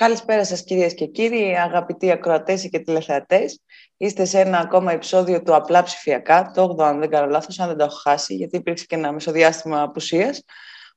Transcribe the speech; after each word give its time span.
Καλησπέρα 0.00 0.44
σας 0.44 0.64
κυρίες 0.64 0.94
και 0.94 1.06
κύριοι, 1.06 1.56
αγαπητοί 1.56 2.10
ακροατές 2.10 2.68
και 2.70 2.78
τηλεθεατές. 2.78 3.62
Είστε 3.96 4.24
σε 4.24 4.40
ένα 4.40 4.58
ακόμα 4.58 4.92
επεισόδιο 4.92 5.42
του 5.42 5.54
Απλά 5.54 5.82
Ψηφιακά, 5.82 6.50
το 6.54 6.74
8ο 6.78 6.82
αν 6.82 6.98
δεν 6.98 7.10
κάνω 7.10 7.26
λάθος, 7.30 7.60
αν 7.60 7.68
δεν 7.68 7.76
το 7.76 7.84
έχω 7.84 7.94
χάσει, 7.94 8.34
γιατί 8.34 8.56
υπήρξε 8.56 8.84
και 8.84 8.94
ένα 8.94 9.12
μεσοδιάστημα 9.12 9.82
απουσίας 9.82 10.44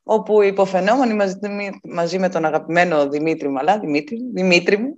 όπου 0.04 0.42
οι 0.42 0.48
υποφαινόμενοι 0.48 1.14
μαζί, 1.14 1.40
μαζί 1.84 2.20
με 2.20 2.30
τον 2.30 2.46
αγαπημένο 2.46 3.10
Δημήτρη 3.10 3.50
Μαλά, 3.50 3.80
Δημήτρη, 3.80 4.18
Δημήτρη 4.34 4.78
μου, 4.78 4.98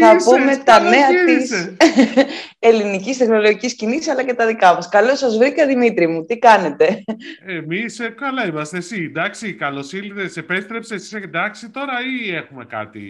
θα 0.00 0.16
πούμε 0.24 0.56
τα 0.56 0.80
νέα 0.80 1.08
της 1.24 1.74
ελληνικής 2.58 3.16
τεχνολογικής 3.16 3.70
σκηνής, 3.70 4.08
αλλά 4.08 4.24
και 4.24 4.34
τα 4.34 4.46
δικά 4.46 4.74
μας. 4.74 4.88
Καλώς 4.88 5.18
σας 5.18 5.36
βρήκα, 5.36 5.66
Δημήτρη 5.66 6.06
μου. 6.06 6.24
Τι 6.24 6.38
κάνετε; 6.38 7.04
Εμείς 7.46 8.00
ε, 8.00 8.08
καλά 8.08 8.46
είμαστε. 8.46 8.76
Εσύ 8.76 9.04
εντάξει, 9.10 9.54
καλώς 9.54 9.92
ήλθες, 9.92 10.36
επέστρεψες, 10.36 11.04
είσαι 11.04 11.16
εντάξει 11.16 11.70
τώρα 11.70 11.92
ή 12.22 12.34
έχουμε 12.34 12.64
κάτι 12.64 13.00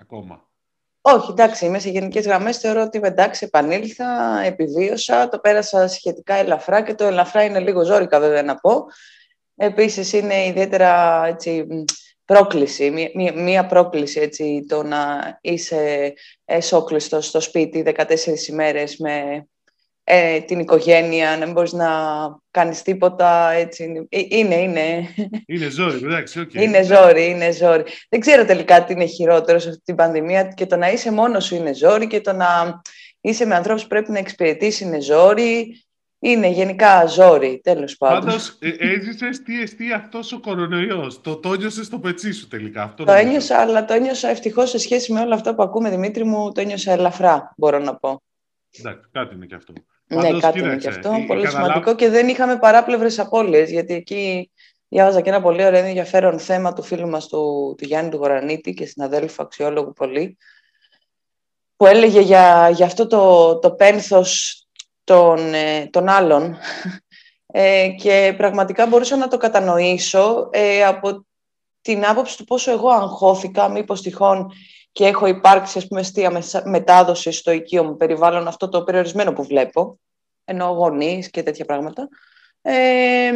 ακόμα; 0.00 0.48
Όχι, 1.00 1.30
εντάξει, 1.30 1.66
είμαι 1.66 1.78
σε 1.78 1.90
γενικές 1.90 2.26
γραμμές. 2.26 2.58
Θεωρώ 2.58 2.82
ότι 2.82 2.96
είμαι 2.96 3.08
εντάξει, 3.08 3.44
επανήλθα, 3.44 4.40
επιβίωσα, 4.44 5.28
το 5.28 5.38
πέρασα 5.38 5.88
σχετικά 5.88 6.34
ελαφρά 6.34 6.82
και 6.82 6.94
το 6.94 7.04
ελαφρά 7.04 7.44
είναι 7.44 7.60
λίγο 7.60 7.84
ζώρικα, 7.84 8.20
βέβαια 8.20 8.42
να 8.42 8.56
πω. 8.56 8.86
Επίσης 9.56 10.12
είναι 10.12 10.46
ιδιαίτερα 10.46 11.22
έτσι, 11.26 11.66
πρόκληση, 12.24 13.10
μία, 13.14 13.32
μία 13.34 13.66
πρόκληση 13.66 14.20
έτσι, 14.20 14.64
το 14.68 14.82
να 14.82 15.38
είσαι 15.40 16.12
εσόκλειστος 16.44 17.26
στο 17.26 17.40
σπίτι 17.40 17.84
14 17.96 18.48
ημέρες 18.48 18.96
με 18.96 19.46
ε, 20.04 20.40
την 20.40 20.58
οικογένεια, 20.58 21.36
να 21.36 21.44
μην 21.44 21.54
μπορείς 21.54 21.72
να 21.72 21.88
κάνεις 22.50 22.82
τίποτα, 22.82 23.50
έτσι. 23.50 24.06
Ε, 24.08 24.20
είναι, 24.28 24.54
είναι. 24.54 25.08
Είναι 25.46 25.68
ζόρι, 25.68 25.96
εντάξει, 25.96 26.46
okay. 26.46 26.54
Είναι 26.54 26.82
ζόρι, 26.82 27.28
είναι 27.28 27.52
ζόρι. 27.52 27.84
Δεν 28.08 28.20
ξέρω 28.20 28.44
τελικά 28.44 28.84
τι 28.84 28.92
είναι 28.92 29.04
χειρότερο 29.04 29.58
σε 29.58 29.68
αυτή 29.68 29.80
την 29.84 29.94
πανδημία 29.94 30.44
και 30.44 30.66
το 30.66 30.76
να 30.76 30.90
είσαι 30.90 31.12
μόνος 31.12 31.44
σου 31.44 31.54
είναι 31.54 31.74
ζόρι 31.74 32.06
και 32.06 32.20
το 32.20 32.32
να 32.32 32.80
είσαι 33.20 33.46
με 33.46 33.54
ανθρώπους 33.54 33.82
που 33.82 33.88
πρέπει 33.88 34.10
να 34.10 34.18
εξυπηρετήσει 34.18 34.84
είναι 34.84 35.00
ζόρι 35.00 35.83
είναι 36.24 36.48
γενικά 36.48 37.06
ζόρι, 37.06 37.60
τέλος 37.62 37.96
πάντων. 37.96 38.24
Πάντως, 38.24 38.56
ε, 38.60 38.68
έζησες 38.78 39.42
τι 39.42 39.60
εστί 39.60 39.92
αυτός 39.92 40.32
ο 40.32 40.40
κορονοϊός. 40.40 41.20
Το, 41.20 41.36
το 41.36 41.52
ένιωσες 41.52 41.86
στο 41.86 41.98
πετσί 41.98 42.32
σου 42.32 42.48
τελικά. 42.48 42.82
Αυτό 42.82 43.04
το 43.04 43.12
ένιωσα, 43.12 43.58
αλλά 43.58 43.84
το 43.84 43.92
ένιωσα 43.92 44.28
ευτυχώς 44.28 44.70
σε 44.70 44.78
σχέση 44.78 45.12
με 45.12 45.20
όλα 45.20 45.34
αυτά 45.34 45.54
που 45.54 45.62
ακούμε, 45.62 45.90
Δημήτρη 45.90 46.24
μου, 46.24 46.52
το 46.52 46.60
ένιωσα 46.60 46.92
ελαφρά, 46.92 47.54
μπορώ 47.56 47.78
να 47.78 47.96
πω. 47.96 48.22
Εντάξει, 48.78 49.08
κάτι 49.12 49.34
είναι 49.34 49.46
και 49.46 49.54
αυτό. 49.54 49.72
Ναι, 50.06 50.22
Πάντως, 50.22 50.40
κάτι 50.40 50.58
κοίταξε, 50.58 50.72
είναι 50.72 50.76
και 50.76 50.88
αυτό. 50.88 51.24
Πολύ 51.26 51.42
καταλάβ... 51.42 51.50
σημαντικό 51.50 51.94
και 51.94 52.08
δεν 52.08 52.28
είχαμε 52.28 52.58
παράπλευρες 52.58 53.18
απώλειες, 53.18 53.70
γιατί 53.70 53.94
εκεί 53.94 54.50
διάβαζα 54.88 55.20
και 55.20 55.28
ένα 55.28 55.40
πολύ 55.40 55.64
ωραίο 55.64 55.84
ενδιαφέρον 55.84 56.38
θέμα 56.38 56.72
του 56.72 56.82
φίλου 56.82 57.08
μας 57.08 57.26
του, 57.26 57.74
του 57.78 57.84
Γιάννη 57.84 58.10
του 58.10 58.16
Γορανίτη 58.16 58.74
και 58.74 58.86
συναδέλφου 58.86 59.42
αξιόλογου 59.42 59.92
πολύ, 59.92 60.38
που 61.76 61.86
έλεγε 61.86 62.20
για, 62.20 62.68
για 62.68 62.86
αυτό 62.86 63.06
το, 63.06 63.58
το 63.58 63.70
πένθος 63.70 64.63
των, 65.04 65.54
ε, 65.54 65.86
των 65.90 66.08
άλλων 66.08 66.56
ε, 67.46 67.88
και 67.88 68.34
πραγματικά 68.36 68.86
μπορούσα 68.86 69.16
να 69.16 69.28
το 69.28 69.36
κατανοήσω 69.36 70.48
ε, 70.52 70.84
από 70.84 71.26
την 71.80 72.06
άποψη 72.06 72.36
του 72.36 72.44
πόσο 72.44 72.70
εγώ 72.70 72.88
αγχώθηκα, 72.88 73.68
μήπως 73.68 74.02
τυχόν 74.02 74.52
και 74.92 75.06
έχω 75.06 75.26
υπάρξει 75.26 75.78
ας 75.78 75.86
πούμε 75.86 76.00
αιστεία 76.00 76.42
μετάδοση 76.64 77.32
στο 77.32 77.50
οικείο 77.50 77.84
μου 77.84 77.96
περιβάλλον 77.96 78.46
αυτό 78.46 78.68
το 78.68 78.82
περιορισμένο 78.82 79.32
που 79.32 79.44
βλέπω, 79.44 79.98
ενώ 80.44 80.66
γονείς 80.66 81.30
και 81.30 81.42
τέτοια 81.42 81.64
πράγματα. 81.64 82.08
Ε, 82.62 83.30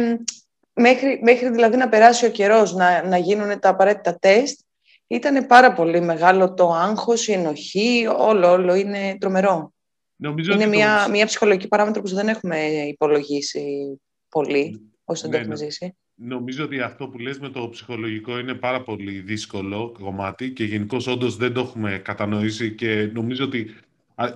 μέχρι, 0.73 1.19
μέχρι 1.23 1.49
δηλαδή 1.49 1.77
να 1.77 1.89
περάσει 1.89 2.25
ο 2.25 2.29
καιρός, 2.29 2.73
να, 2.73 3.03
να 3.03 3.17
γίνουν 3.17 3.59
τα 3.59 3.69
απαραίτητα 3.69 4.17
τεστ, 4.19 4.59
ήταν 5.07 5.45
πάρα 5.45 5.73
πολύ 5.73 6.01
μεγάλο 6.01 6.53
το 6.53 6.71
άγχος, 6.71 7.27
η 7.27 7.31
ενοχή, 7.33 8.07
όλο, 8.17 8.51
όλο 8.51 8.75
είναι 8.75 9.17
τρομερό. 9.19 9.73
Νομίζω 10.21 10.53
είναι 10.53 10.65
μια, 10.65 11.03
το... 11.05 11.11
μια 11.11 11.25
ψυχολογική 11.25 11.67
παράμετρο 11.67 12.01
που 12.01 12.07
δεν 12.07 12.27
έχουμε 12.27 12.57
υπολογίσει 12.87 13.99
πολύ, 14.29 14.91
όσο 15.03 15.21
δεν 15.21 15.31
το 15.31 15.37
ναι, 15.37 15.43
έχουμε 15.43 15.55
ναι. 15.59 15.69
ζήσει. 15.69 15.95
Νομίζω 16.15 16.63
ότι 16.63 16.79
αυτό 16.79 17.07
που 17.07 17.17
λες 17.17 17.39
με 17.39 17.49
το 17.49 17.69
ψυχολογικό 17.69 18.39
είναι 18.39 18.53
πάρα 18.53 18.81
πολύ 18.81 19.19
δύσκολο 19.19 19.91
κομμάτι 19.99 20.51
και 20.51 20.63
γενικώς 20.63 21.07
όντως 21.07 21.35
δεν 21.35 21.53
το 21.53 21.59
έχουμε 21.59 21.97
κατανοήσει 21.97 22.75
και 22.75 23.09
νομίζω 23.13 23.43
ότι 23.45 23.75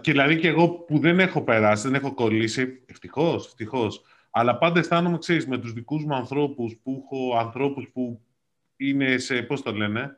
και 0.02 0.12
δηλαδή 0.12 0.38
και 0.38 0.48
εγώ 0.48 0.70
που 0.70 1.00
δεν 1.00 1.20
έχω 1.20 1.42
περάσει, 1.42 1.84
δεν 1.84 1.96
έχω 1.96 2.14
κολλήσει, 2.14 2.84
ευτυχώς, 2.86 3.46
ευτυχώς. 3.46 4.02
Αλλά 4.30 4.58
πάντα 4.58 4.80
αισθάνομαι, 4.80 5.18
ξέρεις, 5.18 5.48
με 5.48 5.58
τους 5.58 5.74
δικούς 5.74 6.04
μου 6.04 6.16
ανθρώπους 6.16 6.78
που 6.84 7.04
έχω 7.06 7.38
ανθρώπους 7.38 7.90
που 7.94 8.22
είναι 8.76 9.18
σε, 9.18 9.42
πώς 9.42 9.62
το 9.62 9.72
λένε, 9.72 10.18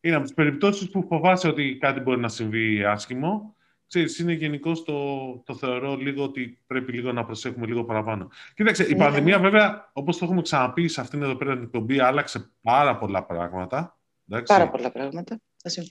είναι 0.00 0.14
από 0.14 0.24
τις 0.24 0.34
περιπτώσεις 0.34 0.90
που 0.90 1.02
φοβάσαι 1.02 1.48
ότι 1.48 1.76
κάτι 1.80 2.00
μπορεί 2.00 2.20
να 2.20 2.28
συμβεί 2.28 2.84
άσχημο 2.84 3.53
ξέρεις, 3.86 4.18
είναι 4.18 4.32
γενικώ 4.32 4.72
το, 4.72 5.42
το 5.44 5.54
θεωρώ 5.54 5.96
λίγο 5.96 6.24
ότι 6.24 6.58
πρέπει 6.66 6.92
λίγο 6.92 7.12
να 7.12 7.24
προσέχουμε 7.24 7.66
λίγο 7.66 7.84
παραπάνω. 7.84 8.30
Κοίταξε, 8.54 8.84
η 8.84 8.92
ναι. 8.92 8.96
πανδημία 8.96 9.38
βέβαια, 9.38 9.90
όπως 9.92 10.18
το 10.18 10.24
έχουμε 10.24 10.42
ξαναπεί 10.42 10.88
σε 10.88 11.00
αυτήν 11.00 11.22
εδώ 11.22 11.34
πέρα 11.34 11.54
την 11.54 11.62
εκπομπή, 11.62 11.98
άλλαξε 11.98 12.50
πάρα 12.62 12.96
πολλά 12.96 13.24
πράγματα. 13.24 13.98
Εντάξει. 14.28 14.52
Πάρα 14.52 14.70
πολλά 14.70 14.90
πράγματα. 14.90 15.40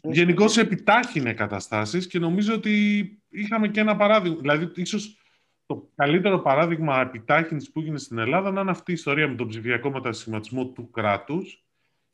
Γενικώ 0.01 0.45
επιτάχυνε 0.57 1.33
καταστάσεις 1.33 2.07
και 2.07 2.19
νομίζω 2.19 2.53
ότι 2.53 3.03
είχαμε 3.29 3.67
και 3.67 3.79
ένα 3.79 3.95
παράδειγμα. 3.95 4.37
Δηλαδή, 4.39 4.71
ίσως 4.75 5.17
το 5.65 5.89
καλύτερο 5.95 6.39
παράδειγμα 6.39 7.01
επιτάχυνσης 7.01 7.71
που 7.71 7.79
έγινε 7.79 7.97
στην 7.97 8.17
Ελλάδα 8.17 8.51
να 8.51 8.61
είναι 8.61 8.71
αυτή 8.71 8.91
η 8.91 8.93
ιστορία 8.93 9.27
με 9.27 9.35
τον 9.35 9.47
ψηφιακό 9.47 9.91
μετασχηματισμό 9.91 10.65
του 10.67 10.89
κράτους 10.89 11.63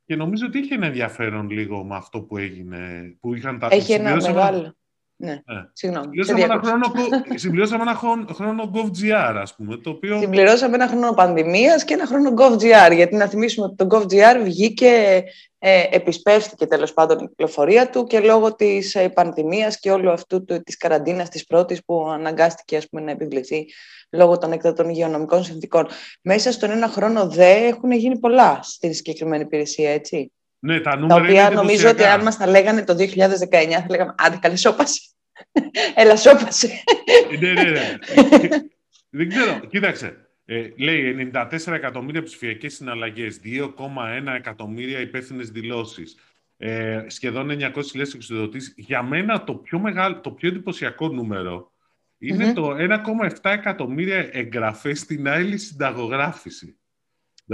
και 0.06 0.16
νομίζω 0.16 0.46
ότι 0.46 0.60
είχε 0.60 0.76
ένα 0.76 0.86
ενδιαφέρον 0.86 1.50
λίγο 1.50 1.84
με 1.84 1.96
αυτό 1.96 2.22
που 2.22 2.38
έγινε. 2.38 3.14
Που 3.20 3.36
είχαν 3.36 3.60
τα 3.60 3.68
Έχει 3.72 3.94
ένα 3.94 4.16
μεγάλο. 4.16 4.76
Ναι, 5.22 5.42
ναι. 5.46 5.64
συγγνώμη. 5.74 6.24
Συμπληρώσαμε 6.24 6.44
ένα, 6.44 6.62
χρόνο, 6.64 6.86
συμπληρώσαμε 7.44 7.82
ένα 7.82 7.96
χρόνο 8.34 8.72
GovGR, 8.74 9.36
ας 9.42 9.56
πούμε, 9.56 9.78
το 9.78 9.90
οποίο... 9.90 10.20
Συμπληρώσαμε 10.20 10.76
ένα 10.76 10.88
χρόνο 10.88 11.14
πανδημίας 11.14 11.84
και 11.84 11.94
ένα 11.94 12.06
χρόνο 12.06 12.34
GovGR, 12.38 12.96
γιατί 12.96 13.16
να 13.16 13.28
θυμίσουμε 13.28 13.66
ότι 13.66 13.76
το 13.76 13.88
GovGR 13.90 14.42
βγήκε, 14.44 15.24
ε, 15.60 15.84
επισπεύστηκε 15.92 16.66
τέλος 16.66 16.94
πάντων 16.94 17.18
η 17.18 17.28
κυκλοφορία 17.28 17.90
του 17.90 18.04
και 18.04 18.20
λόγω 18.20 18.56
της 18.56 18.96
ε, 18.96 19.10
πανδημίας 19.10 19.80
και 19.80 19.92
όλου 19.92 20.12
αυτού 20.12 20.44
του, 20.44 20.64
της 20.64 20.78
καραντίνας 20.78 21.30
της 21.30 21.46
πρώτης 21.46 21.84
που 21.86 22.08
αναγκάστηκε 22.10 22.78
ας 22.78 22.90
πούμε, 22.90 23.02
να 23.02 23.12
επιβληθεί 23.12 23.66
λόγω 24.10 24.38
των 24.38 24.52
εκτατών 24.52 24.90
υγειονομικών 24.90 25.44
συνθήκων. 25.44 25.88
Μέσα 26.22 26.52
στον 26.52 26.70
ένα 26.70 26.88
χρόνο 26.88 27.30
δε 27.30 27.54
έχουν 27.54 27.92
γίνει 27.92 28.20
πολλά 28.20 28.60
στην 28.62 28.94
συγκεκριμένη 28.94 29.44
υπηρεσία, 29.44 29.92
έτσι. 29.92 30.32
Ναι, 30.60 30.80
τα 30.80 30.98
νούμερα 30.98 31.20
τα 31.20 31.26
οποία 31.26 31.50
νομίζω 31.50 31.90
ότι 31.90 32.04
αν 32.04 32.22
μας 32.22 32.38
τα 32.38 32.48
λέγανε 32.48 32.84
το 32.84 32.94
2019 32.94 33.06
θα 33.70 33.86
λέγαμε 33.90 34.16
«Άντε 34.18 34.38
καλή 34.42 34.58
σώπασε». 34.58 35.02
Έλα 35.96 36.16
σώπασε. 36.16 36.84
ναι, 37.40 37.52
ναι, 37.52 37.70
ναι. 37.70 37.98
Δεν 39.10 39.30
ξέρω. 39.30 39.60
Κοίταξε. 39.70 40.30
Ε, 40.46 40.70
λέει 40.78 41.32
94 41.34 41.68
εκατομμύρια 41.68 42.24
ψηφιακές 42.24 42.74
συναλλαγές, 42.74 43.40
2,1 43.44 44.34
εκατομμύρια 44.36 45.00
υπεύθυνες 45.00 45.50
δηλώσεις, 45.50 46.18
ε, 46.58 47.04
σχεδόν 47.08 47.50
900.000 47.50 48.14
εξοδοτήσεις. 48.16 48.74
Για 48.78 49.04
μένα 49.04 49.44
το 49.44 49.56
πιο, 49.56 49.80
μεγάλο, 49.80 50.20
το 50.20 50.32
πιο 50.32 50.50
εντυπωσιακό 50.50 51.08
νούμερο 51.08 51.72
είναι 52.18 52.54
το 52.54 52.76
1,7 52.76 53.52
εκατομμύρια 53.52 54.30
εγγραφές 54.32 55.00
στην 55.00 55.28
άλλη 55.28 55.58
συνταγογράφηση. 55.58 56.79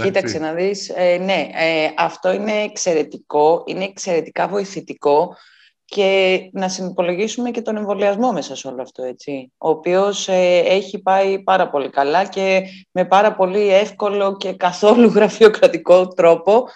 Κοίταξε 0.02 0.38
να 0.38 0.52
δεις, 0.52 0.88
ε, 0.88 1.16
ναι, 1.16 1.48
ε, 1.54 1.90
αυτό 1.96 2.32
είναι 2.32 2.52
εξαιρετικό, 2.52 3.62
είναι 3.66 3.84
εξαιρετικά 3.84 4.48
βοηθητικό 4.48 5.36
και 5.84 6.40
να 6.52 6.68
συνυπολογίσουμε 6.68 7.50
και 7.50 7.62
τον 7.62 7.76
εμβολιασμό 7.76 8.32
μέσα 8.32 8.56
σε 8.56 8.68
όλο 8.68 8.82
αυτό, 8.82 9.02
έτσι, 9.02 9.52
ο 9.58 9.68
οποίος 9.68 10.28
ε, 10.28 10.58
έχει 10.58 10.98
πάει 11.02 11.42
πάρα 11.42 11.70
πολύ 11.70 11.90
καλά 11.90 12.24
και 12.24 12.62
με 12.90 13.04
πάρα 13.04 13.34
πολύ 13.34 13.74
εύκολο 13.74 14.36
και 14.36 14.52
καθόλου 14.52 15.08
γραφειοκρατικό 15.08 16.08
τρόπο 16.08 16.68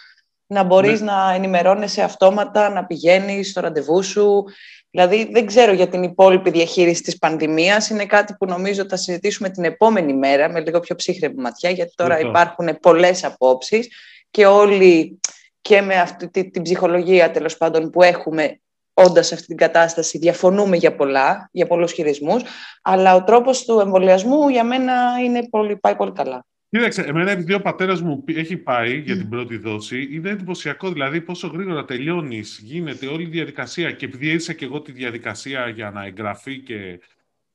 να 0.47 0.62
μπορείς 0.62 1.00
ναι. 1.00 1.12
να 1.12 1.33
ενημερώνεσαι 1.33 2.03
αυτόματα, 2.03 2.71
να 2.71 2.85
πηγαίνεις 2.85 3.50
στο 3.50 3.61
ραντεβού 3.61 4.03
σου, 4.03 4.44
Δηλαδή 4.91 5.29
δεν 5.33 5.47
ξέρω 5.47 5.73
για 5.73 5.89
την 5.89 6.03
υπόλοιπη 6.03 6.51
διαχείριση 6.51 7.03
της 7.03 7.19
πανδημίας. 7.19 7.89
Είναι 7.89 8.07
κάτι 8.07 8.35
που 8.39 8.47
νομίζω 8.47 8.87
θα 8.89 8.97
συζητήσουμε 8.97 9.51
την 9.51 9.65
επόμενη 9.65 10.15
μέρα 10.15 10.51
με 10.51 10.61
λίγο 10.61 10.81
πιο 10.81 10.95
ψύχρεμη 10.95 11.35
ματιά 11.35 11.71
γιατί 11.71 11.93
τώρα 11.95 12.21
υπάρχουν 12.21 12.79
πολλές 12.81 13.25
απόψεις 13.25 13.89
και 14.31 14.47
όλοι 14.47 15.21
και 15.61 15.81
με 15.81 15.95
αυτή 15.95 16.51
την 16.51 16.63
ψυχολογία 16.63 17.31
τέλος 17.31 17.57
πάντων 17.57 17.91
που 17.91 18.03
έχουμε 18.03 18.61
όντας 18.95 19.27
σε 19.27 19.35
αυτή 19.35 19.47
την 19.47 19.57
κατάσταση 19.57 20.19
διαφωνούμε 20.19 20.77
για 20.77 20.95
πολλά, 20.95 21.49
για 21.53 21.67
πολλούς 21.67 21.93
χειρισμούς, 21.93 22.43
αλλά 22.83 23.15
ο 23.15 23.25
τρόπος 23.25 23.65
του 23.65 23.79
εμβολιασμού 23.79 24.49
για 24.49 24.65
μένα 24.65 24.95
είναι 25.25 25.49
πολύ, 25.49 25.77
πάει 25.77 25.97
πολύ 25.97 26.13
καλά. 26.13 26.45
Κοίταξε, 26.70 27.02
εμένα 27.02 27.31
επειδή 27.31 27.52
ο 27.52 27.61
πατέρας 27.61 28.00
μου 28.00 28.25
έχει 28.26 28.56
πάει 28.56 28.99
για 29.00 29.17
την 29.17 29.28
πρώτη 29.28 29.56
δόση, 29.56 30.08
είναι 30.14 30.31
εντυπωσιακό 30.31 30.93
δηλαδή 30.93 31.20
πόσο 31.20 31.46
γρήγορα 31.46 31.84
τελειώνεις, 31.84 32.58
γίνεται 32.58 33.06
όλη 33.06 33.22
η 33.22 33.28
διαδικασία. 33.28 33.93
Και 33.93 34.05
επειδή 34.05 34.28
έζησα 34.31 34.52
και 34.52 34.64
εγώ 34.64 34.82
τη 34.82 34.93
διαδικασία 34.93 35.69
για 35.69 35.90
να 35.90 36.05
εγγραφεί 36.05 36.61
και 36.61 37.00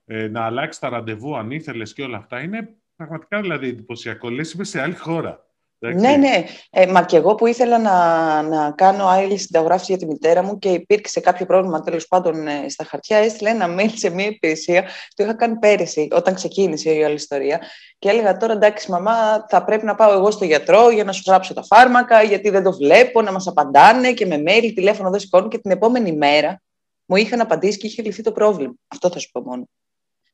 ε, 0.06 0.28
να 0.28 0.42
αλλάξει 0.42 0.80
τα 0.80 0.90
ραντεβού 0.90 1.38
αν 1.38 1.52
ήθελες 1.52 1.94
και 1.94 2.04
όλα 2.04 2.18
αυτά, 2.18 2.42
είναι 2.42 2.76
πραγματικά 2.96 3.42
δηλαδή 3.42 3.68
εντυπωσιακό. 3.68 4.30
Λες, 4.30 4.52
είμαι 4.52 4.64
σε 4.64 4.82
άλλη 4.82 4.96
χώρα. 4.96 5.45
Ναι, 5.80 6.16
ναι. 6.16 6.44
Ε, 6.70 6.86
μα 6.86 7.04
και 7.04 7.18
εγώ 7.18 7.36
που 7.36 7.48
ήθελα 7.48 7.78
να, 7.80 8.42
να 8.42 8.72
κάνω 8.72 9.08
άλλη 9.08 9.38
συνταγράφηση 9.38 9.92
για 9.92 9.98
τη 9.98 10.06
μητέρα 10.06 10.44
μου 10.44 10.58
και 10.60 10.70
υπήρξε 10.70 11.20
κάποιο 11.20 11.46
πρόβλημα 11.46 11.82
τέλος 11.82 12.08
πάντων 12.08 12.48
ε, 12.48 12.70
στα 12.70 12.84
χαρτιά, 12.84 13.18
έστειλε 13.18 13.50
ένα 13.50 13.76
mail 13.80 13.92
σε 13.94 14.10
μια 14.10 14.26
υπηρεσία. 14.26 14.84
Το 15.16 15.24
είχα 15.24 15.34
κάνει 15.34 15.58
πέρυσι, 15.58 16.08
όταν 16.12 16.34
ξεκίνησε 16.34 16.92
η 16.92 17.04
όλη 17.04 17.14
ιστορία. 17.14 17.62
Και 18.00 18.10
έλεγα 18.10 18.38
τώρα 18.38 18.54
εντάξει, 18.54 18.92
μαμά, 18.92 19.46
θα 19.50 19.64
πρέπει 19.64 19.86
να 19.86 19.96
πάω 19.96 20.14
εγώ 20.14 20.32
στο 20.32 20.46
γιατρό 20.46 20.90
για 20.90 21.04
να 21.04 21.12
σου 21.12 21.24
γράψω 21.28 21.54
τα 21.54 21.64
φάρμακα, 21.64 22.22
γιατί 22.22 22.50
δεν 22.50 22.64
το 22.64 22.74
βλέπω, 22.74 23.22
να 23.22 23.32
μας 23.32 23.48
απαντάνε 23.48 24.14
και 24.14 24.26
με 24.26 24.44
mail, 24.48 24.72
τηλέφωνο 24.76 25.10
δεν 25.10 25.20
σηκώνουν. 25.20 25.50
Και 25.50 25.58
την 25.58 25.72
επόμενη 25.72 26.12
μέρα 26.12 26.62
μου 27.06 27.16
είχαν 27.16 27.42
απαντήσει 27.42 27.78
και 27.78 27.88
είχε 27.88 28.02
λυθεί 28.02 28.22
το 28.22 28.32
πρόβλημα. 28.32 28.74
Αυτό 28.88 29.10
θα 29.10 29.20
σου 29.20 29.32
πω 29.32 29.42
μόνο. 29.42 29.70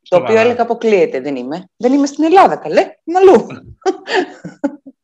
Το 0.10 0.18
οποίο 0.18 0.38
έλεγα 0.40 0.62
αποκλείεται, 0.62 1.20
δεν 1.20 1.36
είμαι. 1.36 1.70
Δεν 1.78 1.94
είμαι 1.94 2.06
στην 2.06 2.24
Ελλάδα, 2.24 2.56
καλέ, 2.56 2.82
είμαι 3.04 3.20
αλλού. 3.20 3.46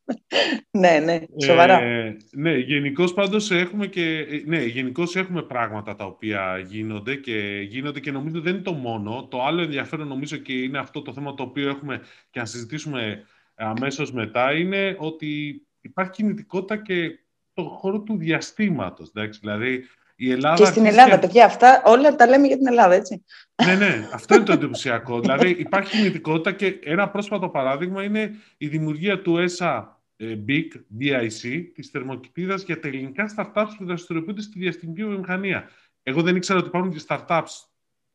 ναι, 0.70 0.98
ναι, 0.98 1.18
σοβαρά. 1.44 1.80
Ε, 1.80 2.16
ναι, 2.32 2.56
γενικώς 2.56 3.14
πάντως 3.14 3.50
έχουμε 3.50 3.86
και, 3.86 4.26
ναι, 4.46 4.62
γενικώς 4.62 5.16
έχουμε 5.16 5.42
πράγματα 5.42 5.94
τα 5.94 6.04
οποία 6.04 6.58
γίνονται 6.66 7.14
και 7.14 7.66
γίνονται 7.68 8.00
και 8.00 8.10
νομίζω 8.10 8.40
δεν 8.40 8.54
είναι 8.54 8.62
το 8.62 8.72
μόνο. 8.72 9.26
Το 9.30 9.44
άλλο 9.44 9.62
ενδιαφέρον 9.62 10.08
νομίζω 10.08 10.36
και 10.36 10.52
είναι 10.52 10.78
αυτό 10.78 11.02
το 11.02 11.12
θέμα 11.12 11.34
το 11.34 11.42
οποίο 11.42 11.68
έχουμε 11.68 12.00
και 12.30 12.40
να 12.40 12.46
συζητήσουμε 12.46 13.24
αμέσως 13.54 14.12
μετά 14.12 14.52
είναι 14.52 14.96
ότι 14.98 15.62
υπάρχει 15.80 16.12
κινητικότητα 16.12 16.76
και 16.82 17.18
το 17.52 17.62
χώρο 17.62 18.00
του 18.00 18.16
διαστήματος. 18.16 19.10
Δηλαδή, 19.40 19.84
η 20.16 20.30
Ελλάδα 20.30 20.56
και 20.56 20.64
στην 20.64 20.86
Ελλάδα, 20.86 21.18
παιδιά, 21.18 21.44
αυτά 21.44 21.82
όλα 21.84 22.16
τα 22.16 22.26
λέμε 22.26 22.46
για 22.46 22.56
την 22.56 22.66
Ελλάδα, 22.66 22.94
έτσι. 22.94 23.24
Ναι, 23.64 23.74
ναι, 23.74 24.08
αυτό 24.12 24.34
είναι 24.34 24.44
το 24.44 24.52
εντυπωσιακό. 24.52 25.20
δηλαδή, 25.20 25.50
υπάρχει 25.50 25.96
κινητικότητα 25.96 26.52
και 26.52 26.78
ένα 26.82 27.08
πρόσφατο 27.08 27.48
παράδειγμα 27.48 28.02
είναι 28.02 28.30
η 28.56 28.68
δημιουργία 28.68 29.22
του 29.22 29.38
ΕΣΑ 29.38 29.97
BIC, 30.20 30.72
BIC, 31.00 31.70
της 31.74 31.88
θερμοκηπίδας 31.88 32.62
για 32.62 32.80
τα 32.80 32.88
ελληνικά 32.88 33.34
startups 33.36 33.70
που 33.78 33.84
δραστηριοποιούνται 33.84 34.42
στη 34.42 34.58
διαστημική 34.58 35.04
βιομηχανία. 35.04 35.68
Εγώ 36.02 36.22
δεν 36.22 36.36
ήξερα 36.36 36.58
ότι 36.58 36.68
υπάρχουν 36.68 36.92
και 36.92 37.02
startups 37.08 37.68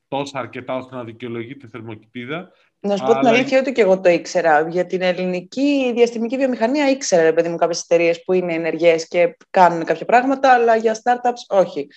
τόσα 0.07 0.39
αρκετά 0.39 0.75
ώστε 0.75 0.95
να 0.95 1.03
δικαιολογείται 1.03 1.67
θερμοκηπίδα. 1.67 2.51
Να 2.79 2.97
σου 2.97 3.05
πω 3.05 3.19
την 3.19 3.27
αλήθεια, 3.27 3.59
ότι 3.59 3.71
και 3.71 3.81
εγώ 3.81 3.99
το 3.99 4.09
ήξερα. 4.09 4.69
Για 4.69 4.85
την 4.85 5.01
ελληνική 5.01 5.91
διαστημική 5.95 6.37
βιομηχανία 6.37 6.89
ήξερα, 6.89 7.23
ρε 7.23 7.33
παιδί 7.33 7.49
μου, 7.49 7.55
κάποιες 7.55 7.81
εταιρείες 7.81 8.23
που 8.23 8.33
είναι 8.33 8.53
ενεργές 8.53 9.07
και 9.07 9.37
κάνουν 9.49 9.83
κάποια 9.83 10.05
πράγματα, 10.05 10.53
αλλά 10.53 10.75
για 10.75 10.95
startups 11.03 11.57
όχι. 11.57 11.87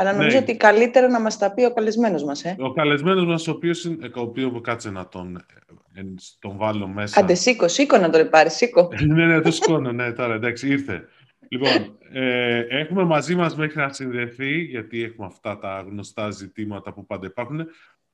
Αλλά 0.00 0.12
νομίζω 0.12 0.36
ναι. 0.36 0.42
ότι 0.42 0.56
καλύτερα 0.56 1.08
να 1.08 1.20
μας 1.20 1.38
τα 1.38 1.52
πει 1.54 1.64
ο 1.64 1.72
καλεσμένος 1.72 2.24
μας. 2.24 2.44
Ε. 2.44 2.56
Ο 2.58 2.72
καλεσμένος 2.72 3.24
μας, 3.24 3.48
ο 3.48 3.50
οποίος 3.50 3.84
είναι. 3.84 4.10
Ο 4.16 4.20
οποίος 4.20 4.60
κάτσε 4.62 4.90
να 4.90 5.08
τον 5.08 5.44
τον 6.38 6.56
βάλω 6.56 6.86
μέσα. 6.86 7.20
Άντε, 7.20 7.34
σήκω, 7.34 7.68
σήκω 7.68 7.96
να 7.96 8.10
τον 8.10 8.28
πάρει, 8.28 8.50
σήκω. 8.50 8.88
ναι, 9.06 9.26
ναι, 9.26 9.40
το 9.40 9.50
σηκώνω, 9.50 9.92
ναι, 9.92 10.12
τώρα, 10.12 10.34
εντάξει, 10.34 10.68
ήρθε. 10.68 11.08
Λοιπόν, 11.48 11.98
ε, 12.12 12.58
έχουμε 12.68 13.04
μαζί 13.04 13.34
μας 13.34 13.56
μέχρι 13.56 13.78
να 13.78 13.92
συνδεθεί, 13.92 14.60
γιατί 14.60 15.04
έχουμε 15.04 15.26
αυτά 15.26 15.58
τα 15.58 15.84
γνωστά 15.88 16.30
ζητήματα 16.30 16.92
που 16.92 17.06
πάντα 17.06 17.26
υπάρχουν, 17.26 17.66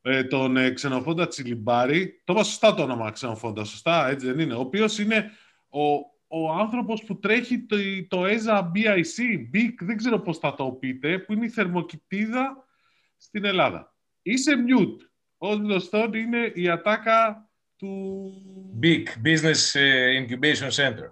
ε, 0.03 0.25
τον 0.25 0.56
ε, 0.56 0.71
ξενοφόντα 0.71 1.27
Τσιλιμπάρη. 1.27 2.21
Το 2.25 2.32
είπα 2.32 2.43
σωστά 2.43 2.75
το 2.75 2.82
όνομα 2.82 3.11
ξενοφόντα, 3.11 3.65
σωστά, 3.65 4.09
έτσι 4.09 4.27
δεν 4.27 4.39
είναι. 4.39 4.55
Ο 4.55 4.61
οποίος 4.61 4.99
είναι 4.99 5.31
ο, 5.69 5.81
ο 6.28 6.52
άνθρωπος 6.52 7.05
που 7.05 7.19
τρέχει 7.19 7.67
το, 7.67 7.76
το 8.08 8.25
ESA 8.25 8.61
BIC, 8.61 9.55
BIC, 9.55 9.75
δεν 9.81 9.96
ξέρω 9.96 10.20
πώς 10.20 10.38
θα 10.38 10.55
το 10.55 10.64
πείτε, 10.64 11.19
που 11.19 11.32
είναι 11.32 11.44
η 11.44 11.49
θερμοκηπίδα 11.49 12.67
στην 13.17 13.44
Ελλάδα. 13.44 13.94
Είσαι 14.23 14.52
mute. 14.69 15.08
Ως 15.37 15.56
γνωστόν 15.56 16.14
είναι 16.14 16.52
η 16.55 16.69
ατάκα 16.69 17.50
του... 17.76 18.32
Big 18.82 19.05
Business 19.25 19.81
ε, 19.81 20.25
Incubation 20.25 20.70
Center. 20.70 21.08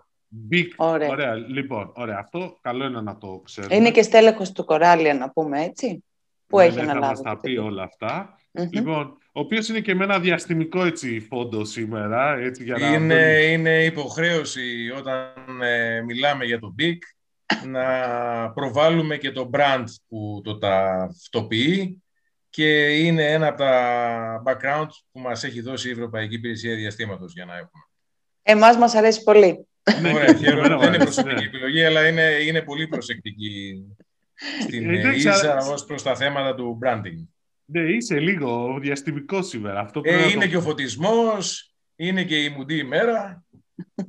Big. 0.50 0.66
Ωραία. 0.76 1.08
ωραία. 1.08 1.34
Λοιπόν, 1.34 1.92
ωραία. 1.94 2.18
Αυτό 2.18 2.58
καλό 2.60 2.84
είναι 2.84 3.00
να 3.00 3.18
το 3.18 3.40
ξέρουμε. 3.44 3.76
Είναι 3.76 3.90
και 3.90 4.02
στέλεχος 4.02 4.52
του 4.52 4.64
Κοράλια, 4.64 5.14
να 5.14 5.30
πούμε 5.30 5.62
έτσι, 5.62 6.04
που 6.46 6.56
ναι, 6.58 6.64
έχει 6.64 6.76
ναι, 6.76 6.82
αναλάβει. 6.82 7.02
Θα 7.02 7.10
μας 7.10 7.22
τα 7.22 7.40
πει 7.40 7.56
όλα 7.56 7.90
Λοιπόν, 8.70 9.18
ο 9.36 9.40
οποίος 9.40 9.68
είναι 9.68 9.80
και 9.80 9.94
με 9.94 10.04
ένα 10.04 10.20
διαστημικό 10.20 10.84
έτσι, 10.84 11.20
φόντο 11.20 11.64
σήμερα. 11.64 12.36
Έτσι, 12.36 12.64
για 12.64 12.76
να 12.78 12.92
είναι, 12.94 13.40
είναι 13.50 13.84
υποχρέωση 13.84 14.92
όταν 14.96 15.32
ε, 15.62 16.00
μιλάμε 16.00 16.44
για 16.44 16.58
το 16.58 16.74
Big 16.78 16.96
να 17.66 17.84
προβάλλουμε 18.50 19.16
και 19.16 19.30
το 19.30 19.50
brand 19.52 19.84
που 20.08 20.40
το 20.44 20.58
ταυτοποιεί 20.58 22.02
και 22.48 22.96
είναι 22.98 23.32
ένα 23.32 23.46
από 23.46 23.58
τα 23.58 24.42
background 24.46 24.88
που 25.12 25.20
μας 25.20 25.44
έχει 25.44 25.60
δώσει 25.60 25.88
η 25.88 25.92
Ευρωπαϊκή 25.92 26.34
Υπηρεσία 26.34 26.74
Διαστήματος 26.74 27.32
για 27.32 27.44
να 27.44 27.52
έχουμε. 27.52 27.82
Εμάς 28.42 28.76
μας 28.76 28.94
αρέσει 28.94 29.22
πολύ. 29.22 29.66
Ναι, 30.00 30.12
Ωραία, 30.12 30.34
χαίρομαι. 30.34 30.76
Δεν 30.76 30.88
είναι 30.88 31.04
προσωπική 31.04 31.44
επιλογή, 31.44 31.84
αλλά 31.84 32.08
είναι, 32.08 32.22
είναι 32.22 32.62
πολύ 32.62 32.88
προσεκτική 32.88 33.84
στην 34.62 34.90
ίσα 34.90 35.56
ως 35.56 35.84
προς 35.84 36.02
τα 36.02 36.16
θέματα 36.16 36.54
του 36.54 36.78
branding. 36.82 37.33
Ναι, 37.64 37.80
είσαι 37.80 38.18
λίγο 38.18 38.78
διαστημικός 38.80 39.48
σήμερα. 39.48 39.80
Αυτό 39.80 40.00
ε, 40.04 40.30
είναι 40.30 40.46
και 40.46 40.56
ο 40.56 40.60
φωτισμός, 40.60 41.74
είναι 41.96 42.24
και 42.24 42.36
η 42.36 42.48
μουντή 42.48 42.76
ημέρα. 42.76 43.44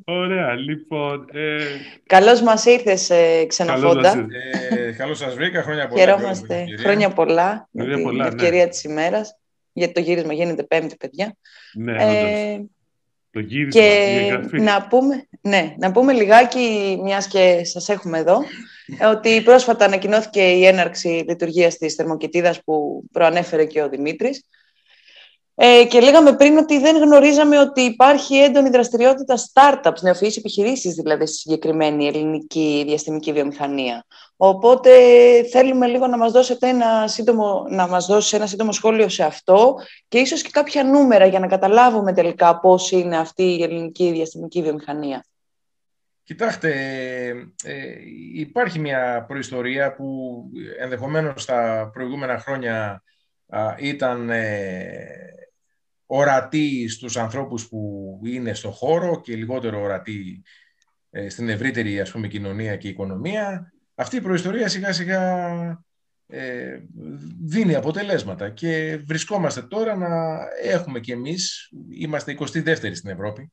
Ωραία, 0.05 0.53
λοιπόν. 0.53 1.25
Ε... 1.33 1.57
Καλώς 2.05 2.41
μας 2.41 2.65
ήρθες, 2.65 3.09
ε, 3.09 3.45
ξενοφόντα. 3.47 4.27
Ε, 4.69 4.91
Καλώς 4.91 5.17
σας 5.17 5.35
βρήκα, 5.35 5.61
χρόνια 5.61 5.87
πολλά. 5.87 6.01
Χαιρόμαστε. 6.01 6.65
Χρόνια 6.79 7.09
πολλά 7.09 7.67
για 7.71 7.85
την 7.85 8.03
πολλά, 8.03 8.27
ευκαιρία 8.27 8.63
ναι. 8.63 8.69
της 8.69 8.83
ημέρας. 8.83 9.37
Γιατί 9.73 9.93
το 9.93 9.99
γύρισμα 9.99 10.33
γίνεται 10.33 10.63
Πέμπτη, 10.63 10.95
παιδιά. 10.95 11.35
Ναι, 11.73 11.95
ε, 11.99 12.61
το 13.31 13.39
γύρισμα. 13.39 13.81
Και 13.81 14.59
να 14.59 14.87
πούμε, 14.87 15.27
ναι, 15.41 15.75
να 15.77 15.91
πούμε 15.91 16.13
λιγάκι, 16.13 16.99
μιας 17.03 17.27
και 17.27 17.61
σας 17.63 17.89
έχουμε 17.89 18.17
εδώ, 18.17 18.37
ότι 19.11 19.41
πρόσφατα 19.41 19.85
ανακοινώθηκε 19.85 20.41
η 20.41 20.65
έναρξη 20.65 21.07
λειτουργίας 21.27 21.77
της 21.77 21.93
θερμοκοιτίδας 21.93 22.63
που 22.63 23.03
προανέφερε 23.11 23.65
και 23.65 23.81
ο 23.81 23.89
Δημήτρης. 23.89 24.45
Ε, 25.57 25.85
και 25.85 25.99
λέγαμε 25.99 26.35
πριν 26.35 26.57
ότι 26.57 26.79
δεν 26.79 26.97
γνωρίζαμε 26.97 27.59
ότι 27.59 27.81
υπάρχει 27.81 28.35
έντονη 28.35 28.69
δραστηριότητα 28.69 29.35
startups, 29.37 30.01
νεοφυείς 30.01 30.37
επιχειρήσεις 30.37 30.93
δηλαδή 30.93 31.25
στη 31.25 31.35
συγκεκριμένη 31.35 32.07
ελληνική 32.07 32.83
διαστημική 32.87 33.33
βιομηχανία. 33.33 34.05
Οπότε 34.37 34.91
θέλουμε 35.51 35.87
λίγο 35.87 36.07
να 36.07 36.17
μας 36.17 36.31
δώσετε 36.31 36.67
ένα 36.67 37.07
σύντομο, 37.07 37.65
να 37.69 37.87
μας 37.87 38.05
δώσεις 38.05 38.33
ένα 38.33 38.47
σύντομο 38.47 38.71
σχόλιο 38.71 39.09
σε 39.09 39.23
αυτό 39.23 39.75
και 40.07 40.17
ίσως 40.17 40.41
και 40.41 40.49
κάποια 40.51 40.83
νούμερα 40.83 41.25
για 41.25 41.39
να 41.39 41.47
καταλάβουμε 41.47 42.13
τελικά 42.13 42.59
πώς 42.59 42.91
είναι 42.91 43.17
αυτή 43.17 43.43
η 43.43 43.63
ελληνική 43.63 44.11
διαστημική 44.11 44.61
βιομηχανία. 44.61 45.25
Κοιτάξτε, 46.25 46.71
ε, 47.63 47.95
υπάρχει 48.33 48.79
μια 48.79 49.25
προϊστορία 49.27 49.93
που 49.93 50.41
ενδεχομένως 50.79 51.45
τα 51.45 51.89
προηγούμενα 51.93 52.39
χρόνια 52.39 53.03
ήταν 53.79 54.29
ε, 54.29 55.05
ορατή 56.05 56.87
στους 56.87 57.17
ανθρώπους 57.17 57.67
που 57.67 58.19
είναι 58.25 58.53
στο 58.53 58.71
χώρο 58.71 59.21
και 59.21 59.35
λιγότερο 59.35 59.81
ορατή 59.81 60.43
ε, 61.09 61.29
στην 61.29 61.49
ευρύτερη 61.49 61.99
ας 61.99 62.11
πούμε, 62.11 62.27
κοινωνία 62.27 62.75
και 62.75 62.87
οικονομία, 62.87 63.73
αυτή 63.95 64.15
η 64.15 64.21
προϊστορία 64.21 64.67
σιγά 64.67 64.93
σιγά 64.93 65.43
ε, 66.27 66.79
δίνει 67.43 67.75
αποτελέσματα 67.75 68.49
και 68.49 69.01
βρισκόμαστε 69.07 69.61
τώρα 69.61 69.95
να 69.95 70.37
έχουμε 70.63 70.99
κι 70.99 71.11
εμείς, 71.11 71.71
είμαστε 71.89 72.37
22η 72.39 72.95
στην 72.95 73.09
Ευρώπη, 73.09 73.51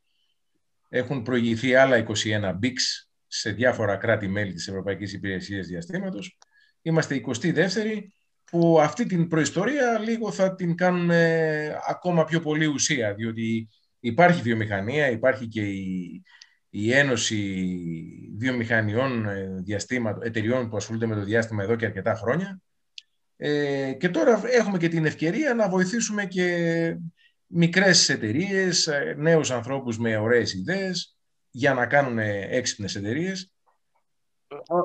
έχουν 0.95 1.23
προηγηθεί 1.23 1.75
άλλα 1.75 2.05
21 2.07 2.59
BICS 2.63 3.07
σε 3.27 3.51
διάφορα 3.51 3.97
κράτη-μέλη 3.97 4.53
της 4.53 4.69
Ευρωπαϊκής 4.69 5.13
Υπηρεσίας 5.13 5.67
Διαστήματος, 5.67 6.39
είμαστε 6.83 7.21
22η 7.27 8.01
που 8.45 8.81
αυτή 8.81 9.07
την 9.07 9.29
προϊστορία 9.29 9.99
λίγο 9.99 10.33
θα 10.33 10.55
την 10.55 10.77
κάνουν 10.77 11.11
ακόμα 11.89 12.25
πιο 12.25 12.41
πολύ 12.41 12.67
ουσία, 12.67 13.15
διότι 13.15 13.69
υπάρχει 14.01 14.43
βιομηχανία, 14.43 15.11
υπάρχει 15.11 15.49
και 15.49 15.63
η, 15.63 16.23
η 16.71 16.93
Ένωση 16.93 17.67
Βιομηχανιών 18.39 19.29
ε, 19.29 19.61
διαστήμα, 19.65 20.19
εταιριών 20.23 20.69
που 20.69 20.77
ασχολούνται 20.77 21.07
με 21.07 21.15
το 21.15 21.25
διάστημα 21.25 21.63
εδώ 21.63 21.77
και 21.77 21.87
αρκετά 21.87 22.15
χρόνια. 22.15 22.61
Ε, 23.37 23.93
και 23.93 24.09
τώρα 24.09 24.43
έχουμε 24.45 24.79
και 24.79 24.89
την 24.89 25.05
ευκαιρία 25.05 25.55
να 25.55 25.69
βοηθήσουμε 25.69 26.27
και 26.27 26.97
μικρές 27.53 28.09
εταιρείες, 28.09 28.87
ε, 28.87 29.15
νέους 29.19 29.51
ανθρώπους 29.51 29.99
με 29.99 30.17
ωραίες 30.17 30.55
ιδέες 30.55 31.17
για 31.51 31.75
να 31.75 31.87
κάνουν 31.87 32.19
έξυπνες 32.19 32.95
εταιρείες. 32.95 33.53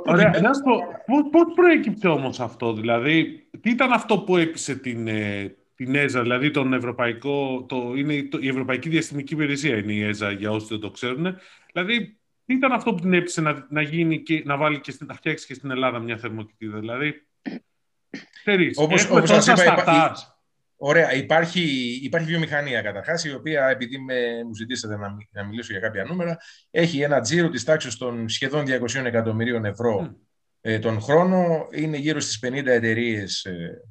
Ωραία, 0.06 0.40
να 0.42 0.54
σου 0.54 0.62
πω, 1.06 1.30
πώς, 1.32 1.54
προέκυψε 1.56 2.08
όμως 2.08 2.40
αυτό, 2.40 2.74
δηλαδή, 2.74 3.50
τι 3.62 3.70
ήταν 3.70 3.92
αυτό 3.92 4.20
που 4.20 4.38
έπεισε 4.38 4.76
την, 4.76 5.08
ε, 5.08 5.56
την 5.76 5.96
ΕΖΑ, 5.96 6.22
δηλαδή 6.22 6.52
τον 6.52 6.74
Ευρωπαϊκό, 6.74 7.66
το, 7.68 7.94
είναι 7.96 8.24
το, 8.24 8.38
η 8.42 8.48
Ευρωπαϊκή 8.48 8.90
Διαστημική 8.90 9.34
Υπηρεσία 9.34 9.78
είναι 9.78 9.94
η 9.94 10.04
ΕΖΑ 10.04 10.32
για 10.32 10.52
όσοι 10.52 10.68
δεν 10.70 10.80
το 10.80 10.92
ξέρουν, 10.92 11.38
δηλαδή, 11.74 12.20
τι 12.46 12.54
ήταν 12.54 12.72
αυτό 12.72 12.94
που 12.94 13.02
την 13.02 13.14
έπεισε 13.14 13.42
να, 13.42 13.68
να 13.70 13.82
γίνει 13.82 14.22
και 14.22 14.42
να 14.46 14.58
βάλει 14.58 14.80
και 14.80 14.92
στην, 14.92 15.08
να 15.08 15.14
φτιάξει 15.14 15.46
και 15.46 15.54
στην 15.54 15.72
Ελλάδα 15.72 16.00
μια 16.00 16.18
θερμοκοιτίδα, 16.18 16.80
δηλαδή, 16.80 17.28
ξέρεις, 18.42 18.78
όπως, 18.78 19.10
όπως 19.10 19.30
σας 19.30 19.48
είπα, 19.48 20.37
Ωραία. 20.80 21.14
Υπάρχει, 21.14 21.62
υπάρχει 22.04 22.28
βιομηχανία 22.28 22.82
καταρχάς, 22.82 23.24
η 23.24 23.34
οποία, 23.34 23.68
επειδή 23.68 23.98
με, 23.98 24.44
μου 24.44 24.56
ζητήσατε 24.56 24.98
να, 24.98 25.18
να 25.32 25.46
μιλήσω 25.46 25.72
για 25.72 25.82
κάποια 25.82 26.04
νούμερα, 26.04 26.38
έχει 26.72 27.02
ένα 27.02 27.20
τζίρο 27.20 27.50
της 27.50 27.64
τάξης 27.64 27.98
των 27.98 28.30
σχεδόν 28.30 28.66
200 28.68 29.06
εκατομμυρίων 29.06 29.66
ευρώ 29.66 30.18
ε, 30.62 30.80
τον 30.80 31.02
χρόνο. 31.02 31.68
Είναι 31.72 31.98
γύρω 31.98 32.20
στις 32.20 32.40
50 32.46 32.66
εταιρείες 32.66 33.44
ε, 33.46 33.82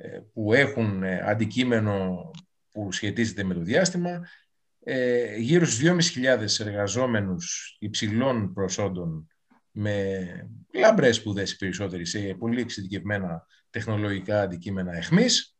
ε, 0.00 0.20
που 0.32 0.52
έχουν 0.52 1.02
ε, 1.02 1.20
αντικείμενο 1.24 2.30
που 2.70 2.92
σχετίζεται 2.92 3.42
με 3.42 3.54
το 3.54 3.60
διάστημα. 3.60 4.20
Ε, 4.84 5.36
γύρω 5.36 5.64
στους 5.66 6.12
2.500 6.14 6.66
εργαζόμενους 6.66 7.76
υψηλών 7.78 8.52
προσόντων 8.52 9.28
με 9.70 10.26
λαμπρές 10.74 11.16
σπουδές 11.16 11.56
περισσότεροι 11.56 12.06
σε 12.06 12.18
πολύ 12.18 12.60
εξειδικευμένα 12.60 13.46
τεχνολογικά 13.70 14.40
αντικείμενα 14.40 14.96
εχμής. 14.96 15.57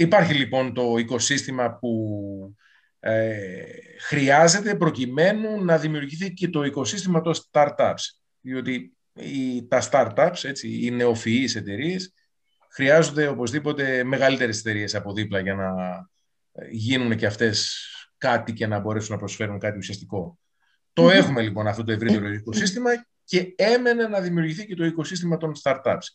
Υπάρχει 0.00 0.34
λοιπόν 0.34 0.74
το 0.74 0.96
οικοσύστημα 0.96 1.78
που 1.78 2.56
ε, 3.00 3.62
χρειάζεται 4.00 4.74
προκειμένου 4.74 5.64
να 5.64 5.78
δημιουργηθεί 5.78 6.32
και 6.32 6.48
το 6.48 6.64
οικοσύστημα 6.64 7.20
των 7.20 7.34
startups. 7.50 7.94
Διότι 8.40 8.96
οι, 9.12 9.66
τα 9.66 9.88
startups, 9.90 10.44
έτσι, 10.44 10.84
οι 10.84 10.90
νεοφυείς 10.90 11.56
εταιρείες, 11.56 12.12
χρειάζονται 12.72 13.26
οπωσδήποτε 13.26 14.04
μεγαλύτερες 14.04 14.58
εταιρείες 14.58 14.94
από 14.94 15.12
δίπλα 15.12 15.40
για 15.40 15.54
να 15.54 15.74
γίνουν 16.70 17.16
και 17.16 17.26
αυτές 17.26 17.86
κάτι 18.18 18.52
και 18.52 18.66
να 18.66 18.78
μπορέσουν 18.78 19.12
να 19.12 19.18
προσφέρουν 19.18 19.58
κάτι 19.58 19.78
ουσιαστικό. 19.78 20.38
Το 20.92 21.10
έχουμε 21.10 21.42
λοιπόν 21.42 21.66
αυτό 21.66 21.84
το 21.84 21.92
ευρύτερο 21.92 22.28
οικοσύστημα 22.28 22.90
και 23.24 23.54
έμενε 23.56 24.08
να 24.08 24.20
δημιουργηθεί 24.20 24.66
και 24.66 24.74
το 24.74 24.84
οικοσύστημα 24.84 25.36
των 25.36 25.52
startups. 25.62 26.06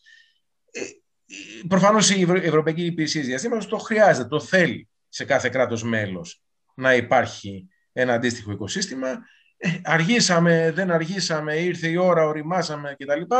Ε, 1.26 1.66
Προφανώς 1.68 2.10
η 2.10 2.26
Ευρωπαϊκή 2.42 2.84
Υπηρεσία 2.84 3.22
Διαστήματο 3.22 3.68
το 3.68 3.78
χρειάζεται, 3.78 4.28
το 4.28 4.40
θέλει 4.40 4.88
σε 5.08 5.24
κάθε 5.24 5.48
κράτος 5.48 5.82
μέλος 5.82 6.42
να 6.74 6.94
υπάρχει 6.94 7.68
ένα 7.92 8.14
αντίστοιχο 8.14 8.52
οικοσύστημα. 8.52 9.08
Ε, 9.56 9.68
αργήσαμε, 9.84 10.72
δεν 10.74 10.90
αργήσαμε, 10.90 11.54
ήρθε 11.54 11.88
η 11.88 11.96
ώρα, 11.96 12.26
οριμάσαμε 12.26 12.96
κτλ. 12.98 13.34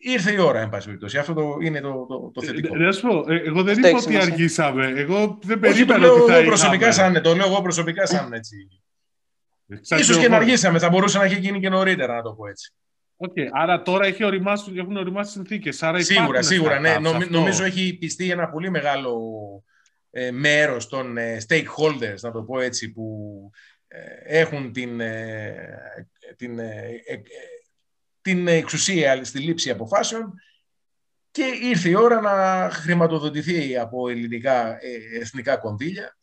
Ήρθε 0.00 0.32
η 0.32 0.38
ώρα, 0.38 0.60
εν 0.60 0.68
πάση 0.68 0.86
περιπτώσει. 0.86 1.18
Αυτό 1.18 1.34
το, 1.34 1.56
είναι 1.60 1.80
το, 1.80 2.06
το, 2.06 2.30
το 2.34 2.42
θετικό. 2.42 2.76
Ε, 2.76 2.88
πω, 3.00 3.32
ε, 3.32 3.36
εγώ 3.36 3.62
δεν 3.62 3.78
είπα 3.78 3.98
ότι 3.98 4.16
αργήσαμε. 4.16 4.86
Εγώ 4.86 5.38
δεν 5.42 5.60
περίμενα 5.60 6.10
ότι 6.10 6.32
θα 6.32 6.42
προσωπικά 6.42 6.92
σαν, 6.92 7.22
Το 7.22 7.34
λέω 7.34 7.46
εγώ 7.46 7.62
προσωπικά 7.62 8.06
σαν 8.06 8.32
έτσι. 8.32 8.68
Ίσως 9.98 10.18
και 10.18 10.28
να 10.28 10.36
αργήσαμε. 10.36 10.78
Θα 10.78 10.88
μπορούσε 10.88 11.18
να 11.18 11.24
έχει 11.24 11.38
γίνει 11.38 11.60
και 11.60 11.68
νωρίτερα, 11.68 12.14
να 12.14 12.22
το 12.22 12.32
πω 12.32 12.46
έτσι. 12.46 12.74
Okay. 13.20 13.48
Άρα 13.52 13.82
τώρα 13.82 14.06
έχει 14.06 14.24
οριμάσει, 14.24 14.72
έχουν 14.76 14.96
οριμάσει 14.96 15.30
συνθήκες. 15.30 15.82
Σίγουρα, 15.96 16.42
σίγουρα. 16.42 16.78
Ναι. 16.80 16.98
νομίζω 17.28 17.64
έχει 17.64 17.96
πιστεί 17.98 18.30
ένα 18.30 18.48
πολύ 18.48 18.70
μεγάλο 18.70 19.18
ε, 20.10 20.30
μέρος 20.30 20.88
των 20.88 21.16
ε, 21.16 21.38
stakeholders, 21.48 22.20
να 22.20 22.30
το 22.30 22.42
πω 22.42 22.60
έτσι, 22.60 22.92
που 22.92 23.50
ε, 23.88 23.98
έχουν 24.40 24.72
την, 24.72 25.00
ε, 25.00 26.08
την, 26.36 26.60
την 28.20 28.48
εξουσία 28.48 29.24
στη 29.24 29.38
λήψη 29.38 29.70
αποφάσεων 29.70 30.34
και 31.30 31.44
ήρθε 31.62 31.88
η 31.88 31.94
ώρα 31.94 32.20
να 32.20 32.68
χρηματοδοτηθεί 32.70 33.76
από 33.76 34.08
ελληνικά 34.08 34.78
εθνικά 35.20 35.56
κονδύλια 35.56 36.18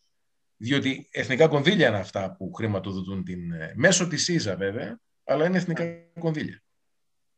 διότι 0.57 1.07
εθνικά 1.11 1.47
κονδύλια 1.47 1.87
είναι 1.87 1.97
αυτά 1.97 2.35
που 2.37 2.53
χρηματοδοτούν 2.53 3.23
την, 3.23 3.39
μέσω 3.73 4.07
της 4.07 4.23
ΣΥΖΑ 4.23 4.55
βέβαια, 4.55 4.99
αλλά 5.23 5.45
είναι 5.45 5.57
εθνικά 5.57 5.83
κονδύλια. 6.19 6.63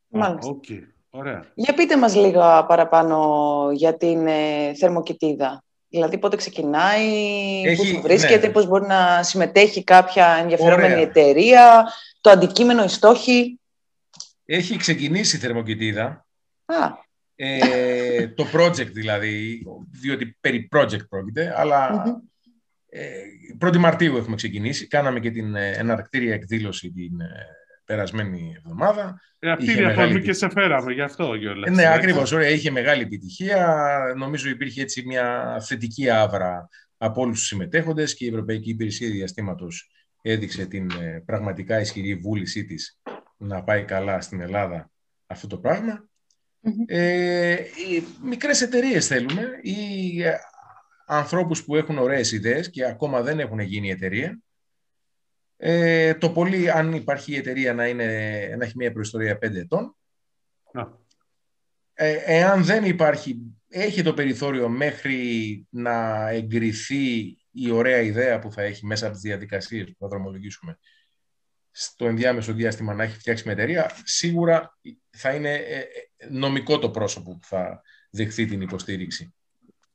Μάλιστα. 0.08 0.60
Okay. 0.60 0.82
Ωραία. 1.10 1.46
Για 1.54 1.74
πείτε 1.74 1.98
μας 1.98 2.16
λίγο 2.16 2.66
παραπάνω 2.68 3.70
για 3.74 3.98
την 3.98 4.28
ε, 4.28 4.74
θερμοκοιτίδα. 4.80 5.64
Δηλαδή 5.90 6.18
πότε 6.18 6.36
ξεκινάει, 6.36 7.08
Έχει, 7.66 7.96
πού 7.96 8.02
βρίσκεται, 8.02 8.48
ναι. 8.48 8.54
πώς 8.54 8.68
μπορεί 8.68 8.86
να 8.86 9.24
συμμετέχει 9.24 9.84
κάποια 9.84 10.28
ενδιαφερόμενη 10.28 10.94
Ωραία. 10.94 11.08
εταιρεία, 11.08 11.86
το 12.22 12.30
αντικείμενο, 12.30 12.84
οι 12.84 12.88
στόχοι. 12.88 13.60
Έχει 14.46 14.78
ξεκινήσει 14.78 15.36
η 15.36 15.40
θερμοκοιτίδα. 15.40 16.26
Α. 16.66 17.06
Ε, 17.36 18.28
το 18.28 18.46
project 18.54 18.92
δηλαδή, 18.92 19.64
διότι 19.92 20.38
περί 20.40 20.70
project 20.76 21.08
πρόκειται, 21.10 21.54
αλλά 21.58 22.04
ε, 22.90 23.10
1η 23.62 23.78
Μαρτίου 23.78 24.18
έχουμε 24.18 24.36
ξεκινήσει. 24.36 24.88
Κάναμε 24.88 25.20
και 25.20 25.32
την 25.32 25.56
ε, 25.56 25.72
εναρκτήρια 25.72 26.34
εκδήλωση 26.34 26.92
την 26.92 27.22
ε, 27.22 27.46
περασμένη 27.88 28.54
εβδομάδα. 28.58 29.22
Ε, 29.40 29.52
αυτή 29.52 29.80
η 29.80 29.84
αφορμή 29.84 30.22
και 30.22 30.34
σε 30.34 30.50
φέραμε, 30.50 30.94
γι' 30.94 31.02
αυτό 31.02 31.34
Γιώργος. 31.34 31.70
Ναι, 31.70 31.94
ακριβώς. 31.94 32.32
Είχε 32.32 32.72
μεγάλη 32.72 33.02
επιτυχία. 33.02 33.78
Νομίζω 34.18 34.50
υπήρχε 34.50 34.82
έτσι 34.82 35.04
μια 35.06 35.58
θετική 35.68 36.10
άβρα 36.10 36.70
από 36.98 37.22
όλους 37.22 37.40
τους 37.40 37.48
συμμετέχοντες 37.48 38.16
και 38.16 38.26
η 38.26 38.28
Ευρωπαϊκή 38.28 38.70
Υπηρεσία 38.70 39.10
Διαστήματος 39.10 39.92
έδειξε 40.22 40.66
την 40.66 40.92
ε, 41.02 41.24
πραγματικά 41.26 41.80
ισχυρή 41.80 42.16
βούλησή 42.16 42.66
της 42.66 43.00
να 43.38 43.64
πάει 43.64 43.84
καλά 43.84 44.22
στην 44.22 44.42
Ελλάδα 44.42 44.90
αυτό 45.28 45.48
το 45.48 45.58
πραγμα 45.58 46.10
Ε, 46.86 47.54
οι 47.54 48.04
μικρές 48.24 48.62
εταιρείες 48.62 49.08
θέλουμε 49.08 49.50
ή 49.62 50.22
ε, 50.22 50.38
ανθρώπους 51.08 51.64
που 51.64 51.76
έχουν 51.76 51.98
ωραίες 51.98 52.32
ιδέες 52.32 52.70
και 52.70 52.86
ακόμα 52.86 53.22
δεν 53.22 53.40
έχουν 53.40 53.60
γίνει 53.60 53.90
εταιρεία 53.90 54.40
ε, 55.58 56.14
το 56.14 56.30
πολύ, 56.32 56.72
αν 56.72 56.94
υπάρχει 56.94 57.32
η 57.32 57.36
εταιρεία 57.36 57.74
να, 57.74 57.88
είναι, 57.88 58.06
να 58.58 58.66
έχει 58.66 58.74
μια 58.76 58.92
προϊστορία 58.92 59.36
5 59.36 59.56
ετών. 59.56 59.96
Ε, 61.94 62.14
εάν 62.26 62.64
δεν 62.64 62.84
υπάρχει, 62.84 63.40
έχει 63.68 64.02
το 64.02 64.14
περιθώριο 64.14 64.70
μέχρι 64.70 65.68
να 65.70 66.28
εγκριθεί 66.30 67.38
η 67.52 67.72
ωραία 67.72 68.02
ιδέα 68.02 68.40
που 68.40 68.52
θα 68.52 68.62
έχει 68.62 68.86
μέσα 68.86 69.06
από 69.06 69.14
τις 69.14 69.24
διαδικασίες 69.24 69.86
που 69.86 69.96
θα 70.00 70.08
δρομολογήσουμε 70.08 70.78
στο 71.72 72.06
ενδιάμεσο 72.06 72.54
διάστημα 72.54 72.94
να 72.94 73.04
έχει 73.04 73.18
φτιάξει 73.18 73.44
μια 73.44 73.54
εταιρεία, 73.54 73.92
σίγουρα 74.04 74.78
θα 75.10 75.34
είναι 75.34 75.54
ε, 75.54 75.78
ε, 75.78 75.86
νομικό 76.30 76.80
το 76.80 76.90
πρόσωπο 76.90 77.38
που 77.38 77.48
θα 77.48 77.82
δεχθεί 78.10 78.46
την 78.46 78.62
υποστήριξη 78.62 79.36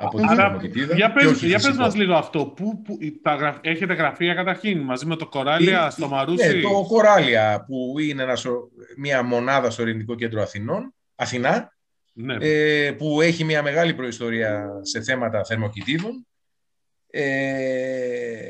από 0.03 0.17
την 0.17 0.29
Άρα, 0.29 0.61
Για 0.95 1.13
πες, 1.13 1.43
για 1.43 1.59
πες 1.59 1.77
μας 1.77 1.95
λίγο 1.95 2.15
αυτό. 2.15 2.47
Πού, 2.47 2.83
που, 2.83 2.99
τα, 3.23 3.61
έχετε 3.63 3.95
γραφεία 3.95 4.35
καταρχήν; 4.35 4.81
Μαζί 4.81 5.07
με 5.07 5.17
το 5.17 5.27
Κοράλια 5.27 5.91
στο 5.91 6.09
Μαρούσι; 6.09 6.47
Ναι, 6.47 6.61
το 6.61 6.85
Κοράλια 6.89 7.65
που 7.67 7.99
είναι 7.99 8.23
ένα, 8.23 8.37
μια 8.97 9.23
μονάδα 9.23 9.71
στο 9.71 9.83
Ελληνικό 9.83 10.15
Κέντρο 10.15 10.43
Αθηνών, 10.43 10.95
Αθηνά 11.15 11.73
ναι. 12.13 12.37
ε, 12.41 12.93
που 12.93 13.21
έχει 13.21 13.45
μια 13.45 13.63
μεγάλη 13.63 13.95
προϊστορία 13.95 14.69
σε 14.83 15.03
θέματα 15.03 15.45
θερμοκοιτίδων. 15.45 16.27
Ε, 17.11 18.41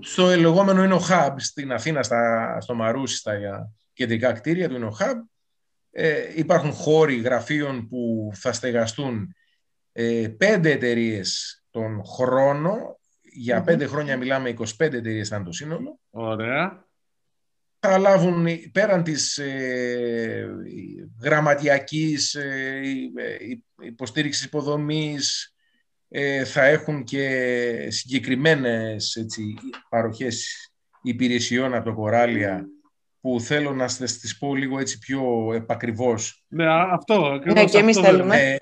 στο 0.00 0.26
λεγόμενο 0.26 0.84
είναι 0.84 0.94
ο 0.94 1.02
Hub 1.08 1.34
στην 1.36 1.72
Αθήνα, 1.72 2.02
στα, 2.02 2.56
στο 2.60 2.74
Μαρούσι, 2.74 3.16
στα 3.16 3.32
κεντρικά 3.92 4.32
κτίρια 4.32 4.68
του 4.68 4.74
είναι 4.74 4.84
ο 4.84 4.96
Hub. 5.00 5.14
Ε, 5.90 6.32
υπάρχουν 6.34 6.72
χώροι 6.72 7.16
γραφείων 7.16 7.88
που 7.88 8.30
θα 8.34 8.52
στεγαστούν 8.52 9.34
ε, 9.98 10.28
πέντε 10.28 10.70
εταιρείες 10.70 11.62
τον 11.70 12.04
χρόνο. 12.04 12.98
Για 13.22 13.62
πέντε 13.62 13.86
χρόνια 13.86 14.16
μιλάμε 14.16 14.54
25 14.58 14.64
εταιρείες 14.78 15.26
ήταν 15.26 15.44
το 15.44 15.52
σύνολο. 15.52 15.98
Ωραία. 16.10 16.84
Θα 17.78 17.98
λάβουν 17.98 18.46
πέραν 18.72 19.02
της 19.02 19.38
ε, 19.38 20.48
γραμματιακής 21.22 22.34
ε, 22.34 22.80
ε 23.16 23.36
υποστήριξης 23.82 24.44
υποδομής, 24.44 25.54
ε, 26.08 26.44
θα 26.44 26.64
έχουν 26.64 27.04
και 27.04 27.88
συγκεκριμένες 27.90 29.14
έτσι, 29.14 29.54
παροχές 29.88 30.70
υπηρεσιών 31.02 31.74
από 31.74 31.84
το 31.84 31.94
Κοράλια 31.94 32.66
που 33.20 33.40
θέλω 33.40 33.72
να 33.72 33.88
σας 33.88 34.36
πω 34.38 34.54
λίγο 34.54 34.78
έτσι 34.78 34.98
πιο 34.98 35.52
επακριβώς. 35.54 36.44
Ναι, 36.48 36.66
αυτό. 36.68 37.40
Ναι, 37.44 37.64
και 37.64 37.78
εμείς 37.78 37.98
θέλουμε 37.98 38.56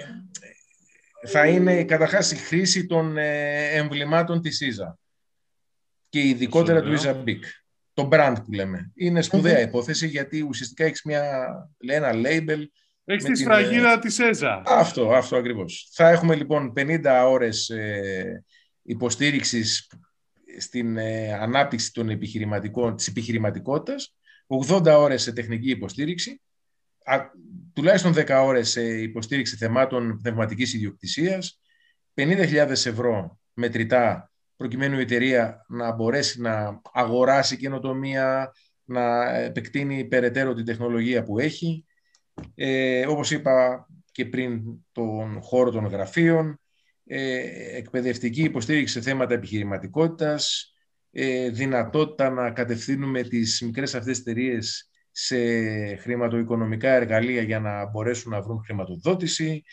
θα 1.26 1.46
είναι 1.46 1.84
καταρχάς 1.84 2.32
η 2.32 2.36
χρήση 2.36 2.86
των 2.86 3.16
ε, 3.16 3.68
εμβλημάτων 3.68 4.40
της 4.40 4.60
ΙΖΑ 4.60 4.98
και 6.08 6.20
ειδικότερα 6.20 6.82
του 6.82 6.92
ΙΖΑ 6.92 7.22
Big. 7.26 7.40
Το 7.94 8.08
brand 8.12 8.34
που 8.44 8.52
λέμε. 8.52 8.92
Είναι 8.94 9.22
σπουδαία 9.22 9.60
υπόθεση 9.60 10.06
γιατί 10.06 10.40
ουσιαστικά 10.40 10.84
έχεις 10.84 11.02
μια, 11.02 11.46
ένα 11.78 12.10
label 12.14 12.64
έχεις 13.04 13.24
τη 13.24 13.34
σφραγίδα 13.34 13.92
ε, 13.92 13.98
της 13.98 14.18
ΕΖΑ. 14.18 14.62
Αυτό, 14.66 15.12
αυτό 15.12 15.36
ακριβώς. 15.36 15.88
Θα 15.92 16.08
έχουμε 16.08 16.34
λοιπόν 16.34 16.72
50 16.76 17.00
ώρες 17.26 17.68
ε, 17.68 18.44
υποστήριξης 18.82 19.90
στην 20.58 20.96
ε, 20.96 21.32
ανάπτυξη 21.32 21.92
των 21.92 22.08
επιχειρηματικών, 22.08 22.96
της 22.96 23.06
επιχειρηματικότητας, 23.06 24.16
80 24.68 24.84
ώρες 24.86 25.22
σε 25.22 25.32
τεχνική 25.32 25.70
υποστήριξη, 25.70 26.40
τουλάχιστον 27.74 28.12
10 28.16 28.42
ώρες 28.44 28.70
σε 28.70 28.82
υποστήριξη 28.82 29.56
θεμάτων 29.56 30.18
πνευματικής 30.22 30.74
ιδιοκτησίας, 30.74 31.60
50.000 32.14 32.68
ευρώ 32.70 33.38
μετρητά 33.52 34.32
προκειμένου 34.56 34.98
η 34.98 35.02
εταιρεία 35.02 35.64
να 35.68 35.92
μπορέσει 35.92 36.40
να 36.40 36.80
αγοράσει 36.92 37.56
καινοτομία, 37.56 38.52
να 38.84 39.34
επεκτείνει 39.36 40.04
περαιτέρω 40.04 40.54
την 40.54 40.64
τεχνολογία 40.64 41.22
που 41.22 41.38
έχει. 41.38 41.84
Ε, 42.54 43.06
όπως 43.06 43.30
είπα 43.30 43.86
και 44.12 44.26
πριν 44.26 44.62
τον 44.92 45.40
χώρο 45.42 45.70
των 45.70 45.86
γραφείων, 45.86 46.60
ε, 47.06 47.42
εκπαιδευτική 47.76 48.42
υποστήριξη 48.42 48.92
σε 48.92 49.00
θέματα 49.00 49.34
επιχειρηματικότητας, 49.34 50.74
ε, 51.10 51.50
δυνατότητα 51.50 52.30
να 52.30 52.50
κατευθύνουμε 52.50 53.22
τις 53.22 53.62
μικρές 53.64 53.94
αυτές 53.94 54.18
εταιρείες 54.18 54.90
σε 55.16 55.36
χρηματοοικονομικά 55.96 56.90
εργαλεία 56.90 57.42
για 57.42 57.60
να 57.60 57.90
μπορέσουν 57.90 58.32
να 58.32 58.42
βρουν 58.42 58.62
χρηματοδότηση, 58.64 59.64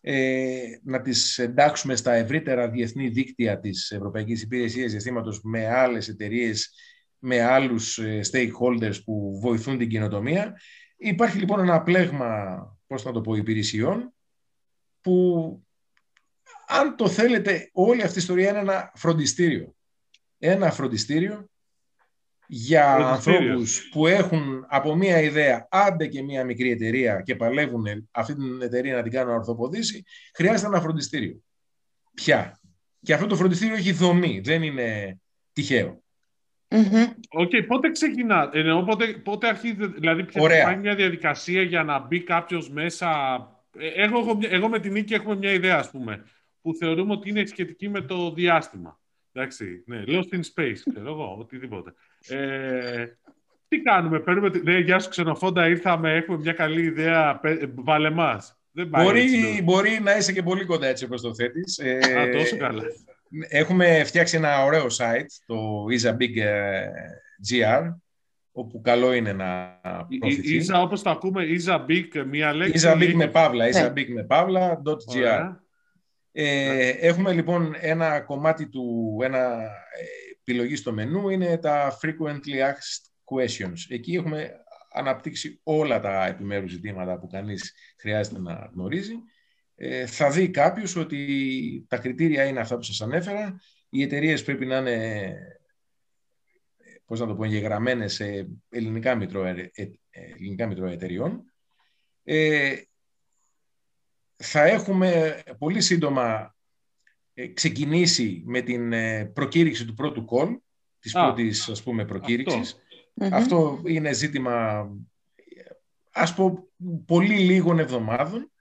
ε, 0.00 0.62
να 0.82 1.00
τις 1.00 1.38
εντάξουμε 1.38 1.96
στα 1.96 2.12
ευρύτερα 2.12 2.70
διεθνή 2.70 3.08
δίκτυα 3.08 3.60
της 3.60 3.90
Ευρωπαϊκής 3.90 4.42
Υπηρεσίας 4.42 4.90
Διαστήματος 4.90 5.40
με 5.42 5.66
άλλες 5.66 6.08
εταιρείες, 6.08 6.74
με 7.18 7.42
άλλους 7.42 7.98
ε, 7.98 8.20
stakeholders 8.30 9.04
που 9.04 9.38
βοηθούν 9.40 9.78
την 9.78 9.88
κοινοτομία. 9.88 10.60
Υπάρχει 10.96 11.38
λοιπόν 11.38 11.60
ένα 11.60 11.82
πλέγμα, 11.82 12.58
πώς 12.86 13.04
να 13.04 13.12
το 13.12 13.20
πω, 13.20 13.34
υπηρεσιών 13.34 14.14
που 15.00 15.64
αν 16.66 16.96
το 16.96 17.08
θέλετε 17.08 17.70
όλη 17.72 18.02
αυτή 18.02 18.18
η 18.18 18.20
ιστορία 18.20 18.48
είναι 18.48 18.58
ένα 18.58 18.92
φροντιστήριο. 18.94 19.74
Ένα 20.38 20.70
φροντιστήριο 20.70 21.50
για 22.52 22.94
ανθρώπους 22.94 23.88
που 23.88 24.06
έχουν 24.06 24.66
από 24.68 24.94
μία 24.94 25.20
ιδέα 25.20 25.68
άντε 25.70 26.06
και 26.06 26.22
μία 26.22 26.44
μικρή 26.44 26.70
εταιρεία 26.70 27.20
και 27.20 27.36
παλεύουν 27.36 27.84
αυτή 28.10 28.34
την 28.34 28.62
εταιρεία 28.62 28.94
να 28.94 29.02
την 29.02 29.12
κάνουν 29.12 29.34
ορθοποδήσει, 29.34 30.04
χρειάζεται 30.34 30.66
ένα 30.66 30.80
φροντιστήριο. 30.80 31.42
Ποια. 32.14 32.60
Και 33.00 33.14
αυτό 33.14 33.26
το 33.26 33.36
φροντιστήριο 33.36 33.74
έχει 33.74 33.92
δομή, 33.92 34.40
δεν 34.44 34.62
είναι 34.62 35.18
τυχαίο. 35.52 36.02
OK, 37.28 37.50
okay, 37.52 37.66
πότε 37.66 37.90
ξεκινά, 37.90 38.50
εννοώ 38.52 38.82
πότε, 38.82 39.06
πότε 39.06 39.48
αρχίζει, 39.48 39.86
δηλαδή 39.86 40.24
ποια 40.24 40.76
μια 40.76 40.94
διαδικασία 40.94 41.62
για 41.62 41.82
να 41.82 41.98
μπει 41.98 42.22
κάποιος 42.22 42.70
μέσα. 42.70 43.08
Ε, 43.78 43.88
εγώ, 43.88 44.38
εγώ 44.42 44.68
με 44.68 44.80
την 44.80 44.92
Νίκη 44.92 45.14
έχουμε 45.14 45.36
μια 45.36 45.52
ιδέα, 45.52 45.78
ας 45.78 45.90
πούμε, 45.90 46.24
που 46.60 46.74
θεωρούμε 46.74 47.12
ότι 47.12 47.28
είναι 47.28 47.44
σχετική 47.44 47.88
με 47.88 48.00
το 48.00 48.32
διάστημα. 48.32 49.00
Εντάξει, 49.32 49.82
ναι, 49.86 50.04
λέω 50.04 50.22
στην 50.22 50.42
space, 50.54 50.78
ξέρω 50.92 51.10
εγώ, 51.10 51.36
οτιδήποτε. 51.38 51.94
Ε, 52.28 53.06
τι 53.68 53.80
κάνουμε, 53.80 54.20
παίρνουμε. 54.20 54.50
Ναι, 54.62 54.78
γεια 54.78 54.98
σου 54.98 55.08
ξενοφόντα, 55.08 55.68
ήρθαμε, 55.68 56.14
έχουμε 56.14 56.38
μια 56.38 56.52
καλή 56.52 56.82
ιδέα. 56.82 57.40
Βάλε 57.74 58.10
μας. 58.10 58.54
Μπορεί, 58.88 59.60
μπορεί 59.64 60.00
να 60.02 60.16
είσαι 60.16 60.32
και 60.32 60.42
πολύ 60.42 60.64
κοντά 60.64 60.86
έτσι 60.86 61.04
όπως 61.04 61.22
το 61.22 61.34
θέτεις. 61.34 61.78
Ε, 61.78 61.98
Α, 62.18 62.30
τόσο 62.30 62.56
καλά. 62.56 62.82
Έχουμε 63.48 64.04
φτιάξει 64.04 64.36
ένα 64.36 64.64
ωραίο 64.64 64.86
site, 64.86 65.26
το 65.46 65.84
Isabig 65.84 66.36
ε, 66.36 66.86
GR, 67.50 67.94
όπου 68.52 68.80
καλό 68.80 69.12
είναι 69.12 69.32
να 69.32 69.80
προωθηθεί. 70.18 70.56
Ιζα, 70.56 70.82
όπως 70.82 71.02
το 71.02 71.10
ακούμε, 71.10 71.44
Isabig, 71.44 72.24
μία 72.26 72.54
λέξη. 72.54 72.88
Isabig 72.88 73.12
με 73.14 73.26
παύλα, 73.26 73.64
Isabig 73.66 74.06
με 74.08 74.24
παύλα, 74.24 74.82
.gr. 74.84 75.56
Ε, 76.32 76.88
έχουμε 76.88 77.32
λοιπόν 77.32 77.74
ένα 77.80 78.20
κομμάτι 78.20 78.68
του, 78.68 79.16
ένα 79.22 79.58
επιλογή 80.50 80.76
στο 80.76 80.92
μενού 80.92 81.28
είναι 81.28 81.58
τα 81.58 81.98
frequently 82.02 82.54
asked 82.54 83.34
questions. 83.36 83.76
Εκεί 83.88 84.14
έχουμε 84.14 84.52
αναπτύξει 84.92 85.60
όλα 85.62 86.00
τα 86.00 86.26
επιμέρους 86.26 86.70
ζητήματα 86.70 87.18
που 87.18 87.26
κανείς 87.26 87.74
χρειάζεται 87.96 88.38
να 88.38 88.70
γνωρίζει. 88.72 89.14
Ε, 89.74 90.06
θα 90.06 90.30
δει 90.30 90.50
κάποιος 90.50 90.96
ότι 90.96 91.86
τα 91.88 91.98
κριτήρια 91.98 92.44
είναι 92.44 92.60
αυτά 92.60 92.76
που 92.76 92.82
σας 92.82 93.00
ανέφερα. 93.00 93.60
Οι 93.88 94.02
εταιρείες 94.02 94.44
πρέπει 94.44 94.66
να 94.66 94.76
είναι 94.76 95.36
πώς 97.04 97.20
να 97.20 97.26
το 97.26 97.34
πω, 97.34 97.44
εγγεγραμμένες 97.44 98.14
σε 98.14 98.48
ελληνικά 98.68 99.14
μητρώα, 99.14 99.48
ε, 99.48 99.70
ε, 99.74 99.88
ελληνικά 100.10 100.66
μητρώα 100.66 100.90
εταιριών. 100.90 101.52
Ε, 102.24 102.74
θα 104.36 104.62
έχουμε 104.62 105.42
πολύ 105.58 105.80
σύντομα 105.80 106.54
ε, 106.56 106.59
ξεκινήσει 107.54 108.42
με 108.46 108.60
την 108.60 108.92
ε, 108.92 109.24
προκήρυξη 109.24 109.84
του 109.84 109.94
πρώτου 109.94 110.24
call, 110.30 110.56
της 110.98 111.14
Α, 111.14 111.24
πρώτης 111.24 111.68
ας 111.68 111.82
πούμε 111.82 112.04
προκήρυξης. 112.04 112.76
Αυτό. 113.20 113.82
είναι 113.84 114.12
ζήτημα 114.12 114.86
ας 116.12 116.34
πω 116.34 116.68
πολύ 117.06 117.38
λίγων 117.38 117.78
εβδομάδων. 117.78 118.52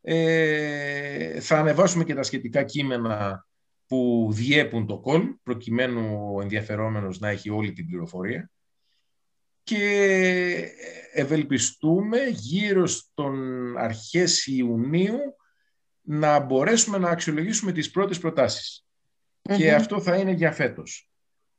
Ε, 0.00 1.40
θα 1.40 1.58
ανεβάσουμε 1.58 2.04
και 2.04 2.14
τα 2.14 2.22
σχετικά 2.22 2.62
κείμενα 2.62 3.46
που 3.86 4.28
διέπουν 4.32 4.86
το 4.86 5.02
call, 5.06 5.34
προκειμένου 5.42 6.32
ο 6.34 6.40
ενδιαφερόμενος 6.40 7.18
να 7.18 7.28
έχει 7.28 7.50
όλη 7.50 7.72
την 7.72 7.86
πληροφορία. 7.86 8.50
Και 9.62 10.72
ευελπιστούμε 11.12 12.18
γύρω 12.28 12.86
στον 12.86 13.76
αρχές 13.76 14.46
Ιουνίου 14.46 15.35
να 16.06 16.40
μπορέσουμε 16.40 16.98
να 16.98 17.08
αξιολογήσουμε 17.10 17.72
τις 17.72 17.90
πρώτες 17.90 18.20
Και 19.56 19.74
αυτό 19.74 20.00
θα 20.00 20.16
είναι 20.16 20.30
για 20.30 20.52
φέτος. 20.52 21.10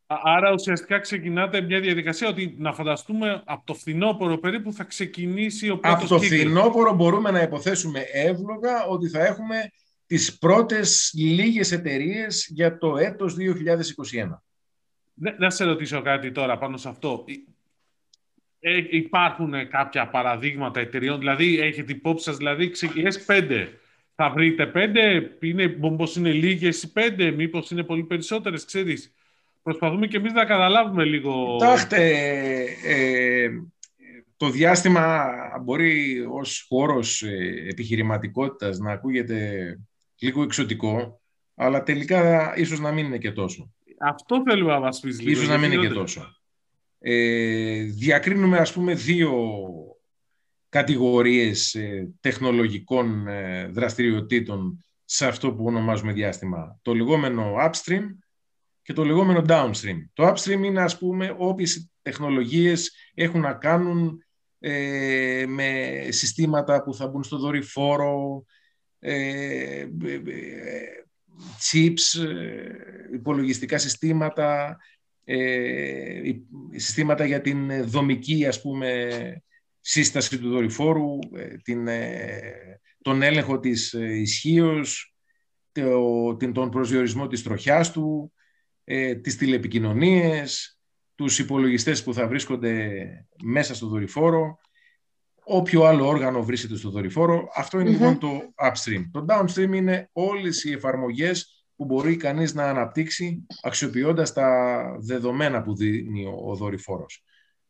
Άρα 0.07 0.53
ουσιαστικά 0.53 0.99
ξεκινάτε 0.99 1.61
μια 1.61 1.79
διαδικασία 1.79 2.27
ότι 2.27 2.55
να 2.57 2.73
φανταστούμε 2.73 3.41
από 3.45 3.65
το 3.65 3.73
φθινόπωρο 3.73 4.37
περίπου 4.37 4.73
θα 4.73 4.83
ξεκινήσει 4.83 5.69
ο 5.69 5.77
πρώτος 5.77 5.99
Από 5.99 6.09
το 6.09 6.19
κύκλος. 6.19 6.39
φθινόπωρο 6.39 6.93
μπορούμε 6.93 7.31
να 7.31 7.41
υποθέσουμε 7.41 7.99
εύλογα 8.11 8.85
ότι 8.85 9.07
θα 9.07 9.25
έχουμε 9.25 9.71
τις 10.05 10.37
πρώτες 10.37 11.11
λίγες 11.15 11.71
εταιρείες 11.71 12.47
για 12.49 12.77
το 12.77 12.97
έτος 12.97 13.35
2021. 13.35 14.43
Ναι, 15.13 15.31
να 15.37 15.49
σε 15.49 15.63
ρωτήσω 15.63 16.01
κάτι 16.01 16.31
τώρα 16.31 16.57
πάνω 16.57 16.77
σε 16.77 16.89
αυτό. 16.89 17.25
Ε, 18.59 18.83
υπάρχουν 18.89 19.69
κάποια 19.69 20.09
παραδείγματα 20.09 20.79
εταιρεών, 20.79 21.19
δηλαδή 21.19 21.59
έχετε 21.59 21.91
υπόψη 21.91 22.23
σας, 22.23 22.37
δηλαδή 22.37 22.69
ξεκινήσει 22.69 23.25
πέντε 23.25 23.79
θα 24.19 24.29
βρείτε 24.29 24.65
πέντε, 24.65 25.31
είναι, 25.39 25.77
μήπως 25.81 26.15
είναι 26.15 26.31
λίγες 26.31 26.83
οι 26.83 26.91
πέντε, 26.91 27.31
μήπως 27.31 27.71
είναι 27.71 27.83
πολύ 27.83 28.03
περισσότερες, 28.03 28.65
ξέρεις. 28.65 29.13
Προσπαθούμε 29.63 30.07
και 30.07 30.17
εμείς 30.17 30.33
να 30.33 30.45
καταλάβουμε 30.45 31.03
λίγο... 31.03 31.55
Κοιτάξτε, 31.57 32.11
ε, 32.85 33.49
το 34.37 34.49
διάστημα 34.49 35.25
μπορεί 35.63 36.25
ως 36.31 36.65
χώρος 36.69 37.21
ε, 37.21 37.65
επιχειρηματικότητας 37.69 38.77
να 38.77 38.91
ακούγεται 38.91 39.79
λίγο 40.19 40.43
εξωτικό, 40.43 41.21
αλλά 41.55 41.83
τελικά 41.83 42.53
ίσως 42.57 42.79
να 42.79 42.91
μην 42.91 43.05
είναι 43.05 43.17
και 43.17 43.31
τόσο. 43.31 43.73
Αυτό 43.99 44.43
θέλουμε 44.47 44.71
να 44.71 44.79
μας 44.79 44.99
πεις 44.99 45.19
λίγο. 45.19 45.31
Ίσως 45.31 45.47
να 45.47 45.57
μην 45.57 45.71
είναι 45.71 45.87
και 45.87 45.93
τόσο. 45.93 46.35
Ε, 46.99 47.81
διακρίνουμε, 47.81 48.57
ας 48.57 48.73
πούμε, 48.73 48.93
δύο 48.93 49.31
κατηγορίες 50.69 51.75
ε, 51.75 52.09
τεχνολογικών 52.19 53.27
ε, 53.27 53.67
δραστηριοτήτων 53.67 54.85
σε 55.05 55.27
αυτό 55.27 55.53
που 55.53 55.65
ονομάζουμε 55.65 56.13
διάστημα. 56.13 56.79
Το 56.81 56.93
λεγόμενο 56.93 57.55
upstream 57.59 58.03
και 58.81 58.93
το 58.93 59.05
λεγόμενο 59.05 59.43
downstream. 59.47 59.97
Το 60.13 60.27
upstream 60.27 60.63
είναι 60.63 60.81
ας 60.81 60.97
πούμε 60.97 61.35
όποιες 61.37 61.89
τεχνολογίες 62.01 62.91
έχουν 63.13 63.41
να 63.41 63.53
κάνουν 63.53 64.25
ε, 64.59 65.45
με 65.47 65.99
συστήματα 66.09 66.83
που 66.83 66.93
θα 66.93 67.07
μπουν 67.07 67.23
στο 67.23 67.37
δορυφόρο, 67.37 68.45
ε, 68.99 69.85
chips, 71.71 72.27
υπολογιστικά 73.13 73.77
συστήματα, 73.77 74.77
συστήματα 76.75 77.25
για 77.25 77.41
την 77.41 77.87
δομική 77.87 78.45
ας 78.45 78.61
πούμε 78.61 79.09
σύσταση 79.89 80.39
του 80.39 80.49
δορυφόρου, 80.49 81.19
ε, 81.35 81.57
την, 81.57 81.87
ε, 81.87 82.79
τον 83.01 83.21
έλεγχο 83.21 83.59
της 83.59 83.93
ε, 83.93 84.15
ισχύως, 84.15 85.15
τον 86.53 86.69
προσδιορισμό 86.69 87.27
της 87.27 87.43
τροχιάς 87.43 87.91
του, 87.91 88.33
τις 89.21 89.37
τηλεπικοινωνίες, 89.37 90.79
τους 91.15 91.39
υπολογιστές 91.39 92.03
που 92.03 92.13
θα 92.13 92.27
βρίσκονται 92.27 93.01
μέσα 93.43 93.75
στο 93.75 93.87
δορυφόρο, 93.87 94.59
όποιο 95.43 95.83
άλλο 95.83 96.07
όργανο 96.07 96.43
βρίσκεται 96.43 96.77
στο 96.77 96.89
δορυφόρο. 96.89 97.47
Αυτό 97.55 97.77
λοιπόν 97.77 98.19
το 98.19 98.41
upstream. 98.63 99.03
Το 99.11 99.25
downstream 99.29 99.73
είναι 99.73 100.09
όλες 100.11 100.63
οι 100.63 100.71
εφαρμογές 100.71 101.65
που 101.75 101.85
μπορεί 101.85 102.15
κανείς 102.15 102.53
να 102.53 102.69
αναπτύξει 102.69 103.45
αξιοποιώντας 103.61 104.33
τα 104.33 104.81
δεδομένα 104.99 105.61
που 105.61 105.75
δίνει 105.75 106.25
ο 106.25 106.55
δορυφόρος 106.55 107.23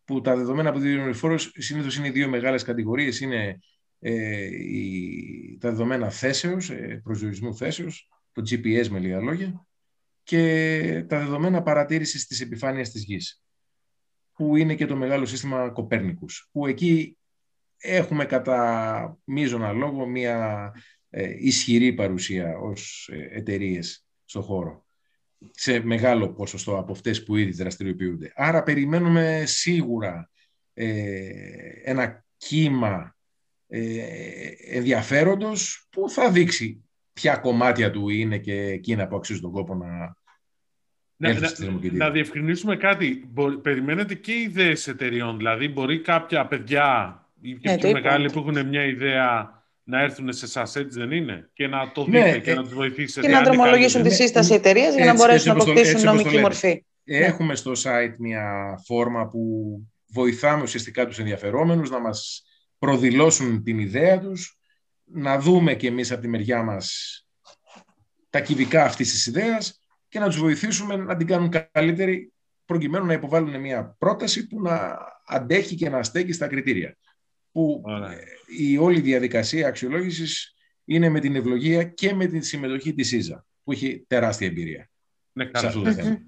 που 0.07 0.21
τα 0.21 0.35
δεδομένα 0.35 0.71
που 0.71 0.79
δίνει 0.79 1.09
ο 1.09 1.13
φόρος 1.13 1.51
συνήθως 1.55 1.97
είναι 1.97 2.11
δύο 2.11 2.29
μεγάλες 2.29 2.63
κατηγορίες. 2.63 3.19
Είναι 3.19 3.59
ε, 3.99 4.45
η, 4.45 5.57
τα 5.59 5.69
δεδομένα 5.69 6.09
θέσεως, 6.09 6.69
ε, 6.69 7.01
προσδιορισμού 7.03 7.55
θέσεως, 7.55 8.09
το 8.31 8.41
GPS 8.41 8.87
με 8.87 8.99
λίγα 8.99 9.19
λόγια, 9.19 9.65
και 10.23 11.05
τα 11.07 11.19
δεδομένα 11.19 11.61
παρατήρησης 11.61 12.27
της 12.27 12.41
επιφάνειας 12.41 12.89
της 12.89 13.03
γης, 13.03 13.43
που 14.33 14.55
είναι 14.55 14.75
και 14.75 14.85
το 14.85 14.95
μεγάλο 14.95 15.25
σύστημα 15.25 15.69
Κοπέρνικους, 15.69 16.49
που 16.51 16.67
εκεί 16.67 17.17
έχουμε 17.77 18.25
κατά 18.25 19.17
μείζωνα 19.23 19.71
λόγο 19.71 20.05
μια 20.05 20.71
ε, 21.09 21.35
ισχυρή 21.37 21.93
παρουσία 21.93 22.57
ως 22.57 23.09
ε, 23.11 23.27
εταιρείες 23.31 24.05
στον 24.25 24.41
χώρο 24.41 24.86
σε 25.51 25.79
μεγάλο 25.79 26.29
ποσοστό 26.29 26.77
από 26.77 26.91
αυτές 26.91 27.23
που 27.23 27.35
ήδη 27.35 27.51
δραστηριοποιούνται. 27.51 28.31
Άρα 28.35 28.63
περιμένουμε 28.63 29.43
σίγουρα 29.45 30.29
ε, 30.73 31.29
ένα 31.83 32.25
κύμα 32.37 33.15
ε, 33.67 34.01
ενδιαφέροντος 34.71 35.87
που 35.89 36.09
θα 36.09 36.31
δείξει 36.31 36.83
ποια 37.13 37.35
κομμάτια 37.35 37.91
του 37.91 38.09
είναι 38.09 38.37
και 38.37 38.53
εκείνα 38.53 39.07
που 39.07 39.15
αξίζουν 39.15 39.41
τον 39.41 39.51
κόπο 39.51 39.75
να, 39.75 40.15
να, 41.15 41.33
να, 41.33 41.49
να 41.91 42.09
διευκρινίσουμε 42.09 42.75
κάτι. 42.75 43.31
περιμένετε 43.61 44.15
και 44.15 44.33
ιδέες 44.33 44.87
εταιριών. 44.87 45.37
Δηλαδή, 45.37 45.67
μπορεί 45.67 46.01
κάποια 46.01 46.47
παιδιά 46.47 47.21
ή 47.41 47.53
και 47.53 47.77
πιο 47.79 47.91
μεγάλοι 47.91 48.31
που 48.31 48.39
έχουν 48.39 48.67
μια 48.67 48.83
ιδέα 48.83 49.56
να 49.89 50.01
έρθουν 50.01 50.33
σε 50.33 50.45
εσάς, 50.45 50.75
έτσι 50.75 50.99
δεν 50.99 51.11
είναι, 51.11 51.49
και 51.53 51.67
να 51.67 51.91
το 51.91 52.07
ναι, 52.07 52.23
δείτε 52.23 52.39
και 52.39 52.51
ε, 52.51 52.53
να 52.53 52.63
τους 52.63 52.73
βοηθήσετε. 52.73 53.27
Και 53.27 53.33
να 53.33 53.41
δρομολογήσουν 53.41 54.03
τη 54.03 54.13
σύσταση 54.13 54.53
εταιρείας 54.53 54.95
για 54.95 55.05
να 55.05 55.13
μπορέσουν 55.13 55.55
να 55.55 55.63
αποκτήσουν 55.63 56.03
νομική 56.03 56.37
μορφή. 56.37 56.85
Έχουμε 57.03 57.55
στο 57.55 57.71
site 57.83 58.13
μια 58.17 58.75
φόρμα 58.85 59.27
που 59.29 59.41
βοηθάμε 60.07 60.61
ουσιαστικά 60.61 61.07
τους 61.07 61.19
ενδιαφερόμενους 61.19 61.89
να 61.89 61.99
μας 61.99 62.43
προδηλώσουν 62.79 63.63
την 63.63 63.79
ιδέα 63.79 64.19
τους, 64.19 64.57
να 65.03 65.39
δούμε 65.39 65.73
και 65.73 65.87
εμείς 65.87 66.11
από 66.11 66.21
τη 66.21 66.27
μεριά 66.27 66.63
μας 66.63 67.17
τα 68.29 68.39
κυβικά 68.39 68.83
αυτής 68.83 69.11
της 69.11 69.25
ιδέας 69.25 69.81
και 70.07 70.19
να 70.19 70.25
τους 70.25 70.39
βοηθήσουμε 70.39 70.95
να 70.95 71.15
την 71.15 71.27
κάνουν 71.27 71.51
καλύτερη 71.71 72.33
προκειμένου 72.65 73.05
να 73.05 73.13
υποβάλουν 73.13 73.59
μια 73.59 73.95
πρόταση 73.97 74.47
που 74.47 74.61
να 74.61 74.97
αντέχει 75.27 75.75
και 75.75 75.89
να 75.89 76.03
στέκει 76.03 76.31
στα 76.31 76.47
κριτήρια. 76.47 76.97
Που 77.57 77.83
η 78.57 78.77
όλη 78.77 78.99
διαδικασία 78.99 79.67
αξιολόγησης 79.67 80.55
είναι 80.85 81.09
με 81.09 81.19
την 81.19 81.35
ευλογία 81.35 81.83
και 81.83 82.13
με 82.13 82.25
τη 82.25 82.45
συμμετοχή 82.45 82.93
της 82.93 83.11
ΙΖΑ, 83.11 83.45
που 83.63 83.71
έχει 83.71 84.05
τεράστια 84.07 84.47
εμπειρία 84.47 84.89
ναι, 85.31 85.49
σε 85.53 85.67
αυτό 85.67 85.81
το 85.81 85.91
θέμα. 85.91 86.19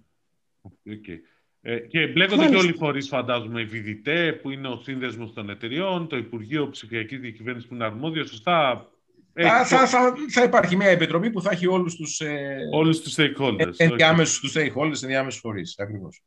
Okay. 0.64 1.18
Ε, 1.62 1.80
και 1.80 2.08
μπλέκονται 2.08 2.48
και 2.48 2.56
όλοι 2.56 2.70
οι 2.70 2.78
φορείς, 2.78 3.08
φαντάζομαι, 3.08 3.62
η 3.62 3.66
ΒΙΔΙΤΕ, 3.66 4.34
που 4.34 4.50
είναι 4.50 4.68
ο 4.68 4.82
σύνδεσμος 4.84 5.34
των 5.34 5.50
εταιριών, 5.50 6.08
το 6.08 6.18
Υπουργείο 6.18 6.70
Ψηφιακής 6.70 7.20
Διακυβέρνησης 7.20 7.70
που 7.70 7.76
είναι 7.76 7.84
αρμόδιο, 7.84 8.26
σωστά; 8.26 8.90
Θα, 9.34 9.66
θα, 9.66 9.88
θα, 9.88 10.14
θα, 10.30 10.44
υπάρχει 10.44 10.76
μια 10.76 10.90
επιτροπή 10.90 11.30
που 11.30 11.42
θα 11.42 11.52
έχει 11.52 11.68
όλους 11.68 11.96
τους. 11.96 12.20
Ε, 12.20 12.58
όλους 12.72 13.02
τους 13.02 13.16
stakeholders. 13.18 13.74
Ε, 13.78 13.84
ενδιάμεσους 13.84 14.56
okay. 14.56 14.60
stakeholders, 14.60 15.02
ενδιάμεσους 15.02 15.40
φορείς. 15.40 15.76
Ακριβώς. 15.80 16.24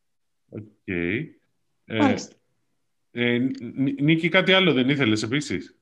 Okay. 0.51 1.25
Ε, 1.85 2.15
ε, 3.13 3.39
Νίκη, 4.01 4.29
κάτι 4.29 4.53
άλλο 4.53 4.73
δεν 4.73 4.89
ήθελες 4.89 5.23
επίσης; 5.23 5.77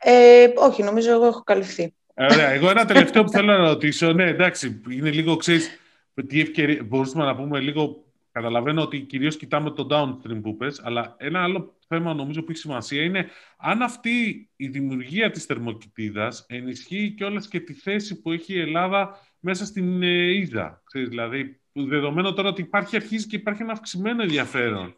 Ε, 0.00 0.46
όχι, 0.56 0.82
νομίζω 0.82 1.12
εγώ 1.12 1.26
έχω 1.26 1.42
καλυφθεί. 1.42 1.94
Ε, 2.14 2.24
ωραία. 2.24 2.48
Εγώ 2.48 2.70
ένα 2.70 2.84
τελευταίο 2.84 3.24
που 3.24 3.30
θέλω 3.30 3.46
να 3.46 3.68
ρωτήσω. 3.68 4.12
Ναι, 4.12 4.24
εντάξει, 4.24 4.80
είναι 4.90 5.10
λίγο, 5.10 5.36
ξέρεις, 5.36 5.78
τι 6.26 6.40
ευκαιρία. 6.40 6.82
Μπορούμε 6.82 7.24
να 7.24 7.36
πούμε 7.36 7.60
λίγο 7.60 8.02
Καταλαβαίνω 8.32 8.82
ότι 8.82 9.00
κυρίως 9.00 9.36
κοιτάμε 9.36 9.70
το 9.70 9.86
downstream 9.90 10.40
που 10.42 10.56
πες, 10.56 10.80
αλλά 10.84 11.16
ένα 11.18 11.42
άλλο 11.42 11.76
θέμα 11.88 12.14
νομίζω 12.14 12.42
που 12.42 12.50
έχει 12.50 12.60
σημασία 12.60 13.02
είναι 13.02 13.28
αν 13.58 13.82
αυτή 13.82 14.48
η 14.56 14.68
δημιουργία 14.68 15.30
της 15.30 15.44
θερμοκοιτίδας 15.44 16.44
ενισχύει 16.48 17.14
και 17.16 17.24
όλες 17.24 17.48
και 17.48 17.60
τη 17.60 17.72
θέση 17.72 18.20
που 18.20 18.32
έχει 18.32 18.54
η 18.54 18.60
Ελλάδα 18.60 19.18
μέσα 19.38 19.64
στην 19.64 20.02
ε, 20.02 20.34
Ίζα. 20.34 20.82
Ξέρεις, 20.84 21.08
δηλαδή, 21.08 21.60
δεδομένου 21.72 22.32
τώρα 22.32 22.48
ότι 22.48 22.62
υπάρχει, 22.62 22.96
αρχίζει 22.96 23.26
και 23.26 23.36
υπάρχει 23.36 23.62
ένα 23.62 23.72
αυξημένο 23.72 24.22
ενδιαφέρον 24.22 24.96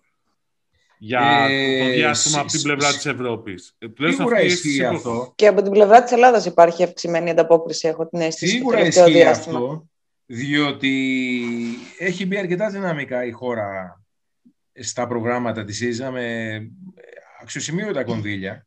για 0.98 1.46
ε, 1.50 1.78
το 1.78 1.90
διάστημα 1.90 2.40
από 2.40 2.50
την 2.50 2.62
πλευρά 2.62 2.92
της 2.92 3.06
Ευρώπης. 3.06 3.76
Ε, 3.78 4.10
Σίγουρα 4.10 4.42
ισχύει 4.42 4.84
αυτό. 4.84 5.32
Και 5.34 5.46
από 5.46 5.62
την 5.62 5.70
πλευρά 5.72 6.02
της 6.02 6.12
Ελλάδας 6.12 6.44
υπάρχει 6.44 6.82
αυξημένη 6.82 7.30
ανταπόκριση, 7.30 7.88
έχω 7.88 8.08
την 8.08 8.20
αίσθηση. 8.20 8.52
Σίγουρα 8.52 8.86
ισχύει 8.86 9.22
αυτό 9.22 9.88
διότι 10.26 11.16
έχει 11.98 12.26
μπει 12.26 12.38
αρκετά 12.38 12.70
δυναμικά 12.70 13.24
η 13.24 13.30
χώρα 13.30 14.00
στα 14.74 15.06
προγράμματα 15.06 15.64
της 15.64 15.80
ΙΖΑ 15.80 16.10
με 16.10 16.56
αξιοσημείωτα 17.40 18.04
κονδύλια. 18.04 18.66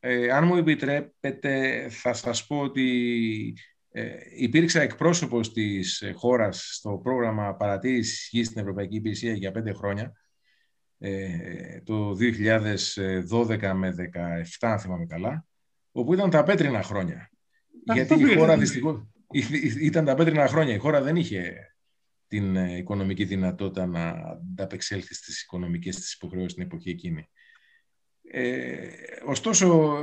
Ε, 0.00 0.30
αν 0.30 0.44
μου 0.46 0.56
επιτρέπετε, 0.56 1.86
θα 1.90 2.12
σας 2.12 2.46
πω 2.46 2.60
ότι 2.60 3.56
ε, 3.90 4.10
υπήρξα 4.36 4.80
εκπρόσωπος 4.80 5.52
της 5.52 6.02
χώρας 6.14 6.68
στο 6.72 7.00
πρόγραμμα 7.02 7.54
παρατήρησης 7.54 8.28
γης 8.30 8.46
στην 8.46 8.60
Ευρωπαϊκή 8.60 8.96
Υπηρεσία 8.96 9.32
για 9.32 9.52
πέντε 9.52 9.72
χρόνια, 9.72 10.12
ε, 11.04 11.80
το 11.84 12.16
2012 13.30 13.72
με 13.74 13.94
2017, 13.98 14.42
αν 14.60 14.78
θυμάμαι 14.78 15.06
καλά, 15.06 15.46
όπου 15.92 16.14
ήταν 16.14 16.30
τα 16.30 16.42
πέτρινα 16.42 16.82
χρόνια. 16.82 17.30
Γιατί 17.92 18.20
η 18.20 18.34
χώρα 18.34 18.56
δυστυχώς 18.56 19.06
ήταν 19.80 20.04
τα 20.04 20.14
πέτρινα 20.14 20.46
χρόνια. 20.46 20.74
Η 20.74 20.78
χώρα 20.78 21.02
δεν 21.02 21.16
είχε 21.16 21.54
την 22.26 22.56
ε, 22.56 22.76
οικονομική 22.76 23.24
δυνατότητα 23.24 23.86
να 23.86 24.08
ανταπεξέλθει 24.08 25.14
στις 25.14 25.42
οικονομικές 25.42 25.96
της 25.96 26.12
υποχρεώσεις 26.12 26.52
στην 26.52 26.62
εποχή 26.62 26.90
εκείνη. 26.90 27.28
Ε, 28.22 28.88
ωστόσο, 29.24 29.96